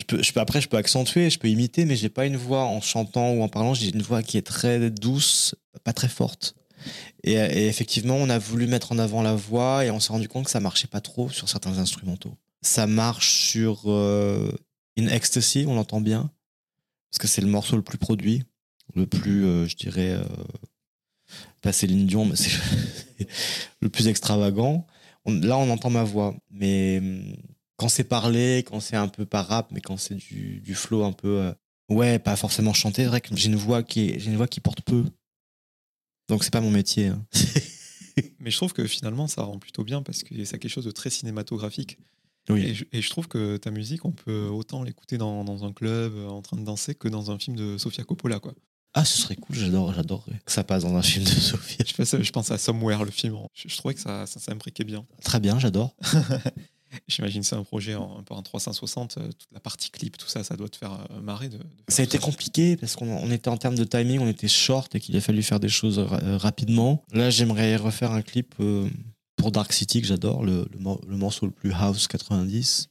je 0.00 0.06
peux, 0.06 0.22
je 0.22 0.32
peux, 0.32 0.40
après, 0.40 0.60
je 0.60 0.68
peux 0.68 0.76
accentuer, 0.76 1.30
je 1.30 1.38
peux 1.38 1.48
imiter, 1.48 1.84
mais 1.84 1.96
j'ai 1.96 2.08
pas 2.08 2.26
une 2.26 2.36
voix 2.36 2.64
en 2.64 2.80
chantant 2.80 3.32
ou 3.32 3.42
en 3.42 3.48
parlant. 3.48 3.74
J'ai 3.74 3.90
une 3.90 4.02
voix 4.02 4.22
qui 4.22 4.38
est 4.38 4.46
très 4.46 4.90
douce, 4.90 5.54
pas 5.84 5.92
très 5.92 6.08
forte. 6.08 6.54
Et, 7.22 7.34
effectivement, 7.34 8.16
on 8.16 8.30
a 8.30 8.38
voulu 8.38 8.66
mettre 8.66 8.92
en 8.92 8.98
avant 8.98 9.22
la 9.22 9.34
voix 9.34 9.84
et 9.84 9.90
on 9.90 10.00
s'est 10.00 10.12
rendu 10.12 10.28
compte 10.28 10.46
que 10.46 10.50
ça 10.50 10.60
marchait 10.60 10.86
pas 10.86 11.02
trop 11.02 11.28
sur 11.28 11.48
certains 11.48 11.78
instrumentaux. 11.78 12.34
Ça 12.62 12.86
marche 12.86 13.50
sur 13.50 13.82
euh, 13.86 14.50
In 14.98 15.06
Ecstasy, 15.06 15.64
on 15.66 15.74
l'entend 15.74 16.00
bien, 16.00 16.30
parce 17.10 17.18
que 17.18 17.26
c'est 17.26 17.42
le 17.42 17.48
morceau 17.48 17.76
le 17.76 17.82
plus 17.82 17.98
produit, 17.98 18.44
le 18.94 19.06
plus, 19.06 19.44
euh, 19.44 19.66
je 19.66 19.76
dirais, 19.76 20.18
pas 21.60 21.72
Céline 21.72 22.06
Dion, 22.06 22.24
mais 22.24 22.36
c'est 22.36 22.58
le 23.80 23.88
plus 23.90 24.08
extravagant. 24.08 24.86
Là, 25.26 25.58
on 25.58 25.70
entend 25.70 25.90
ma 25.90 26.04
voix, 26.04 26.34
mais 26.50 26.98
hum, 26.98 27.36
quand 27.76 27.88
c'est 27.88 28.04
parlé, 28.04 28.64
quand 28.66 28.80
c'est 28.80 28.96
un 28.96 29.08
peu 29.08 29.26
par 29.26 29.46
rap, 29.48 29.70
mais 29.72 29.80
quand 29.80 29.96
c'est 29.96 30.14
du, 30.14 30.60
du 30.60 30.74
flow 30.74 31.04
un 31.04 31.12
peu, 31.12 31.40
euh, 31.40 31.52
ouais, 31.88 32.18
pas 32.18 32.36
forcément 32.36 32.72
chanté, 32.72 33.02
c'est 33.02 33.08
vrai 33.08 33.20
que 33.20 33.34
j'ai 33.36 33.48
une 33.48 33.56
voix 33.56 33.82
qui, 33.82 34.18
j'ai 34.18 34.30
une 34.30 34.36
voix 34.36 34.48
qui 34.48 34.60
porte 34.60 34.82
peu. 34.82 35.04
Donc 36.28 36.44
c'est 36.44 36.52
pas 36.52 36.60
mon 36.60 36.70
métier. 36.70 37.06
hein. 37.08 37.26
Mais 38.38 38.50
je 38.50 38.56
trouve 38.56 38.72
que 38.72 38.86
finalement, 38.86 39.26
ça 39.28 39.42
rend 39.42 39.58
plutôt 39.58 39.84
bien 39.84 40.02
parce 40.02 40.22
que 40.22 40.44
c'est 40.44 40.58
quelque 40.58 40.70
chose 40.70 40.84
de 40.84 40.90
très 40.90 41.10
cinématographique. 41.10 41.98
Oui. 42.48 42.62
Et, 42.62 42.74
je, 42.74 42.84
et 42.92 43.00
je 43.02 43.10
trouve 43.10 43.28
que 43.28 43.56
ta 43.56 43.70
musique, 43.70 44.04
on 44.04 44.12
peut 44.12 44.46
autant 44.48 44.82
l'écouter 44.82 45.18
dans, 45.18 45.44
dans 45.44 45.64
un 45.64 45.72
club 45.72 46.14
euh, 46.14 46.28
en 46.28 46.42
train 46.42 46.56
de 46.56 46.64
danser 46.64 46.94
que 46.94 47.08
dans 47.08 47.30
un 47.30 47.38
film 47.38 47.56
de 47.56 47.78
Sofia 47.78 48.04
Coppola. 48.04 48.40
Quoi. 48.40 48.54
Ah, 48.94 49.04
ce 49.04 49.18
serait 49.22 49.36
cool, 49.36 49.54
j'adore, 49.56 49.94
j'adorerais 49.94 50.40
que 50.44 50.50
ça 50.50 50.64
passe 50.64 50.82
dans 50.82 50.96
un 50.96 51.02
film 51.02 51.24
de 51.24 51.30
Sophie. 51.30 51.78
Je, 51.86 51.94
pense, 51.94 52.16
je 52.20 52.30
pense 52.32 52.50
à 52.50 52.58
Somewhere, 52.58 53.04
le 53.04 53.10
film. 53.10 53.36
Je, 53.54 53.68
je 53.68 53.76
trouvais 53.76 53.94
que 53.94 54.00
ça, 54.00 54.26
ça 54.26 54.40
s'imbriquait 54.40 54.84
bien. 54.84 55.06
Très 55.22 55.38
bien, 55.40 55.58
j'adore. 55.58 55.94
J'imagine 57.06 57.44
c'est 57.44 57.54
un 57.54 57.62
projet 57.62 57.94
en, 57.94 58.18
un 58.18 58.22
peu 58.24 58.34
en 58.34 58.42
360, 58.42 59.18
euh, 59.18 59.26
toute 59.28 59.46
la 59.52 59.60
partie 59.60 59.90
clip, 59.90 60.18
tout 60.18 60.26
ça, 60.26 60.42
ça 60.42 60.56
doit 60.56 60.68
te 60.68 60.76
faire 60.76 61.06
euh, 61.12 61.20
marrer. 61.20 61.48
De, 61.48 61.58
Ça 61.86 62.02
a 62.02 62.04
été 62.04 62.18
compliqué 62.18 62.76
parce 62.76 62.96
qu'on 62.96 63.08
on 63.08 63.30
était 63.30 63.48
en 63.48 63.56
termes 63.56 63.76
de 63.76 63.84
timing, 63.84 64.18
on 64.18 64.26
était 64.26 64.48
short 64.48 64.92
et 64.96 65.00
qu'il 65.00 65.16
a 65.16 65.20
fallu 65.20 65.40
faire 65.44 65.60
des 65.60 65.68
choses 65.68 66.00
ra- 66.00 66.18
euh, 66.24 66.36
rapidement. 66.36 67.04
Là, 67.12 67.30
j'aimerais 67.30 67.76
refaire 67.76 68.10
un 68.10 68.22
clip 68.22 68.56
euh, 68.58 68.88
pour 69.36 69.52
Dark 69.52 69.72
City 69.72 70.00
que 70.02 70.08
j'adore, 70.08 70.42
le, 70.44 70.66
le 70.72 71.16
morceau 71.16 71.46
le 71.46 71.52
plus 71.52 71.72
house 71.72 72.08
90. 72.08 72.88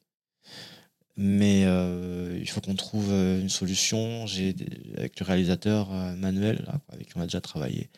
Mais 1.21 1.63
euh, 1.65 2.37
il 2.39 2.49
faut 2.49 2.61
qu'on 2.61 2.75
trouve 2.75 3.09
euh, 3.11 3.41
une 3.41 3.49
solution. 3.49 4.25
J'ai 4.25 4.55
avec 4.95 5.19
le 5.19 5.25
réalisateur 5.25 5.91
euh, 5.91 6.15
Manuel, 6.15 6.63
là, 6.65 6.79
avec 6.87 7.07
qui 7.07 7.17
on 7.17 7.19
a 7.19 7.25
déjà 7.25 7.41
travaillé. 7.41 7.89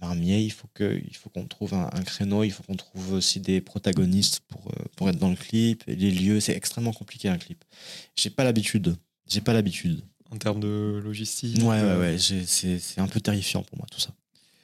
Marmier, 0.00 0.40
il 0.40 0.50
faut 0.50 0.68
que, 0.72 0.98
il 1.06 1.14
faut 1.14 1.28
qu'on 1.28 1.46
trouve 1.46 1.74
un, 1.74 1.90
un 1.92 2.02
créneau. 2.02 2.42
Il 2.42 2.50
faut 2.50 2.62
qu'on 2.62 2.76
trouve 2.76 3.12
aussi 3.12 3.40
des 3.40 3.60
protagonistes 3.60 4.40
pour 4.48 4.72
pour 4.96 5.10
être 5.10 5.18
dans 5.18 5.28
le 5.28 5.36
clip. 5.36 5.84
Et 5.86 5.94
les 5.96 6.10
lieux, 6.10 6.40
c'est 6.40 6.56
extrêmement 6.56 6.94
compliqué 6.94 7.28
un 7.28 7.36
clip. 7.36 7.62
J'ai 8.16 8.30
pas 8.30 8.42
l'habitude. 8.44 8.96
J'ai 9.28 9.42
pas 9.42 9.52
l'habitude. 9.52 10.02
En 10.30 10.38
termes 10.38 10.60
de 10.60 10.98
logistique. 11.04 11.58
Ouais, 11.58 11.82
ouais, 11.82 11.96
ouais. 11.98 12.16
C'est 12.18 13.00
un 13.00 13.08
peu 13.08 13.20
terrifiant 13.20 13.62
pour 13.62 13.76
moi, 13.76 13.86
tout 13.90 14.00
ça. 14.00 14.14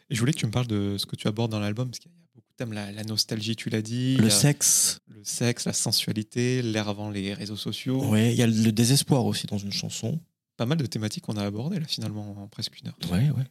Et 0.08 0.14
je 0.14 0.20
voulais 0.20 0.32
que 0.32 0.38
tu 0.38 0.46
me 0.46 0.50
parles 0.50 0.66
de 0.68 0.96
ce 0.96 1.04
que 1.04 1.16
tu 1.16 1.28
abordes 1.28 1.50
dans 1.50 1.60
l'album, 1.60 1.90
parce 1.90 1.98
qu'il 1.98 2.10
y 2.10 2.14
a 2.14 2.16
beaucoup 2.16 2.25
de 2.25 2.25
thèmes, 2.25 2.25
la, 2.72 2.90
la 2.92 3.04
nostalgie, 3.04 3.56
tu 3.56 3.68
l'as 3.70 3.82
dit. 3.82 4.16
Le 4.16 4.30
sexe, 4.30 4.98
Le 5.08 5.22
sexe, 5.24 5.64
la 5.64 5.72
sensualité, 5.72 6.62
l'ère 6.62 6.88
avant 6.88 7.10
les 7.10 7.34
réseaux 7.34 7.56
sociaux. 7.56 8.04
ouais. 8.10 8.32
Il 8.32 8.38
y 8.38 8.42
a 8.42 8.46
le 8.46 8.72
désespoir 8.72 9.24
aussi 9.26 9.46
dans 9.46 9.58
une 9.58 9.72
chanson. 9.72 10.20
Pas 10.56 10.66
mal 10.66 10.78
de 10.78 10.86
thématiques 10.86 11.24
qu'on 11.24 11.36
a 11.36 11.44
abordées, 11.44 11.78
là, 11.80 11.86
finalement, 11.86 12.42
en 12.42 12.48
presque 12.48 12.80
une 12.80 12.88
heure. 12.88 12.96
Ouais, 13.10 13.30
ouais. 13.30 13.44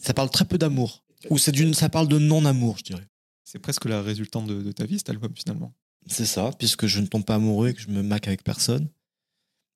Ça 0.00 0.12
parle 0.14 0.30
très 0.30 0.44
peu 0.44 0.58
d'amour. 0.58 1.04
Ou 1.30 1.38
c'est 1.38 1.52
d'une, 1.52 1.74
ça 1.74 1.88
parle 1.88 2.08
de 2.08 2.18
non-amour, 2.18 2.78
je 2.78 2.84
dirais. 2.84 3.06
C'est 3.44 3.58
presque 3.58 3.84
la 3.86 4.02
résultante 4.02 4.46
de, 4.46 4.60
de 4.62 4.72
ta 4.72 4.84
vie, 4.84 4.98
cet 4.98 5.10
album, 5.10 5.32
finalement. 5.36 5.72
C'est 6.06 6.26
ça, 6.26 6.50
puisque 6.58 6.86
je 6.86 7.00
ne 7.00 7.06
tombe 7.06 7.24
pas 7.24 7.36
amoureux 7.36 7.68
et 7.68 7.74
que 7.74 7.80
je 7.80 7.88
me 7.88 8.02
maque 8.02 8.26
avec 8.28 8.42
personne. 8.42 8.88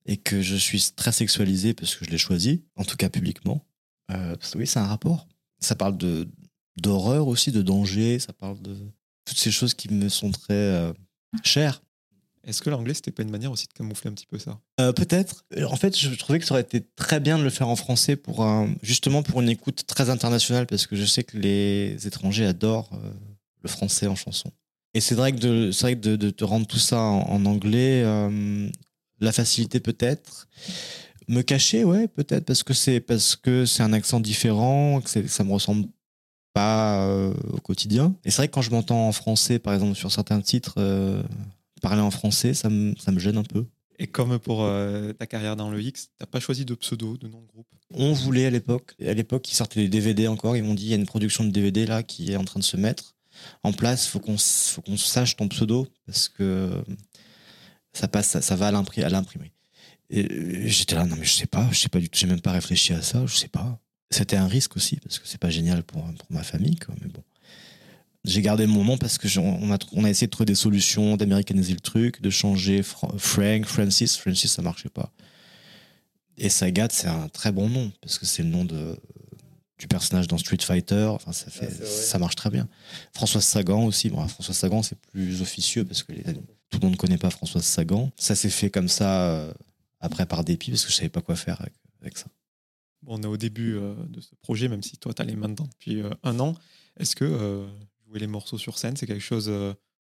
Et 0.07 0.17
que 0.17 0.43
je 0.43 0.57
suis 0.57 0.83
très 0.97 1.13
sexualisé 1.13 1.75
parce 1.75 1.95
que 1.95 2.05
je 2.05 2.11
l'ai 2.11 2.19
choisi, 2.19 2.65
en 2.75 2.85
tout 2.85 2.97
cas 2.97 3.09
publiquement. 3.09 3.65
Euh, 4.11 4.35
oui, 4.57 4.67
c'est 4.67 4.81
un 4.81 4.87
rapport. 4.87 5.29
Ça 5.61 5.77
parle 5.77 5.97
de 5.97 6.29
d'horreur 6.77 7.29
aussi, 7.29 7.53
de 7.53 7.63
danger. 7.63 8.19
Ça 8.19 8.33
parle 8.33 8.61
de 8.63 8.77
toutes 9.25 9.39
ces 9.39 9.51
choses 9.51 9.75
qui 9.75 9.93
me 9.93 10.09
sont 10.09 10.31
très 10.31 10.55
euh, 10.55 10.93
chères. 11.43 11.83
Est-ce 12.45 12.61
que 12.61 12.71
l'anglais, 12.71 12.93
c'était 12.95 13.13
pas 13.13 13.23
une 13.23 13.31
manière 13.31 13.53
aussi 13.53 13.69
de 13.69 13.73
camoufler 13.73 14.11
un 14.11 14.15
petit 14.15 14.27
peu 14.27 14.37
ça? 14.39 14.59
Euh, 14.81 14.93
Peut-être. 14.93 15.45
En 15.65 15.77
fait, 15.77 15.97
je 15.97 16.13
trouvais 16.17 16.41
que 16.41 16.45
ça 16.45 16.55
aurait 16.55 16.63
été 16.63 16.81
très 16.97 17.21
bien 17.21 17.39
de 17.39 17.45
le 17.45 17.51
faire 17.51 17.69
en 17.69 17.77
français 17.77 18.17
pour 18.17 18.43
un, 18.43 18.75
justement 18.83 19.23
pour 19.23 19.41
une 19.41 19.49
écoute 19.49 19.85
très 19.87 20.11
internationale 20.11 20.67
parce 20.67 20.89
que 20.89 20.97
je 20.97 21.05
sais 21.05 21.23
que 21.23 21.39
les 21.39 22.05
étrangers 22.05 22.45
adorent 22.47 22.91
euh, 22.95 23.13
le 23.63 23.69
français 23.69 24.09
en 24.09 24.17
chanson. 24.17 24.51
Et 24.95 25.01
c'est 25.01 25.15
vrai 25.15 25.33
que 25.33 25.39
de, 25.39 25.71
c'est 25.71 25.83
vrai 25.83 25.95
que 25.95 26.01
de, 26.01 26.17
de 26.17 26.31
te 26.31 26.43
rendre 26.43 26.67
tout 26.67 26.81
ça 26.81 27.01
en, 27.01 27.21
en 27.31 27.47
anglais, 27.47 28.03
euh, 28.05 28.69
la 29.21 29.31
facilité 29.31 29.79
peut-être. 29.79 30.49
Me 31.29 31.43
cacher, 31.43 31.85
ouais, 31.85 32.09
peut-être 32.09 32.45
parce 32.45 32.65
que 32.65 32.75
c'est 32.75 32.99
parce 32.99 33.37
que 33.37 33.65
c'est 33.67 33.85
un 33.85 33.93
accent 33.93 34.19
différent, 34.19 35.01
que 35.01 35.29
ça 35.29 35.45
me 35.45 35.53
ressemble 35.53 35.87
pas 36.53 37.07
euh, 37.07 37.35
au 37.53 37.59
quotidien. 37.59 38.15
Et 38.25 38.31
c'est 38.31 38.39
vrai 38.39 38.49
que 38.49 38.53
quand 38.55 38.63
je 38.63 38.71
m'entends 38.71 39.09
en 39.09 39.13
français, 39.13 39.59
par 39.59 39.75
exemple 39.75 39.95
sur 39.95 40.11
certains 40.13 40.41
titres, 40.41 40.75
euh, 40.79 41.23
parler 41.81 42.03
en 42.03 42.11
français, 42.11 42.55
ça 42.55 42.69
me, 42.69 42.95
ça 42.99 43.13
me 43.13 43.19
gêne 43.19 43.37
un 43.39 43.43
peu. 43.45 43.67
Et 43.99 44.07
comme 44.07 44.39
pour 44.39 44.63
euh, 44.65 45.13
ta 45.13 45.27
carrière 45.27 45.55
dans 45.57 45.71
le 45.71 45.81
X, 45.81 46.11
t'as 46.19 46.27
pas 46.27 46.41
choisi 46.41 46.65
de 46.65 46.75
pseudo, 46.75 47.17
de 47.17 47.29
nom 47.29 47.41
de 47.41 47.47
groupe? 47.47 47.67
On 47.95 48.13
voulait 48.13 48.47
à 48.47 48.51
l'époque, 48.51 48.95
à 49.07 49.13
l'époque, 49.13 49.51
ils 49.51 49.55
sortaient 49.55 49.81
des 49.81 49.89
DVD 49.89 50.27
encore. 50.29 50.57
Ils 50.57 50.65
m'ont 50.65 50.75
dit 50.75 50.85
il 50.85 50.89
y 50.89 50.95
a 50.95 50.97
une 50.97 51.07
production 51.07 51.45
de 51.45 51.51
DVD 51.51 51.87
là 51.87 52.03
qui 52.03 52.33
est 52.33 52.37
en 52.37 52.45
train 52.45 52.59
de 52.59 52.65
se 52.65 52.77
mettre 52.77 53.15
en 53.63 53.73
place. 53.73 54.07
Faut 54.07 54.19
qu'on, 54.19 54.37
faut 54.39 54.83
qu'on 54.83 54.97
sache 54.97 55.37
ton 55.37 55.47
pseudo 55.49 55.87
parce 56.07 56.29
que 56.29 56.83
ça 57.93 58.09
passe, 58.09 58.29
ça, 58.29 58.41
ça 58.41 58.57
va 58.57 58.69
à 58.69 58.73
l'impri- 58.73 59.03
à 59.05 59.09
l'imprimerie. 59.09 59.53
Et 60.11 60.69
j'étais 60.69 60.95
là, 60.95 61.05
non 61.07 61.17
mais 61.17 61.25
je 61.25 61.33
sais 61.33 61.47
pas, 61.47 61.69
je 61.71 61.79
sais 61.79 61.89
pas 61.89 61.99
du 61.99 62.09
tout, 62.11 62.19
j'ai 62.19 62.27
même 62.27 62.41
pas 62.41 62.53
réfléchi 62.53 62.93
à 62.93 63.01
ça, 63.03 63.25
je 63.27 63.35
sais 63.37 63.49
pas. 63.49 63.79
C'était 64.13 64.37
un 64.37 64.47
risque 64.47 64.77
aussi 64.77 64.97
parce 64.97 65.19
que 65.19 65.27
c'est 65.27 65.39
pas 65.41 65.51
génial 65.51 65.83
pour, 65.83 66.03
pour 66.05 66.27
ma 66.31 66.43
famille, 66.43 66.77
quoi. 66.77 66.95
Mais 67.01 67.09
bon, 67.09 67.23
j'ai 68.25 68.43
gardé 68.43 68.67
mon 68.67 68.85
nom 68.85 68.99
parce 68.99 69.19
que 69.19 69.27
on 69.39 69.73
a, 69.73 69.79
on 69.93 70.05
a 70.05 70.11
essayé 70.11 70.27
de 70.29 70.31
trouver 70.31 70.47
des 70.47 70.55
solutions, 70.55 71.17
d'américaniser 71.17 71.73
le 71.73 71.81
truc, 71.81 72.21
de 72.23 72.31
changer 72.31 72.83
Fra- 72.83 73.13
Frank, 73.19 73.65
Francis, 73.67 74.17
Francis 74.17 74.53
ça 74.53 74.63
marchait 74.63 74.89
pas. 74.91 75.13
Et 76.39 76.49
Sagat, 76.49 76.89
c'est 76.91 77.09
un 77.09 77.29
très 77.29 77.53
bon 77.53 77.69
nom, 77.69 77.93
parce 78.01 78.19
que 78.19 78.27
c'est 78.27 78.43
le 78.43 78.49
nom 78.49 78.65
de, 78.65 78.97
du 79.79 79.87
personnage 79.87 80.29
dans 80.29 80.39
Street 80.39 80.59
Fighter. 80.63 81.07
Enfin, 81.11 81.33
ça, 81.33 81.51
fait, 81.51 81.69
Ah, 81.71 81.85
ça 81.85 82.19
marche 82.19 82.37
très 82.37 82.49
bien. 82.51 82.69
Françoise 83.13 83.45
Sagan 83.45 83.85
aussi. 83.85 84.09
Bon, 84.09 84.27
Françoise 84.29 84.57
Sagan, 84.57 84.83
c'est 84.83 84.99
plus 84.99 85.43
officieux, 85.43 85.85
parce 85.85 86.03
que 86.03 86.13
les- 86.13 86.23
tout 86.23 86.79
le 86.81 86.85
monde 86.87 86.93
ne 86.93 86.97
connaît 86.97 87.19
pas 87.19 87.29
Françoise 87.31 87.65
Sagan. 87.65 88.11
Ça 88.17 88.35
s'est 88.35 88.49
fait 88.51 88.71
comme 88.71 88.89
ça, 88.89 89.25
euh, 89.31 89.53
après 90.01 90.25
par 90.27 90.43
dépit, 90.43 90.71
parce 90.71 90.85
que 90.87 90.91
je 90.91 90.97
savais 90.97 91.09
pas 91.11 91.21
quoi 91.21 91.37
faire 91.37 91.61
avec, 91.61 91.75
avec 92.01 92.17
ça. 92.17 92.27
On 93.07 93.23
est 93.23 93.27
au 93.27 93.37
début 93.37 93.77
euh, 93.77 93.95
de 94.09 94.21
ce 94.21 94.35
projet, 94.43 94.69
même 94.69 94.83
si 94.83 94.97
toi, 94.97 95.13
tu 95.13 95.23
as 95.23 95.25
les 95.25 95.37
mains 95.37 95.49
dedans 95.49 95.69
depuis 95.73 96.01
euh, 96.01 96.11
un 96.23 96.39
an. 96.41 96.55
Est-ce 96.99 97.17
que 97.17 97.25
euh, 97.25 97.67
jouer 98.07 98.21
les 98.21 98.27
morceaux 98.27 98.59
sur 98.59 98.79
scène, 98.79 98.97
c'est 98.97 99.07
quelque 99.07 99.21
chose 99.21 99.47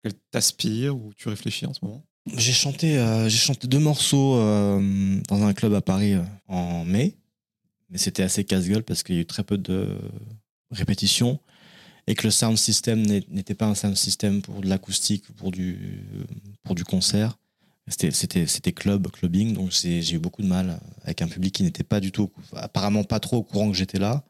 que 0.03 0.11
t'aspires 0.31 0.97
ou 0.97 1.13
tu 1.17 1.29
réfléchis 1.29 1.67
en 1.67 1.75
ce 1.75 1.85
moment? 1.85 2.05
J'ai 2.37 2.53
chanté, 2.53 2.99
chanté 3.29 3.69
deux 3.69 3.79
morceaux 3.79 4.37
dans 4.37 5.43
un 5.43 5.53
club 5.53 5.75
à 5.75 5.81
Paris 5.81 6.15
en 6.49 6.85
mai, 6.85 7.17
mais 7.89 7.99
c'était 7.99 8.25
assez 8.25 8.45
casse-gueule 8.45 8.83
parce 8.83 9.05
qu'il 9.05 9.15
y 9.15 9.19
a 9.19 9.21
eu 9.21 9.27
très 9.27 9.45
peu 9.45 9.59
de 9.59 9.97
répétitions 10.73 11.39
et 12.09 12.17
que 12.17 12.27
le 12.27 12.33
sound 12.33 12.57
system 12.57 13.03
n'était 13.03 13.55
pas 13.55 13.67
un 13.67 13.77
sound 13.77 13.97
system 13.97 14.43
pour 14.43 14.61
de 14.61 14.69
l'acoustique, 14.69 15.25
pour 15.35 15.53
du, 15.53 16.05
pour 16.65 16.75
du 16.75 16.85
concert. 16.85 17.39
C'était, 17.88 18.72
club, 18.72 19.07
clubbing, 19.12 19.55
donc 19.55 19.70
j'ai 19.70 20.12
eu 20.14 20.18
beaucoup 20.18 20.42
de 20.42 20.49
mal 20.49 20.81
avec 21.05 21.22
un 21.22 21.29
public 21.29 21.55
qui 21.55 21.62
n'était 21.62 21.85
pas 21.85 22.01
du 22.01 22.11
tout, 22.11 22.31
apparemment 22.55 23.05
pas 23.05 23.20
trop 23.20 23.37
au 23.38 23.42
courant 23.44 23.70
que 23.70 23.77
j'étais 23.77 23.99
là. 24.01 24.25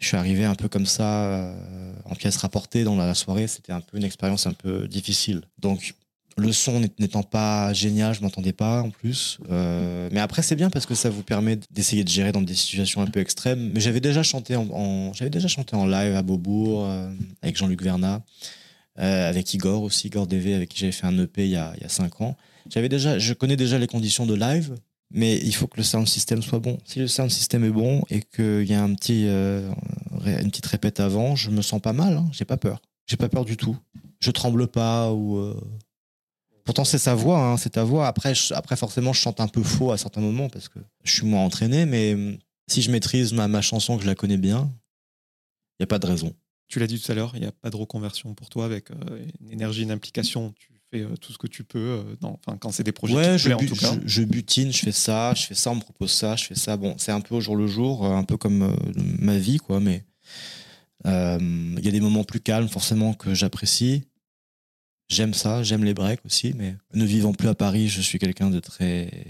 Je 0.00 0.08
suis 0.08 0.16
arrivé 0.18 0.44
un 0.44 0.54
peu 0.54 0.68
comme 0.68 0.84
ça, 0.84 1.24
euh, 1.24 1.92
en 2.04 2.14
pièce 2.14 2.36
rapportée 2.36 2.84
dans 2.84 2.96
la 2.96 3.14
soirée. 3.14 3.46
C'était 3.46 3.72
un 3.72 3.80
peu 3.80 3.96
une 3.96 4.04
expérience 4.04 4.46
un 4.46 4.52
peu 4.52 4.86
difficile. 4.86 5.42
Donc, 5.58 5.94
le 6.36 6.52
son 6.52 6.80
n'ét- 6.80 6.98
n'étant 6.98 7.22
pas 7.22 7.72
génial, 7.72 8.12
je 8.14 8.20
m'entendais 8.20 8.52
pas 8.52 8.82
en 8.82 8.90
plus. 8.90 9.38
Euh, 9.50 10.08
mais 10.12 10.20
après, 10.20 10.42
c'est 10.42 10.56
bien 10.56 10.68
parce 10.68 10.84
que 10.84 10.94
ça 10.96 11.08
vous 11.08 11.22
permet 11.22 11.58
d'essayer 11.70 12.04
de 12.04 12.08
gérer 12.10 12.32
dans 12.32 12.42
des 12.42 12.54
situations 12.56 13.00
un 13.00 13.06
peu 13.06 13.20
extrêmes. 13.20 13.70
Mais 13.72 13.80
j'avais 13.80 14.00
déjà 14.00 14.22
chanté 14.24 14.56
en, 14.56 14.68
en- 14.70 15.12
j'avais 15.14 15.30
déjà 15.30 15.48
chanté 15.48 15.74
en 15.76 15.86
live 15.86 16.14
à 16.16 16.22
Beaubourg 16.22 16.84
euh, 16.86 17.10
avec 17.40 17.56
Jean-Luc 17.56 17.80
Vernat, 17.82 18.20
euh, 18.98 19.28
avec 19.28 19.52
Igor 19.54 19.82
aussi, 19.82 20.06
Igor 20.08 20.26
DV, 20.26 20.54
avec 20.54 20.68
qui 20.68 20.78
j'avais 20.78 20.92
fait 20.92 21.06
un 21.06 21.18
EP 21.18 21.44
il 21.44 21.50
y 21.50 21.56
a, 21.56 21.74
il 21.80 21.88
cinq 21.90 22.20
ans. 22.20 22.36
J'avais 22.70 22.88
déjà, 22.88 23.18
je 23.18 23.34
connais 23.34 23.56
déjà 23.56 23.78
les 23.78 23.86
conditions 23.86 24.24
de 24.26 24.34
live, 24.34 24.74
mais 25.10 25.36
il 25.38 25.54
faut 25.54 25.66
que 25.66 25.76
le 25.76 25.82
sound 25.82 26.06
system 26.08 26.42
soit 26.42 26.60
bon. 26.60 26.78
Si 26.84 26.98
le 26.98 27.08
sound 27.08 27.30
system 27.30 27.64
est 27.64 27.70
bon 27.70 28.02
et 28.10 28.22
qu'il 28.22 28.64
y 28.64 28.74
a 28.74 28.82
un 28.82 28.94
petit, 28.94 29.24
euh, 29.26 29.70
une 30.24 30.50
petite 30.50 30.66
répète 30.66 31.00
avant, 31.00 31.36
je 31.36 31.50
me 31.50 31.60
sens 31.62 31.80
pas 31.80 31.92
mal. 31.92 32.16
Hein, 32.16 32.28
j'ai 32.32 32.44
pas 32.44 32.56
peur. 32.56 32.80
J'ai 33.06 33.16
pas 33.16 33.28
peur 33.28 33.44
du 33.44 33.56
tout. 33.56 33.76
Je 34.20 34.30
tremble 34.30 34.66
pas 34.68 35.12
ou. 35.12 35.36
euh, 35.36 35.60
Pourtant, 36.64 36.84
c'est 36.84 36.96
sa 36.96 37.14
voix, 37.14 37.38
hein, 37.44 37.56
c'est 37.58 37.70
ta 37.70 37.84
voix. 37.84 38.06
Après, 38.06 38.32
après, 38.52 38.76
forcément, 38.76 39.12
je 39.12 39.20
chante 39.20 39.38
un 39.40 39.48
peu 39.48 39.62
faux 39.62 39.92
à 39.92 39.98
certains 39.98 40.22
moments 40.22 40.48
parce 40.48 40.68
que 40.70 40.78
je 41.02 41.12
suis 41.12 41.26
moins 41.26 41.44
entraîné, 41.44 41.84
mais 41.84 42.14
hum, 42.14 42.38
si 42.68 42.80
je 42.80 42.90
maîtrise 42.90 43.34
ma, 43.34 43.48
ma 43.48 43.60
chanson, 43.60 43.98
que 43.98 44.02
je 44.02 44.08
la 44.08 44.14
connais 44.14 44.38
bien, 44.38 44.72
il 45.78 45.82
n'y 45.82 45.84
a 45.84 45.86
pas 45.86 45.98
de 45.98 46.06
raison. 46.06 46.32
Tu 46.74 46.80
l'as 46.80 46.88
dit 46.88 47.00
tout 47.00 47.12
à 47.12 47.14
l'heure, 47.14 47.30
il 47.36 47.40
n'y 47.40 47.46
a 47.46 47.52
pas 47.52 47.70
de 47.70 47.76
reconversion 47.76 48.34
pour 48.34 48.48
toi 48.50 48.64
avec 48.64 48.90
euh, 48.90 48.96
une 49.40 49.52
énergie, 49.52 49.82
une 49.84 49.92
implication. 49.92 50.52
Tu 50.58 50.72
fais 50.90 51.02
euh, 51.02 51.14
tout 51.20 51.32
ce 51.32 51.38
que 51.38 51.46
tu 51.46 51.62
peux, 51.62 51.78
euh, 51.78 52.16
dans- 52.20 52.36
quand 52.58 52.72
c'est 52.72 52.82
des 52.82 52.90
projets 52.90 53.12
qui 53.14 53.18
Ouais, 53.20 53.32
te 53.34 53.38
je, 53.38 53.52
en 53.52 53.58
tout 53.58 53.76
cas. 53.76 53.94
je, 53.94 54.08
je 54.08 54.22
butine, 54.24 54.72
je 54.72 54.78
fais 54.78 54.90
ça, 54.90 55.34
je 55.36 55.46
fais 55.46 55.54
ça, 55.54 55.70
on 55.70 55.76
me 55.76 55.80
propose 55.80 56.10
ça, 56.10 56.34
je 56.34 56.46
fais 56.46 56.56
ça. 56.56 56.76
Bon, 56.76 56.96
c'est 56.98 57.12
un 57.12 57.20
peu 57.20 57.36
au 57.36 57.40
jour 57.40 57.54
le 57.54 57.68
jour, 57.68 58.04
euh, 58.04 58.16
un 58.16 58.24
peu 58.24 58.36
comme 58.36 58.62
euh, 58.62 58.74
ma 59.20 59.38
vie, 59.38 59.58
quoi. 59.58 59.78
Mais 59.78 60.04
euh, 61.06 61.38
il 61.78 61.84
y 61.84 61.88
a 61.88 61.92
des 61.92 62.00
moments 62.00 62.24
plus 62.24 62.40
calmes, 62.40 62.68
forcément, 62.68 63.14
que 63.14 63.34
j'apprécie. 63.34 64.02
J'aime 65.08 65.32
ça, 65.32 65.62
j'aime 65.62 65.84
les 65.84 65.94
breaks 65.94 66.24
aussi, 66.26 66.54
mais 66.56 66.74
ne 66.92 67.04
vivant 67.04 67.34
plus 67.34 67.46
à 67.46 67.54
Paris, 67.54 67.88
je 67.88 68.00
suis 68.00 68.18
quelqu'un 68.18 68.50
de 68.50 68.58
très 68.58 69.26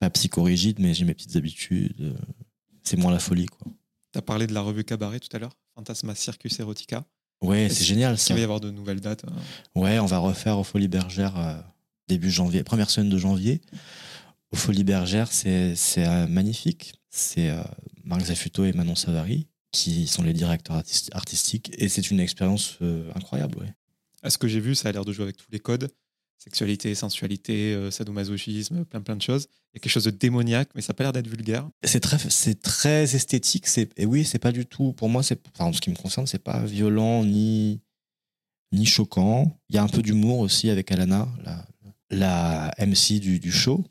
pas 0.00 0.10
psychorigide, 0.10 0.80
mais 0.80 0.92
j'ai 0.92 1.06
mes 1.06 1.14
petites 1.14 1.36
habitudes. 1.36 1.94
euh, 2.00 2.12
C'est 2.82 2.98
moins 2.98 3.10
la 3.12 3.20
folie, 3.20 3.46
quoi. 3.46 3.72
Tu 4.12 4.18
as 4.18 4.22
parlé 4.22 4.46
de 4.46 4.52
la 4.52 4.60
revue 4.60 4.84
Cabaret 4.84 5.18
tout 5.20 5.34
à 5.34 5.38
l'heure, 5.38 5.56
Fantasma 5.74 6.14
Circus 6.14 6.58
Erotica. 6.60 7.04
Ouais, 7.42 7.68
c'est 7.68 7.84
génial 7.84 8.16
ça. 8.16 8.26
qu'il 8.28 8.34
va 8.36 8.40
y 8.40 8.44
avoir 8.44 8.60
de 8.60 8.70
nouvelles 8.70 9.00
dates 9.00 9.24
euh, 9.24 9.80
Ouais, 9.80 9.98
on 9.98 10.06
va 10.06 10.18
refaire 10.18 10.58
aux 10.58 10.64
Folies 10.64 10.88
Bergères 10.88 11.38
euh, 11.38 11.60
début 12.08 12.30
janvier, 12.30 12.62
première 12.64 12.90
semaine 12.90 13.10
de 13.10 13.18
janvier. 13.18 13.60
Aux 14.52 14.56
Folies 14.56 14.84
Bergères, 14.84 15.30
c'est 15.32 15.74
euh, 15.98 16.26
magnifique. 16.26 16.94
C'est 17.10 17.50
euh, 17.50 17.62
Marc 18.04 18.22
Zaffuto 18.26 18.64
et 18.64 18.72
Manon 18.72 18.94
Savary 18.94 19.46
qui 19.72 20.06
sont 20.06 20.22
les 20.22 20.32
directeurs 20.32 20.76
artis- 20.76 21.08
artistiques. 21.12 21.72
Et 21.78 21.88
c'est 21.88 22.10
une 22.12 22.20
expérience 22.20 22.78
incroyable. 23.16 23.58
ouais. 23.58 23.74
À 24.22 24.30
ce 24.30 24.38
que 24.38 24.46
j'ai 24.46 24.60
vu, 24.60 24.76
ça 24.76 24.88
a 24.88 24.92
l'air 24.92 25.04
de 25.04 25.12
jouer 25.12 25.24
avec 25.24 25.36
tous 25.36 25.50
les 25.50 25.58
codes. 25.58 25.90
Sexualité, 26.44 26.94
sensualité, 26.94 27.72
euh, 27.72 27.90
sadomasochisme, 27.90 28.84
plein 28.84 29.00
plein 29.00 29.16
de 29.16 29.22
choses. 29.22 29.46
Il 29.72 29.76
y 29.76 29.78
a 29.78 29.80
quelque 29.80 29.92
chose 29.92 30.04
de 30.04 30.10
démoniaque, 30.10 30.68
mais 30.74 30.82
ça 30.82 30.92
n'a 30.92 30.96
pas 30.96 31.04
l'air 31.04 31.12
d'être 31.14 31.26
vulgaire. 31.26 31.66
C'est 31.84 32.00
très, 32.00 32.18
c'est 32.18 32.60
très 32.60 33.16
esthétique. 33.16 33.66
C'est, 33.66 33.88
et 33.98 34.04
oui, 34.04 34.26
c'est 34.26 34.38
pas 34.38 34.52
du 34.52 34.66
tout. 34.66 34.92
Pour 34.92 35.08
moi, 35.08 35.22
c'est, 35.22 35.40
enfin, 35.54 35.64
en 35.64 35.72
ce 35.72 35.80
qui 35.80 35.88
me 35.88 35.96
concerne, 35.96 36.26
c'est 36.26 36.38
pas 36.42 36.62
violent 36.66 37.24
ni, 37.24 37.80
ni 38.72 38.84
choquant. 38.84 39.58
Il 39.70 39.76
y 39.76 39.78
a 39.78 39.82
un 39.82 39.88
peu 39.88 40.02
d'humour 40.02 40.40
aussi 40.40 40.68
avec 40.68 40.92
Alana, 40.92 41.26
la, 41.42 41.66
la 42.10 42.74
MC 42.86 43.20
du, 43.20 43.40
du 43.40 43.50
show. 43.50 43.82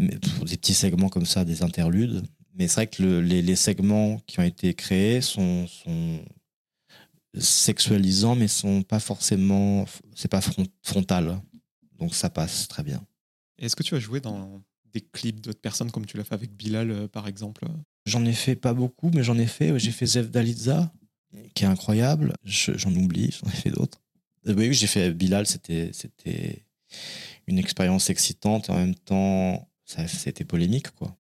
Des 0.00 0.18
petits 0.56 0.74
segments 0.74 1.08
comme 1.08 1.26
ça, 1.26 1.44
des 1.44 1.62
interludes. 1.62 2.24
Mais 2.54 2.66
c'est 2.66 2.74
vrai 2.74 2.86
que 2.88 3.00
le- 3.02 3.20
les, 3.20 3.56
segments 3.56 4.18
qui 4.26 4.40
ont 4.40 4.44
été 4.44 4.74
créés 4.74 5.20
sont 5.20 5.66
sexualisants, 7.38 8.34
mais 8.36 8.48
sont 8.48 8.82
pas 8.82 9.00
forcément. 9.00 9.84
C'est 10.14 10.28
pas 10.30 10.40
front- 10.40 10.66
frontal. 10.82 11.40
Donc 11.98 12.14
ça 12.14 12.30
passe 12.30 12.68
très 12.68 12.82
bien. 12.82 13.04
Est-ce 13.58 13.76
que 13.76 13.82
tu 13.82 13.94
as 13.94 14.00
joué 14.00 14.20
dans 14.20 14.62
des 14.92 15.00
clips 15.00 15.40
d'autres 15.40 15.60
personnes 15.60 15.90
comme 15.90 16.06
tu 16.06 16.16
l'as 16.16 16.24
fait 16.24 16.34
avec 16.34 16.52
Bilal, 16.56 16.90
euh, 16.90 17.08
par 17.08 17.26
exemple? 17.28 17.64
J'en 18.06 18.24
ai 18.24 18.32
fait 18.32 18.56
pas 18.56 18.74
beaucoup, 18.74 19.10
mais 19.14 19.22
j'en 19.22 19.38
ai 19.38 19.46
fait. 19.46 19.78
J'ai 19.78 19.90
fait 19.92 20.06
Zev 20.06 20.30
Dalitza, 20.30 20.92
qui 21.54 21.64
est 21.64 21.68
incroyable. 21.68 22.34
Je- 22.44 22.76
J'en 22.76 22.92
oublie, 22.94 23.30
j'en 23.32 23.48
ai 23.50 23.54
fait 23.54 23.70
d'autres. 23.70 24.00
Euh, 24.46 24.54
Oui, 24.56 24.72
j'ai 24.74 24.86
fait 24.86 25.10
Bilal, 25.12 25.46
c'était 25.46 25.90
c'était 25.92 26.64
une 27.46 27.58
expérience 27.58 28.10
excitante 28.10 28.68
et 28.68 28.72
en 28.72 28.76
même 28.76 28.94
temps, 28.94 29.68
ça- 29.84 30.06
c'était 30.06 30.44
polémique, 30.44 30.90
quoi. 30.90 31.16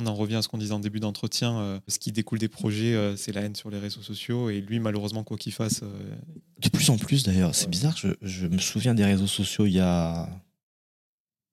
On 0.00 0.06
en 0.06 0.14
revient 0.14 0.36
à 0.36 0.42
ce 0.42 0.48
qu'on 0.48 0.58
disait 0.58 0.72
en 0.72 0.78
début 0.78 1.00
d'entretien. 1.00 1.58
euh, 1.58 1.80
ce 1.88 1.98
qui 1.98 2.12
découle 2.12 2.38
des 2.38 2.46
projets, 2.46 2.94
euh, 2.94 3.16
c'est 3.16 3.32
la 3.32 3.40
haine 3.40 3.56
sur 3.56 3.68
les 3.68 3.80
réseaux 3.80 4.00
sociaux. 4.00 4.48
Et 4.48 4.60
lui, 4.60 4.78
malheureusement, 4.78 5.24
quoi 5.24 5.36
qu'il 5.36 5.52
fasse, 5.52 5.80
euh, 5.82 6.16
De 6.62 6.68
plus 6.68 6.88
en 6.90 6.96
plus, 6.96 7.24
d'ailleurs. 7.24 7.52
C'est 7.52 7.68
bizarre, 7.68 7.96
je, 7.96 8.10
je 8.22 8.46
me 8.46 8.58
souviens 8.58 8.94
des 8.94 9.04
réseaux 9.04 9.26
sociaux 9.26 9.66
il 9.66 9.72
y 9.72 9.80
a 9.80 10.28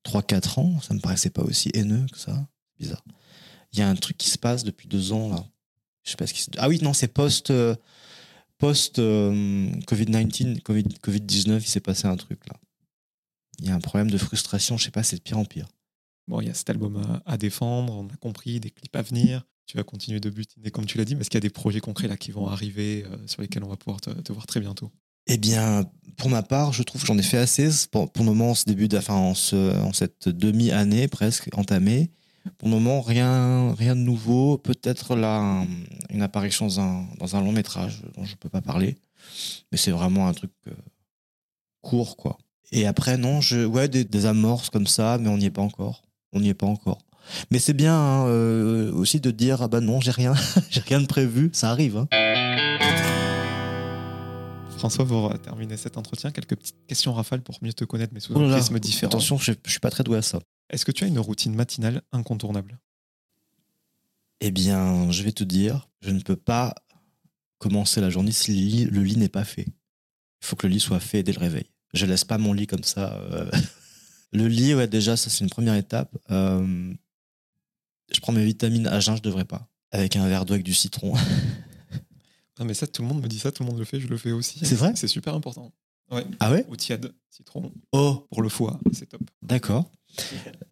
3-4 0.05 0.59
ans, 0.59 0.79
ça 0.81 0.93
me 0.93 0.99
paraissait 0.99 1.31
pas 1.31 1.41
aussi 1.41 1.71
haineux 1.73 2.05
que 2.11 2.19
ça. 2.19 2.47
Bizarre. 2.79 3.03
Il 3.73 3.79
y 3.79 3.81
a 3.81 3.89
un 3.89 3.95
truc 3.95 4.15
qui 4.15 4.29
se 4.29 4.37
passe 4.37 4.63
depuis 4.63 4.87
deux 4.87 5.11
ans, 5.11 5.27
là. 5.29 5.43
Je 6.03 6.11
sais 6.11 6.17
pas 6.17 6.27
ce 6.27 6.33
qui 6.35 6.43
se... 6.43 6.51
Ah 6.57 6.69
oui, 6.69 6.79
non, 6.83 6.93
c'est 6.93 7.07
post... 7.07 7.51
post 8.59 8.99
euh, 8.99 9.71
Covid-19, 9.87 10.61
Covid, 10.61 10.83
Covid-19, 11.03 11.57
il 11.57 11.67
s'est 11.67 11.79
passé 11.79 12.07
un 12.07 12.15
truc, 12.15 12.39
là. 12.47 12.55
Il 13.57 13.65
y 13.65 13.71
a 13.71 13.73
un 13.73 13.79
problème 13.79 14.11
de 14.11 14.19
frustration, 14.19 14.77
je 14.77 14.83
sais 14.83 14.91
pas, 14.91 15.01
c'est 15.01 15.15
de 15.15 15.21
pire 15.21 15.39
en 15.39 15.45
pire. 15.45 15.67
Bon, 16.27 16.41
il 16.41 16.47
y 16.47 16.49
a 16.49 16.53
cet 16.53 16.69
album 16.69 16.97
à, 16.97 17.21
à 17.25 17.37
défendre, 17.37 17.93
on 17.93 18.07
a 18.07 18.15
compris, 18.17 18.59
des 18.59 18.71
clips 18.71 18.95
à 18.95 19.01
venir. 19.01 19.45
Tu 19.67 19.77
vas 19.77 19.83
continuer 19.83 20.19
de 20.19 20.29
butiner, 20.29 20.69
comme 20.69 20.85
tu 20.85 20.97
l'as 20.99 21.05
dit, 21.05 21.15
parce 21.15 21.27
qu'il 21.27 21.37
y 21.37 21.39
a 21.39 21.41
des 21.41 21.49
projets 21.49 21.79
concrets 21.79 22.07
là 22.07 22.17
qui 22.17 22.31
vont 22.31 22.47
arriver, 22.47 23.03
euh, 23.09 23.17
sur 23.25 23.41
lesquels 23.41 23.63
on 23.63 23.67
va 23.69 23.77
pouvoir 23.77 23.99
te, 23.99 24.31
voir 24.31 24.45
très 24.45 24.59
bientôt? 24.59 24.91
Eh 25.27 25.37
bien, 25.37 25.89
pour 26.17 26.29
ma 26.29 26.43
part, 26.43 26.71
je 26.71 26.83
trouve 26.83 27.01
que 27.01 27.07
j'en 27.07 27.17
ai 27.17 27.23
fait 27.23 27.39
assez 27.39 27.69
pour, 27.91 28.11
le 28.15 28.23
moment, 28.23 28.51
en 28.51 28.55
ce 28.55 28.65
début, 28.65 28.87
enfin, 28.95 29.15
en, 29.15 29.33
ce- 29.33 29.75
en 29.79 29.91
cette 29.91 30.29
demi-année 30.29 31.07
presque 31.07 31.49
entamée. 31.57 32.11
Pour 32.59 32.67
le 32.67 32.75
moment, 32.75 33.01
rien, 33.01 33.73
rien 33.73 33.95
de 33.95 34.01
nouveau. 34.01 34.59
Peut-être 34.59 35.15
là, 35.15 35.39
un- 35.39 35.67
une 36.11 36.21
apparition 36.21 36.67
dans 36.67 36.79
un, 36.79 37.07
dans 37.17 37.35
un 37.35 37.41
long 37.41 37.51
métrage 37.51 38.03
dont 38.15 38.23
je 38.23 38.33
ne 38.33 38.37
peux 38.37 38.49
pas 38.49 38.61
parler. 38.61 38.97
Mais 39.71 39.79
c'est 39.79 39.89
vraiment 39.89 40.27
un 40.27 40.33
truc 40.33 40.51
euh, 40.67 40.73
court, 41.81 42.17
quoi. 42.17 42.37
Et 42.71 42.85
après, 42.85 43.17
non, 43.17 43.39
ouais, 43.69 43.87
des, 43.87 44.03
des 44.05 44.25
amorces 44.27 44.69
comme 44.69 44.87
ça, 44.87 45.17
mais 45.19 45.29
on 45.29 45.37
n'y 45.37 45.45
est 45.45 45.51
pas 45.51 45.61
encore. 45.63 46.03
On 46.35 46.41
n'y 46.41 46.49
est 46.49 46.53
pas 46.53 46.67
encore. 46.67 46.99
Mais 47.49 47.57
c'est 47.57 47.73
bien 47.73 47.95
hein, 47.95 48.27
euh, 48.27 48.91
aussi 48.93 49.19
de 49.19 49.31
dire 49.31 49.61
ah 49.63 49.67
bah 49.67 49.81
non, 49.81 49.99
j'ai 49.99 50.11
rien, 50.11 50.35
j'ai 50.69 50.81
rien 50.81 51.01
de 51.01 51.07
prévu. 51.07 51.49
Ça 51.53 51.71
arrive. 51.71 51.97
Hein. 51.97 52.07
François, 54.77 55.07
pour 55.07 55.33
terminer 55.39 55.77
cet 55.77 55.97
entretien, 55.97 56.31
quelques 56.31 56.55
petites 56.55 56.75
questions 56.87 57.13
rafales 57.13 57.41
pour 57.41 57.57
mieux 57.63 57.73
te 57.73 57.85
connaître, 57.85 58.13
mais 58.13 58.19
sous 58.19 58.37
un 58.37 58.51
prisme 58.51 58.77
différent. 58.79 59.09
Attention, 59.09 59.37
je, 59.37 59.53
je 59.65 59.71
suis 59.71 59.79
pas 59.79 59.89
très 59.89 60.03
doué 60.03 60.17
à 60.17 60.21
ça. 60.21 60.39
Est-ce 60.69 60.85
que 60.85 60.91
tu 60.91 61.03
as 61.03 61.07
une 61.07 61.17
routine 61.17 61.55
matinale 61.55 62.01
incontournable? 62.11 62.77
Eh 64.41 64.51
bien, 64.51 65.09
je 65.11 65.23
vais 65.23 65.31
te 65.31 65.43
dire, 65.43 65.87
je 66.01 66.11
ne 66.11 66.19
peux 66.19 66.35
pas 66.35 66.75
commencer 67.57 68.01
la 68.01 68.09
journée 68.09 68.31
si 68.33 68.51
le 68.51 68.57
lit, 68.59 68.85
le 68.85 69.01
lit 69.01 69.17
n'est 69.17 69.29
pas 69.29 69.45
fait. 69.45 69.65
Il 69.67 70.45
faut 70.45 70.55
que 70.55 70.67
le 70.67 70.73
lit 70.73 70.79
soit 70.79 70.99
fait 70.99 71.23
dès 71.23 71.31
le 71.31 71.39
réveil. 71.39 71.65
Je 71.93 72.05
laisse 72.05 72.25
pas 72.25 72.37
mon 72.37 72.51
lit 72.53 72.67
comme 72.67 72.83
ça. 72.83 73.13
euh. 73.31 73.49
Le 74.35 74.47
lit, 74.47 74.73
ouais, 74.75 74.87
déjà, 74.87 75.15
ça 75.17 75.29
c'est 75.29 75.43
une 75.43 75.49
première 75.49 75.75
étape. 75.75 76.15
Euh, 76.31 76.93
Je 78.13 78.19
prends 78.19 78.33
mes 78.33 78.45
vitamines 78.45 78.87
à 78.87 78.99
jeun, 78.99 79.15
je 79.17 79.21
devrais 79.21 79.45
pas. 79.45 79.67
Avec 79.91 80.15
un 80.15 80.27
verre 80.27 80.45
d'eau 80.45 80.53
avec 80.53 80.65
du 80.65 80.73
citron. 80.73 81.13
Ah, 82.57 82.63
mais 82.63 82.73
ça, 82.73 82.87
tout 82.87 83.01
le 83.01 83.09
monde 83.09 83.21
me 83.21 83.27
dit 83.27 83.37
ça, 83.37 83.51
tout 83.51 83.63
le 83.63 83.69
monde 83.69 83.77
le 83.79 83.83
fait, 83.83 83.99
je 83.99 84.07
le 84.07 84.15
fais 84.15 84.31
aussi. 84.31 84.59
C'est 84.63 84.75
vrai? 84.75 84.93
C'est 84.95 85.09
super 85.09 85.35
important. 85.35 85.73
Ouais. 86.09 86.25
Ah 86.39 86.49
ouais? 86.53 86.65
Ou 86.69 86.77
tiède, 86.77 87.11
citron, 87.29 87.69
Oh, 87.91 88.25
pour 88.31 88.41
le 88.41 88.47
foie, 88.47 88.79
c'est 88.93 89.07
top. 89.09 89.19
d'accord. 89.41 89.91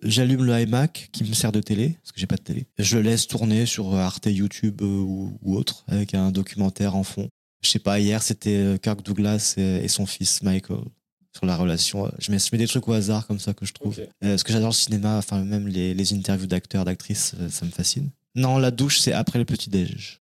J'allume 0.02 0.46
le 0.46 0.58
iMac 0.62 1.10
qui 1.12 1.26
me 1.26 1.34
sert 1.34 1.52
de 1.52 1.60
télé, 1.60 1.98
parce 2.02 2.14
que 2.14 2.22
j'ai 2.22 2.26
pas 2.28 2.38
de 2.38 2.42
télé. 2.42 2.68
Je 2.78 2.96
le 2.96 3.04
laisse 3.04 3.28
tourner 3.28 3.66
sur 3.66 3.94
Arte, 3.96 4.28
YouTube 4.28 4.82
euh, 4.82 4.86
ou, 4.86 5.38
ou 5.42 5.58
autre, 5.58 5.84
avec 5.90 6.14
un 6.14 6.32
documentaire 6.32 6.96
en 6.96 7.04
fond. 7.04 7.28
Je 7.62 7.68
sais 7.70 7.80
pas, 7.80 8.00
hier 8.00 8.24
c'était 8.24 8.56
euh, 8.56 8.78
Kirk 8.78 9.04
Douglas 9.04 9.56
et, 9.58 9.84
et 9.84 9.88
son 9.90 10.06
fils 10.06 10.42
Michael 10.42 10.86
sur 11.36 11.46
la 11.46 11.56
relation. 11.56 12.12
Je 12.20 12.32
mets, 12.32 12.40
je 12.40 12.50
mets 12.52 12.58
des 12.58 12.68
trucs 12.68 12.88
au 12.88 12.94
hasard 12.94 13.26
comme 13.28 13.40
ça 13.40 13.54
que 13.54 13.66
je 13.66 13.74
trouve. 13.74 13.98
Ok. 14.00 14.08
Euh, 14.24 14.30
parce 14.30 14.44
que 14.44 14.54
j'adore 14.54 14.70
le 14.70 14.76
cinéma, 14.76 15.18
enfin 15.18 15.44
même 15.44 15.68
les, 15.68 15.94
les 15.94 16.14
interviews 16.14 16.48
d'acteurs, 16.48 16.86
d'actrices, 16.86 17.34
euh, 17.40 17.50
ça 17.50 17.66
me 17.66 17.72
fascine. 17.72 18.10
Non, 18.36 18.58
la 18.58 18.72
douche 18.72 19.00
c'est 19.00 19.14
après 19.14 19.40
le 19.40 19.46
petit 19.46 19.70
déj. 19.70 20.22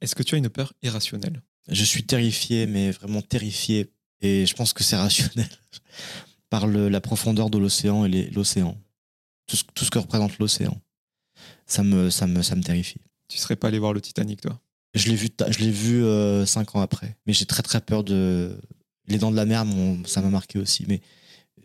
Est-ce 0.00 0.14
que 0.14 0.22
tu 0.22 0.34
as 0.34 0.38
une 0.38 0.48
peur 0.48 0.72
irrationnelle? 0.82 1.42
Je 1.68 1.84
suis 1.84 2.04
terrifié, 2.04 2.66
mais 2.66 2.90
vraiment 2.90 3.22
terrifié, 3.22 3.92
et 4.20 4.46
je 4.46 4.54
pense 4.54 4.72
que 4.72 4.82
c'est 4.82 4.96
rationnel, 4.96 5.48
par 6.50 6.66
le- 6.66 6.88
la 6.88 7.00
profondeur 7.00 7.50
de 7.50 7.58
l'océan 7.58 8.04
et 8.04 8.30
l'océan. 8.30 8.76
Tout 9.46 9.56
ce, 9.56 9.64
tout 9.74 9.84
ce 9.84 9.90
que 9.90 9.98
représente 9.98 10.38
l'océan. 10.38 10.76
Ça 11.66 11.82
me, 11.84 12.10
ça, 12.10 12.26
me, 12.26 12.42
ça 12.42 12.56
me 12.56 12.62
terrifie. 12.62 13.00
Tu 13.28 13.38
serais 13.38 13.56
pas 13.56 13.68
allé 13.68 13.78
voir 13.78 13.92
le 13.92 14.00
Titanic, 14.00 14.40
toi? 14.40 14.60
Je 14.94 15.08
l'ai 15.08 15.14
vu, 15.16 15.28
je 15.48 15.58
l'ai 15.60 15.70
vu 15.70 16.04
euh, 16.04 16.44
cinq 16.46 16.74
ans 16.76 16.80
après, 16.80 17.16
mais 17.26 17.32
j'ai 17.32 17.46
très 17.46 17.62
très 17.62 17.80
peur 17.80 18.04
de. 18.04 18.60
Les 19.08 19.18
dents 19.18 19.30
de 19.30 19.36
la 19.36 19.44
mer, 19.46 19.64
ça 20.06 20.20
m'a 20.22 20.30
marqué 20.30 20.58
aussi, 20.58 20.84
mais 20.88 21.00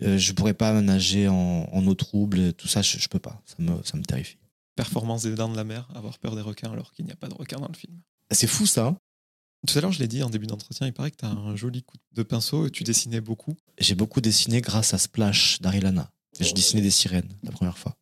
euh, 0.02 0.18
je 0.18 0.32
pourrais 0.34 0.54
pas 0.54 0.80
nager 0.82 1.28
en, 1.28 1.68
en 1.72 1.88
eau 1.88 1.94
trouble, 1.96 2.54
tout 2.54 2.68
ça, 2.68 2.82
je, 2.82 2.98
je 2.98 3.08
peux 3.08 3.20
pas. 3.20 3.42
Ça 3.46 3.56
me, 3.60 3.82
ça 3.84 3.98
me 3.98 4.04
terrifie. 4.04 4.38
Performance 4.76 5.24
des 5.24 5.34
dents 5.36 5.50
de 5.50 5.56
la 5.56 5.64
mer, 5.64 5.88
avoir 5.96 6.20
peur 6.20 6.36
des 6.36 6.42
requins 6.42 6.72
alors 6.72 6.92
qu'il 6.94 7.06
n'y 7.06 7.12
a 7.12 7.16
pas 7.16 7.28
de 7.28 7.34
requins 7.34 7.60
dans 7.60 7.68
le 7.68 7.78
film. 7.78 7.94
C'est 8.32 8.48
fou 8.48 8.66
ça. 8.66 8.88
hein 8.88 8.98
Tout 9.68 9.78
à 9.78 9.82
l'heure, 9.82 9.92
je 9.92 10.00
l'ai 10.00 10.08
dit 10.08 10.22
en 10.24 10.30
début 10.30 10.46
d'entretien, 10.48 10.86
il 10.88 10.94
paraît 10.94 11.12
que 11.12 11.18
tu 11.18 11.26
as 11.26 11.30
un 11.30 11.56
joli 11.56 11.82
coup 11.84 11.98
de 12.14 12.24
pinceau 12.24 12.68
et 12.68 12.72
tu 12.72 12.84
dessinais 12.84 13.22
beaucoup. 13.22 13.56
J'ai 13.80 13.96
beaucoup 13.96 14.22
dessiné 14.22 14.62
grâce 14.62 14.94
à 14.94 14.98
Splash 14.98 15.62
d'Arilana. 15.62 16.12
Je 16.40 16.54
dessinais 16.54 16.84
des 16.84 16.92
sirènes 16.92 17.30
la 17.42 17.52
première 17.52 17.78
fois. 17.78 17.96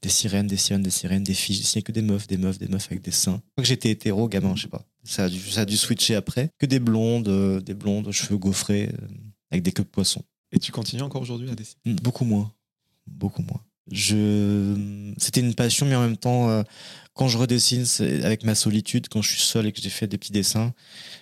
Des 0.00 0.08
sirènes, 0.08 0.46
des 0.46 0.56
sirènes, 0.56 0.82
des 0.82 0.90
sirènes, 0.90 1.24
des 1.24 1.34
filles. 1.34 1.56
Je 1.56 1.60
dessinais 1.62 1.82
que 1.82 1.92
des 1.92 2.00
meufs, 2.02 2.26
des 2.26 2.38
meufs, 2.38 2.58
des 2.58 2.68
meufs 2.68 2.86
avec 2.86 3.02
des 3.02 3.10
seins. 3.10 3.34
Je 3.34 3.50
crois 3.52 3.62
que 3.62 3.68
j'étais 3.68 3.90
hétéro, 3.90 4.28
gamin, 4.28 4.54
je 4.56 4.62
sais 4.62 4.68
pas. 4.68 4.84
Ça 5.04 5.24
a 5.24 5.28
dû, 5.28 5.38
ça 5.38 5.60
a 5.62 5.64
dû 5.64 5.76
switcher 5.76 6.14
après. 6.14 6.50
Que 6.58 6.66
des 6.66 6.78
blondes, 6.80 7.28
euh, 7.28 7.60
des 7.60 7.74
blondes, 7.74 8.10
cheveux 8.10 8.38
gaufrés, 8.38 8.88
euh, 8.92 9.06
avec 9.50 9.62
des 9.62 9.72
queues 9.72 9.82
de 9.84 9.88
poisson. 9.88 10.22
Et 10.52 10.58
tu 10.58 10.72
continues 10.72 11.02
encore 11.02 11.20
aujourd'hui 11.22 11.50
à 11.50 11.54
dessiner? 11.54 11.94
Beaucoup 12.02 12.24
moins. 12.24 12.50
Beaucoup 13.06 13.42
moins. 13.42 13.60
Je... 13.90 15.12
C'était 15.18 15.40
une 15.40 15.54
passion, 15.54 15.84
mais 15.86 15.94
en 15.94 16.00
même 16.00 16.16
temps, 16.16 16.48
euh, 16.48 16.62
quand 17.12 17.28
je 17.28 17.36
redessine 17.36 17.84
avec 18.24 18.44
ma 18.44 18.54
solitude, 18.54 19.08
quand 19.10 19.20
je 19.20 19.30
suis 19.32 19.42
seul 19.42 19.66
et 19.66 19.72
que 19.72 19.80
j'ai 19.82 19.90
fait 19.90 20.06
des 20.06 20.16
petits 20.16 20.32
dessins, 20.32 20.72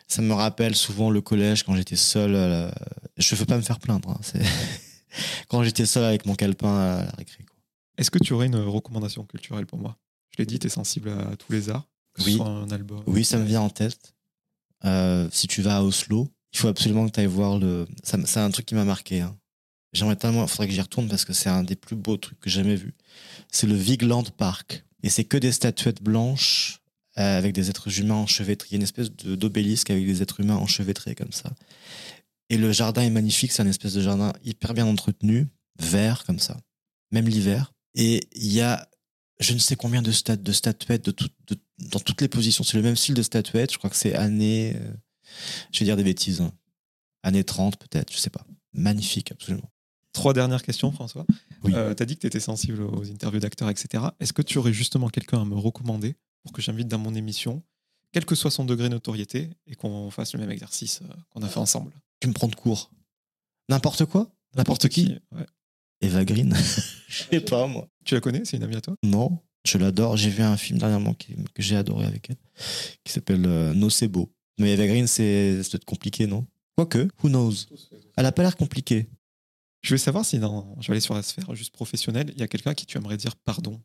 ça 0.07 0.23
me 0.23 0.33
rappelle 0.33 0.77
souvent 0.77 1.11
le 1.11 1.21
collège 1.21 1.65
quand 1.65 1.75
j'étais 1.75 1.97
seul. 1.97 2.33
la- 2.33 2.75
Je 3.17 3.35
veux 3.35 3.47
pas 3.47 3.57
me 3.57 3.63
faire 3.63 3.81
plaindre. 3.81 4.11
hein, 4.11 4.21
c'est- 4.23 4.39
quand 5.49 5.65
j'étais 5.65 5.87
seul 5.87 6.05
avec 6.05 6.25
mon 6.27 6.35
calepin 6.37 6.73
à 6.79 7.05
la 7.05 7.11
récré. 7.13 7.43
quoi. 7.45 7.57
Est-ce 7.99 8.11
que 8.11 8.19
tu 8.19 8.33
aurais 8.33 8.47
une 8.47 8.57
recommandation 8.57 9.25
culturelle 9.25 9.67
pour 9.67 9.79
moi? 9.79 9.97
Je 10.31 10.37
l'ai 10.39 10.47
dit, 10.47 10.59
tu 10.59 10.67
es 10.69 10.71
sensible 10.71 11.11
à 11.11 11.37
tous 11.37 11.53
les 11.53 11.69
arts, 11.69 11.89
que 12.15 12.23
ce 12.23 12.27
Oui. 12.29 12.37
soit 12.37 12.47
un 12.49 12.69
album. 12.71 13.03
Oui, 13.07 13.25
ça 13.25 13.39
me 13.39 13.45
vient 13.45 13.61
en 13.63 13.71
tête. 13.71 14.15
Euh, 14.85 15.29
si 15.33 15.47
tu 15.47 15.63
vas 15.63 15.79
à 15.79 15.83
Oslo, 15.83 16.29
il 16.53 16.59
faut 16.59 16.69
absolument 16.69 17.07
que 17.07 17.13
tu 17.13 17.21
ailles 17.21 17.27
voir 17.27 17.59
le. 17.59 17.87
C'est 18.03 18.39
un 18.39 18.51
truc 18.51 18.67
qui 18.67 18.75
m'a 18.75 18.85
marqué. 18.85 19.21
hein. 19.21 19.37
J'aimerais 19.93 20.17
tellement. 20.17 20.43
Il 20.45 20.49
faudrait 20.49 20.67
que 20.69 20.73
j'y 20.75 20.81
retourne 20.81 21.09
parce 21.09 21.25
que 21.25 21.33
c'est 21.33 21.49
un 21.51 21.63
des 21.63 21.77
plus 21.77 21.97
beaux 21.97 22.17
trucs 22.17 22.41
que 22.41 22.51
j'ai 22.51 22.61
jamais 22.63 22.77
vu. 22.77 22.95
C'est 23.51 23.67
le 23.67 23.75
Vigland 23.75 24.25
Park. 24.37 24.85
Et 25.03 25.11
c'est 25.11 25.25
que 25.25 25.37
des 25.37 25.53
statuettes 25.53 26.03
blanches 26.03 26.81
euh, 27.19 27.37
avec 27.39 27.53
des 27.55 27.69
êtres 27.71 27.99
humains 28.01 28.15
enchevêtrés. 28.15 28.69
Il 28.71 28.73
y 28.73 28.77
a 28.77 28.79
une 28.79 28.83
espèce 28.83 29.11
de- 29.15 29.35
d'obélisque 29.35 29.91
avec 29.91 30.07
des 30.07 30.23
êtres 30.23 30.41
humains 30.41 30.57
enchevêtrés 30.57 31.15
comme 31.15 31.33
ça. 31.33 31.53
Et 32.51 32.57
le 32.57 32.73
jardin 32.73 33.03
est 33.03 33.11
magnifique. 33.11 33.53
C'est 33.53 33.63
un 33.63 33.67
espèce 33.67 33.95
de 33.95 34.01
jardin 34.03 34.33
hyper 34.45 34.75
bien 34.75 34.87
entretenu, 34.87 35.49
vert 35.79 36.25
comme 36.25 36.39
ça, 36.39 36.57
même 37.11 37.27
l'hiver. 37.29 37.73
Et 37.95 38.21
il 38.35 38.53
y 38.53 38.61
a 38.61 38.89
je 39.41 39.55
ne 39.55 39.59
sais 39.59 39.75
combien 39.75 40.03
de, 40.03 40.13
stat- 40.13 40.37
de 40.37 40.53
statuettes 40.53 41.05
de 41.07 41.11
tout- 41.11 41.29
de- 41.49 41.59
dans 41.91 42.01
toutes 42.01 42.21
les 42.21 42.29
positions. 42.29 42.65
C'est 42.65 42.77
le 42.77 42.83
même 42.83 42.97
style 42.97 43.15
de 43.15 43.23
statuettes. 43.23 43.73
Je 43.73 43.79
crois 43.79 43.91
que 43.91 43.97
c'est 43.97 44.15
année. 44.15 44.75
euh, 44.77 44.93
je 45.73 45.81
vais 45.81 45.85
dire 45.85 45.97
des 45.97 46.05
bêtises. 46.05 46.41
hein. 46.41 46.53
Année 47.23 47.45
30 47.45 47.79
peut-être, 47.79 48.13
je 48.13 48.19
sais 48.19 48.31
pas. 48.31 48.45
Magnifique, 48.73 49.33
absolument. 49.33 49.71
Trois 50.13 50.35
dernières 50.35 50.63
questions, 50.63 50.93
François. 50.93 51.25
Oui. 51.63 51.73
tu 51.73 51.79
as 51.79 52.07
dit 52.07 52.17
que 52.17 52.21
tu 52.23 52.27
étais 52.27 52.41
sensible 52.41 52.83
aux 52.83 53.09
interviews 53.11 53.41
d'acteurs, 53.41 53.71
etc. 53.71 54.05
Est-ce 54.21 54.33
que 54.33 54.43
tu 54.43 54.59
aurais 54.59 54.73
justement 54.73 55.09
quelqu'un 55.09 55.41
à 55.41 55.45
me 55.45 55.55
recommander 55.55 56.17
pour 56.43 56.53
que 56.53 56.61
j'invite 56.61 56.89
dans 56.89 56.99
mon 56.99 57.15
émission 57.15 57.63
quel 58.13 58.27
que 58.27 58.35
soit 58.35 58.51
son 58.51 58.67
degré 58.67 58.89
de 58.91 58.95
notoriété, 58.95 59.49
et 59.67 59.75
qu'on 59.75 60.11
fasse 60.11 60.35
le 60.35 60.41
même 60.41 60.51
exercice 60.51 61.01
euh, 61.03 61.15
qu'on 61.31 61.41
a 61.43 61.49
fait 61.49 61.61
ensemble? 61.61 61.93
Tu 62.21 62.29
me 62.29 62.35
prends 62.35 62.49
de 62.49 62.55
court. 62.55 62.91
N'importe 63.71 64.05
quoi? 64.05 64.31
N'importe 64.55 64.89
qui, 64.89 65.19
ouais. 65.35 65.47
Eva 66.03 66.23
Green? 66.27 66.55
Je 67.09 67.23
sais 67.31 67.41
pas, 67.41 67.67
moi. 67.67 67.89
Tu 68.05 68.13
la 68.15 68.21
connais? 68.21 68.45
C'est 68.45 68.59
une 68.59 68.65
amie 68.65 68.77
à 68.77 68.83
toi? 68.83 68.97
Non, 69.03 69.39
je 69.65 69.79
l'adore. 69.79 70.17
J'ai 70.17 70.31
vu 70.31 70.43
un 70.43 70.57
film 70.57 70.79
dernièrement 70.79 71.15
qui- 71.15 71.35
que 71.55 71.63
j'ai 71.63 71.77
adoré 71.77 72.07
avec 72.07 72.31
elle, 72.31 72.37
qui 73.05 73.13
s'appelle 73.13 73.45
euh, 73.47 73.73
Nocebo. 73.75 74.33
Mais 74.59 74.73
Eva 74.73 74.87
Green, 74.87 75.07
c'est 75.07 75.61
peut-être 75.71 75.85
compliqué, 75.85 76.27
non? 76.27 76.47
Quoique, 76.77 77.09
who 77.23 77.29
knows? 77.29 77.53
Elle 78.17 78.27
a 78.27 78.33
pas 78.33 78.43
l'air 78.43 78.57
compliquée. 78.57 79.09
Je 79.83 79.95
vais 79.95 79.99
savoir 79.99 80.25
si 80.25 80.39
dans, 80.39 80.77
je 80.81 80.87
vais 80.89 80.93
aller 80.93 81.01
sur 81.01 81.15
la 81.15 81.23
sphère 81.23 81.55
juste 81.55 81.73
professionnelle, 81.73 82.31
il 82.35 82.41
y 82.41 82.43
a 82.43 82.49
quelqu'un 82.49 82.73
qui 82.75 82.87
tu 82.87 82.97
aimerais 82.99 83.17
dire 83.17 83.35
pardon 83.37 83.81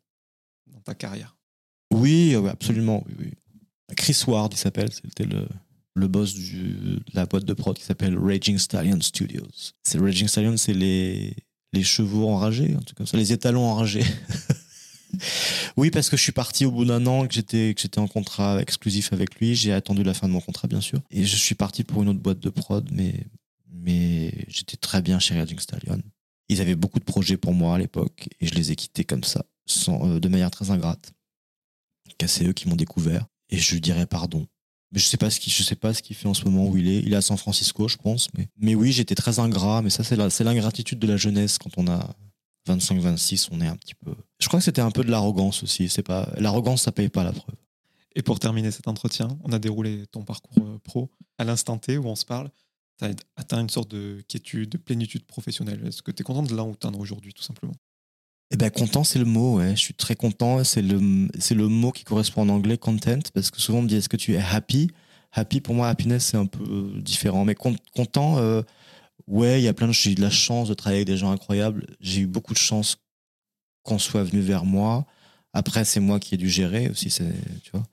dans 0.68 0.80
ta 0.82 0.94
carrière? 0.94 1.36
Oui, 1.94 2.36
oui, 2.36 2.50
absolument. 2.50 3.04
Oui, 3.08 3.16
oui. 3.20 3.32
Chris 3.96 4.20
Ward, 4.28 4.54
il 4.54 4.58
s'appelle. 4.58 4.92
C'était 4.92 5.24
le, 5.26 5.48
le 5.96 6.08
boss 6.08 6.34
du, 6.34 6.74
de 6.74 7.02
la 7.14 7.26
boîte 7.26 7.46
de 7.46 7.54
prod 7.54 7.76
qui 7.78 7.84
s'appelle 7.84 8.18
Raging 8.18 8.58
Stallion 8.58 9.00
Studios. 9.02 9.48
C'est 9.84 9.98
Raging 9.98 10.28
Stallion, 10.28 10.58
c'est 10.58 10.74
les, 10.74 11.34
les 11.74 11.84
chevaux 11.84 12.30
enragés, 12.30 12.74
un 12.76 12.82
truc 12.82 12.98
comme 12.98 13.08
ça, 13.08 13.18
les 13.18 13.32
étalons 13.34 13.66
enragés. 13.66 14.04
oui, 15.78 15.92
parce 15.92 16.10
que 16.10 16.18
je 16.18 16.24
suis 16.24 16.32
parti 16.32 16.66
au 16.66 16.72
bout 16.72 16.86
d'un 16.86 17.06
an, 17.06 17.28
que 17.28 17.34
j'étais 17.34 18.00
en 18.00 18.08
contrat 18.08 18.62
exclusif 18.62 19.14
avec 19.14 19.36
lui. 19.36 19.56
J'ai 19.56 19.74
attendu 19.74 20.04
la 20.04 20.14
fin 20.14 20.28
de 20.28 20.34
mon 20.34 20.42
contrat, 20.42 20.68
bien 20.68 20.82
sûr, 20.82 21.00
et 21.12 21.26
je 21.26 21.36
suis 21.36 21.56
parti 21.56 21.84
pour 21.84 22.04
une 22.04 22.10
autre 22.10 22.20
boîte 22.20 22.40
de 22.40 22.50
prod, 22.50 22.90
mais 22.92 23.26
j'étais 24.48 24.78
très 24.78 25.02
bien 25.02 25.20
chez 25.20 25.38
Raging 25.38 25.60
Stallion. 25.60 26.02
Ils 26.50 26.62
avaient 26.62 26.76
beaucoup 26.76 27.00
de 27.00 27.06
projets 27.06 27.38
pour 27.38 27.54
moi 27.54 27.76
à 27.76 27.78
l'époque, 27.78 28.30
et 28.40 28.48
je 28.48 28.54
les 28.56 28.72
ai 28.72 28.76
quittés 28.76 29.04
comme 29.04 29.24
ça, 29.24 29.46
sans, 29.66 30.10
euh, 30.10 30.20
de 30.20 30.28
manière 30.28 30.52
très 30.52 30.72
ingrate. 30.72 31.12
C'est 32.26 32.46
eux 32.46 32.54
qui 32.54 32.68
m'ont 32.68 32.76
découvert, 32.76 33.28
et 33.50 33.58
je 33.58 33.74
lui 33.74 33.82
dirais 33.82 34.08
pardon. 34.08 34.48
Mais 34.92 35.00
je 35.00 35.06
sais 35.06 35.18
ce 35.30 35.64
sais 35.64 35.76
pas 35.76 35.94
ce 35.94 36.02
qu'il 36.02 36.16
fait 36.16 36.28
en 36.28 36.34
ce 36.34 36.46
moment 36.46 36.68
où 36.68 36.78
il 36.78 36.88
est. 36.88 37.00
Il 37.00 37.14
est 37.14 37.18
à 37.18 37.22
San 37.22 37.38
Francisco, 37.38 37.88
je 37.88 37.98
pense. 37.98 38.30
Mais, 38.58 38.76
oui, 38.76 38.92
j'étais 38.92 39.16
très 39.16 39.40
ingrat. 39.40 39.82
Mais 39.82 39.90
ça, 39.90 40.04
c'est 40.04 40.44
l'ingratitude 40.44 41.00
de 41.00 41.08
la 41.08 41.18
jeunesse 41.18 41.58
quand 41.58 41.72
on 41.78 41.88
a 41.88 42.16
25, 42.68 43.00
26, 43.00 43.50
on 43.52 43.62
est 43.62 43.68
un 43.68 43.76
petit 43.76 43.96
peu. 43.96 44.14
Je 44.40 44.48
crois 44.48 44.60
que 44.60 44.66
c'était 44.66 44.82
un 44.82 44.92
peu 44.92 45.04
de 45.04 45.10
l'arrogance 45.12 45.64
aussi. 45.64 45.90
C'est 45.90 46.04
pas, 46.04 46.30
l'arrogance, 46.38 46.84
ça 46.84 46.92
paye 46.92 47.10
pas 47.10 47.24
la 47.24 47.32
preuve. 47.32 47.56
Et 48.16 48.22
pour 48.24 48.40
terminer 48.40 48.72
cet 48.72 48.88
entretien, 48.88 49.28
on 49.44 49.52
a 49.52 49.60
déroulé 49.60 50.06
ton 50.08 50.24
parcours 50.24 50.64
euh, 50.66 50.78
pro 50.84 51.10
à 51.38 51.44
l'instant 51.44 51.78
T 51.78 51.98
où 51.98 52.06
on 52.08 52.16
se 52.16 52.26
parle. 52.26 52.50
Tu 53.00 53.06
as 53.06 53.12
atteint 53.36 53.62
une 53.62 53.70
sorte 53.70 53.92
de 53.92 54.24
quiétude, 54.28 54.70
de 54.70 54.78
plénitude 54.78 55.24
professionnelle. 55.26 55.86
Est-ce 55.88 56.02
que 56.02 56.12
tu 56.12 56.22
es 56.22 56.24
content 56.24 56.44
de 56.44 56.56
là 56.56 56.64
où 56.64 56.76
tu 56.76 56.88
en 56.88 56.94
es 56.94 56.98
aujourd'hui, 56.98 57.34
tout 57.34 57.44
simplement? 57.44 57.76
Eh 58.50 58.58
ben, 58.58 58.70
content, 58.72 59.04
c'est 59.04 59.20
le 59.20 59.26
mot, 59.26 59.58
ouais. 59.58 59.72
Je 59.76 59.82
suis 59.82 59.94
très 59.94 60.16
content. 60.16 60.64
C'est 60.64 60.82
le, 60.82 61.28
c'est 61.38 61.54
le 61.54 61.68
mot 61.68 61.92
qui 61.92 62.04
correspond 62.06 62.42
en 62.44 62.50
anglais, 62.50 62.78
content, 62.78 63.20
parce 63.34 63.52
que 63.52 63.60
souvent 63.62 63.80
on 63.80 63.82
me 63.84 63.88
dit, 63.88 63.96
est-ce 63.98 64.10
que 64.10 64.18
tu 64.18 64.34
es 64.34 64.38
happy? 64.38 64.90
Happy, 65.34 65.62
pour 65.62 65.76
moi, 65.76 65.90
happiness, 65.90 66.26
c'est 66.28 66.38
un 66.38 66.46
peu 66.48 66.64
euh, 66.64 67.02
différent. 67.02 67.46
Mais 67.46 67.54
con- 67.54 67.76
content, 67.94 68.38
euh, 68.40 68.64
ouais, 69.28 69.62
il 69.62 69.64
y 69.64 69.68
a 69.68 69.74
plein 69.74 69.88
de, 69.88 69.92
j'ai 69.92 70.12
eu 70.12 70.16
de 70.16 70.22
la 70.22 70.30
chance 70.30 70.70
de 70.70 70.74
travailler 70.74 71.00
avec 71.00 71.08
des 71.08 71.18
gens 71.18 71.32
incroyables. 71.32 71.86
J'ai 72.00 72.22
eu 72.22 72.28
beaucoup 72.28 72.54
de 72.54 72.60
chance 72.60 72.98
qu'on 73.84 74.00
soit 74.00 74.24
venu 74.24 74.42
vers 74.42 74.66
moi. 74.66 75.06
Après, 75.54 75.86
c'est 75.86 76.00
moi 76.00 76.20
qui 76.20 76.36
ai 76.36 76.38
dû 76.38 76.50
gérer 76.50 76.90
aussi, 76.90 77.10
c'est, 77.10 77.34
tu 77.64 77.72
vois. 77.72 77.84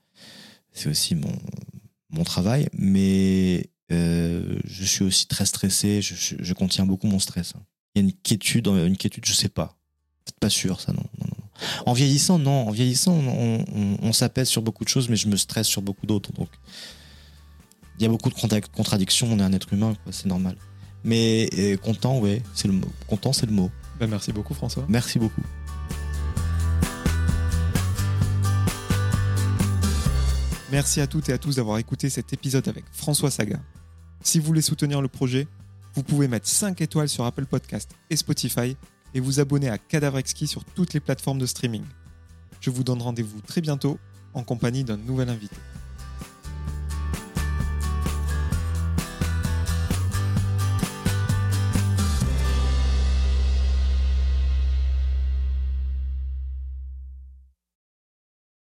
C'est 0.71 0.89
aussi 0.89 1.15
mon, 1.15 1.33
mon 2.09 2.23
travail. 2.23 2.67
Mais, 2.73 3.69
euh, 3.91 4.59
je 4.65 4.83
suis 4.83 5.03
aussi 5.03 5.27
très 5.27 5.45
stressé. 5.45 6.01
Je, 6.01 6.53
contiens 6.53 6.85
beaucoup 6.85 7.07
mon 7.07 7.19
stress. 7.19 7.53
hein. 7.55 7.63
Il 7.93 8.01
y 8.01 8.05
a 8.05 8.07
une 8.07 8.13
quiétude, 8.13 8.67
une 8.67 8.97
quiétude, 8.97 9.25
je 9.25 9.33
sais 9.33 9.49
pas. 9.49 9.77
Peut-être 10.25 10.39
pas 10.39 10.49
sûr, 10.49 10.81
ça, 10.81 10.91
non. 10.91 11.03
En 11.85 11.93
vieillissant, 11.93 12.39
non. 12.39 12.67
En 12.67 12.71
vieillissant, 12.71 13.13
on, 13.13 13.63
on, 14.01 14.11
s'apaise 14.11 14.49
sur 14.49 14.61
beaucoup 14.61 14.83
de 14.83 14.89
choses, 14.89 15.07
mais 15.07 15.15
je 15.15 15.29
me 15.29 15.37
stresse 15.37 15.67
sur 15.67 15.81
beaucoup 15.81 16.05
d'autres. 16.05 16.33
Donc, 16.33 16.49
il 17.97 18.03
y 18.03 18.05
a 18.05 18.09
beaucoup 18.09 18.29
de 18.29 18.35
contra- 18.35 18.59
contradictions. 18.59 19.27
On 19.31 19.39
est 19.39 19.43
un 19.43 19.53
être 19.53 19.71
humain. 19.71 19.95
C'est 20.11 20.25
normal. 20.25 20.57
Mais 21.05 21.47
euh, 21.59 21.77
content, 21.77 22.17
ouais, 22.17 22.41
c'est 22.55 22.67
le 22.67 22.73
mot. 22.73 22.87
Content, 23.07 23.31
c'est 23.31 23.45
le 23.45 23.51
mot. 23.51 23.69
Ben, 23.99 24.09
Merci 24.09 24.33
beaucoup, 24.33 24.55
François. 24.55 24.85
Merci 24.89 25.19
beaucoup. 25.19 25.43
Merci 30.71 30.99
à 30.99 31.07
toutes 31.07 31.29
et 31.29 31.33
à 31.33 31.37
tous 31.37 31.57
d'avoir 31.57 31.77
écouté 31.77 32.09
cet 32.09 32.33
épisode 32.33 32.67
avec 32.67 32.83
François 32.91 33.29
Saga. 33.29 33.59
Si 34.23 34.39
vous 34.39 34.47
voulez 34.47 34.63
soutenir 34.63 34.99
le 34.99 35.07
projet, 35.07 35.47
vous 35.93 36.01
pouvez 36.01 36.27
mettre 36.27 36.47
5 36.47 36.81
étoiles 36.81 37.07
sur 37.07 37.23
Apple 37.23 37.45
Podcast 37.45 37.91
et 38.09 38.15
Spotify 38.15 38.75
et 39.13 39.19
vous 39.19 39.39
abonner 39.39 39.69
à 39.69 39.77
Cadavre 39.77 40.17
Exquis 40.17 40.47
sur 40.47 40.65
toutes 40.65 40.93
les 40.95 40.99
plateformes 40.99 41.37
de 41.37 41.45
streaming. 41.45 41.83
Je 42.61 42.71
vous 42.71 42.83
donne 42.83 43.01
rendez-vous 43.01 43.41
très 43.41 43.61
bientôt 43.61 43.99
en 44.33 44.43
compagnie 44.43 44.83
d'un 44.83 44.97
nouvel 44.97 45.29
invité. 45.29 45.55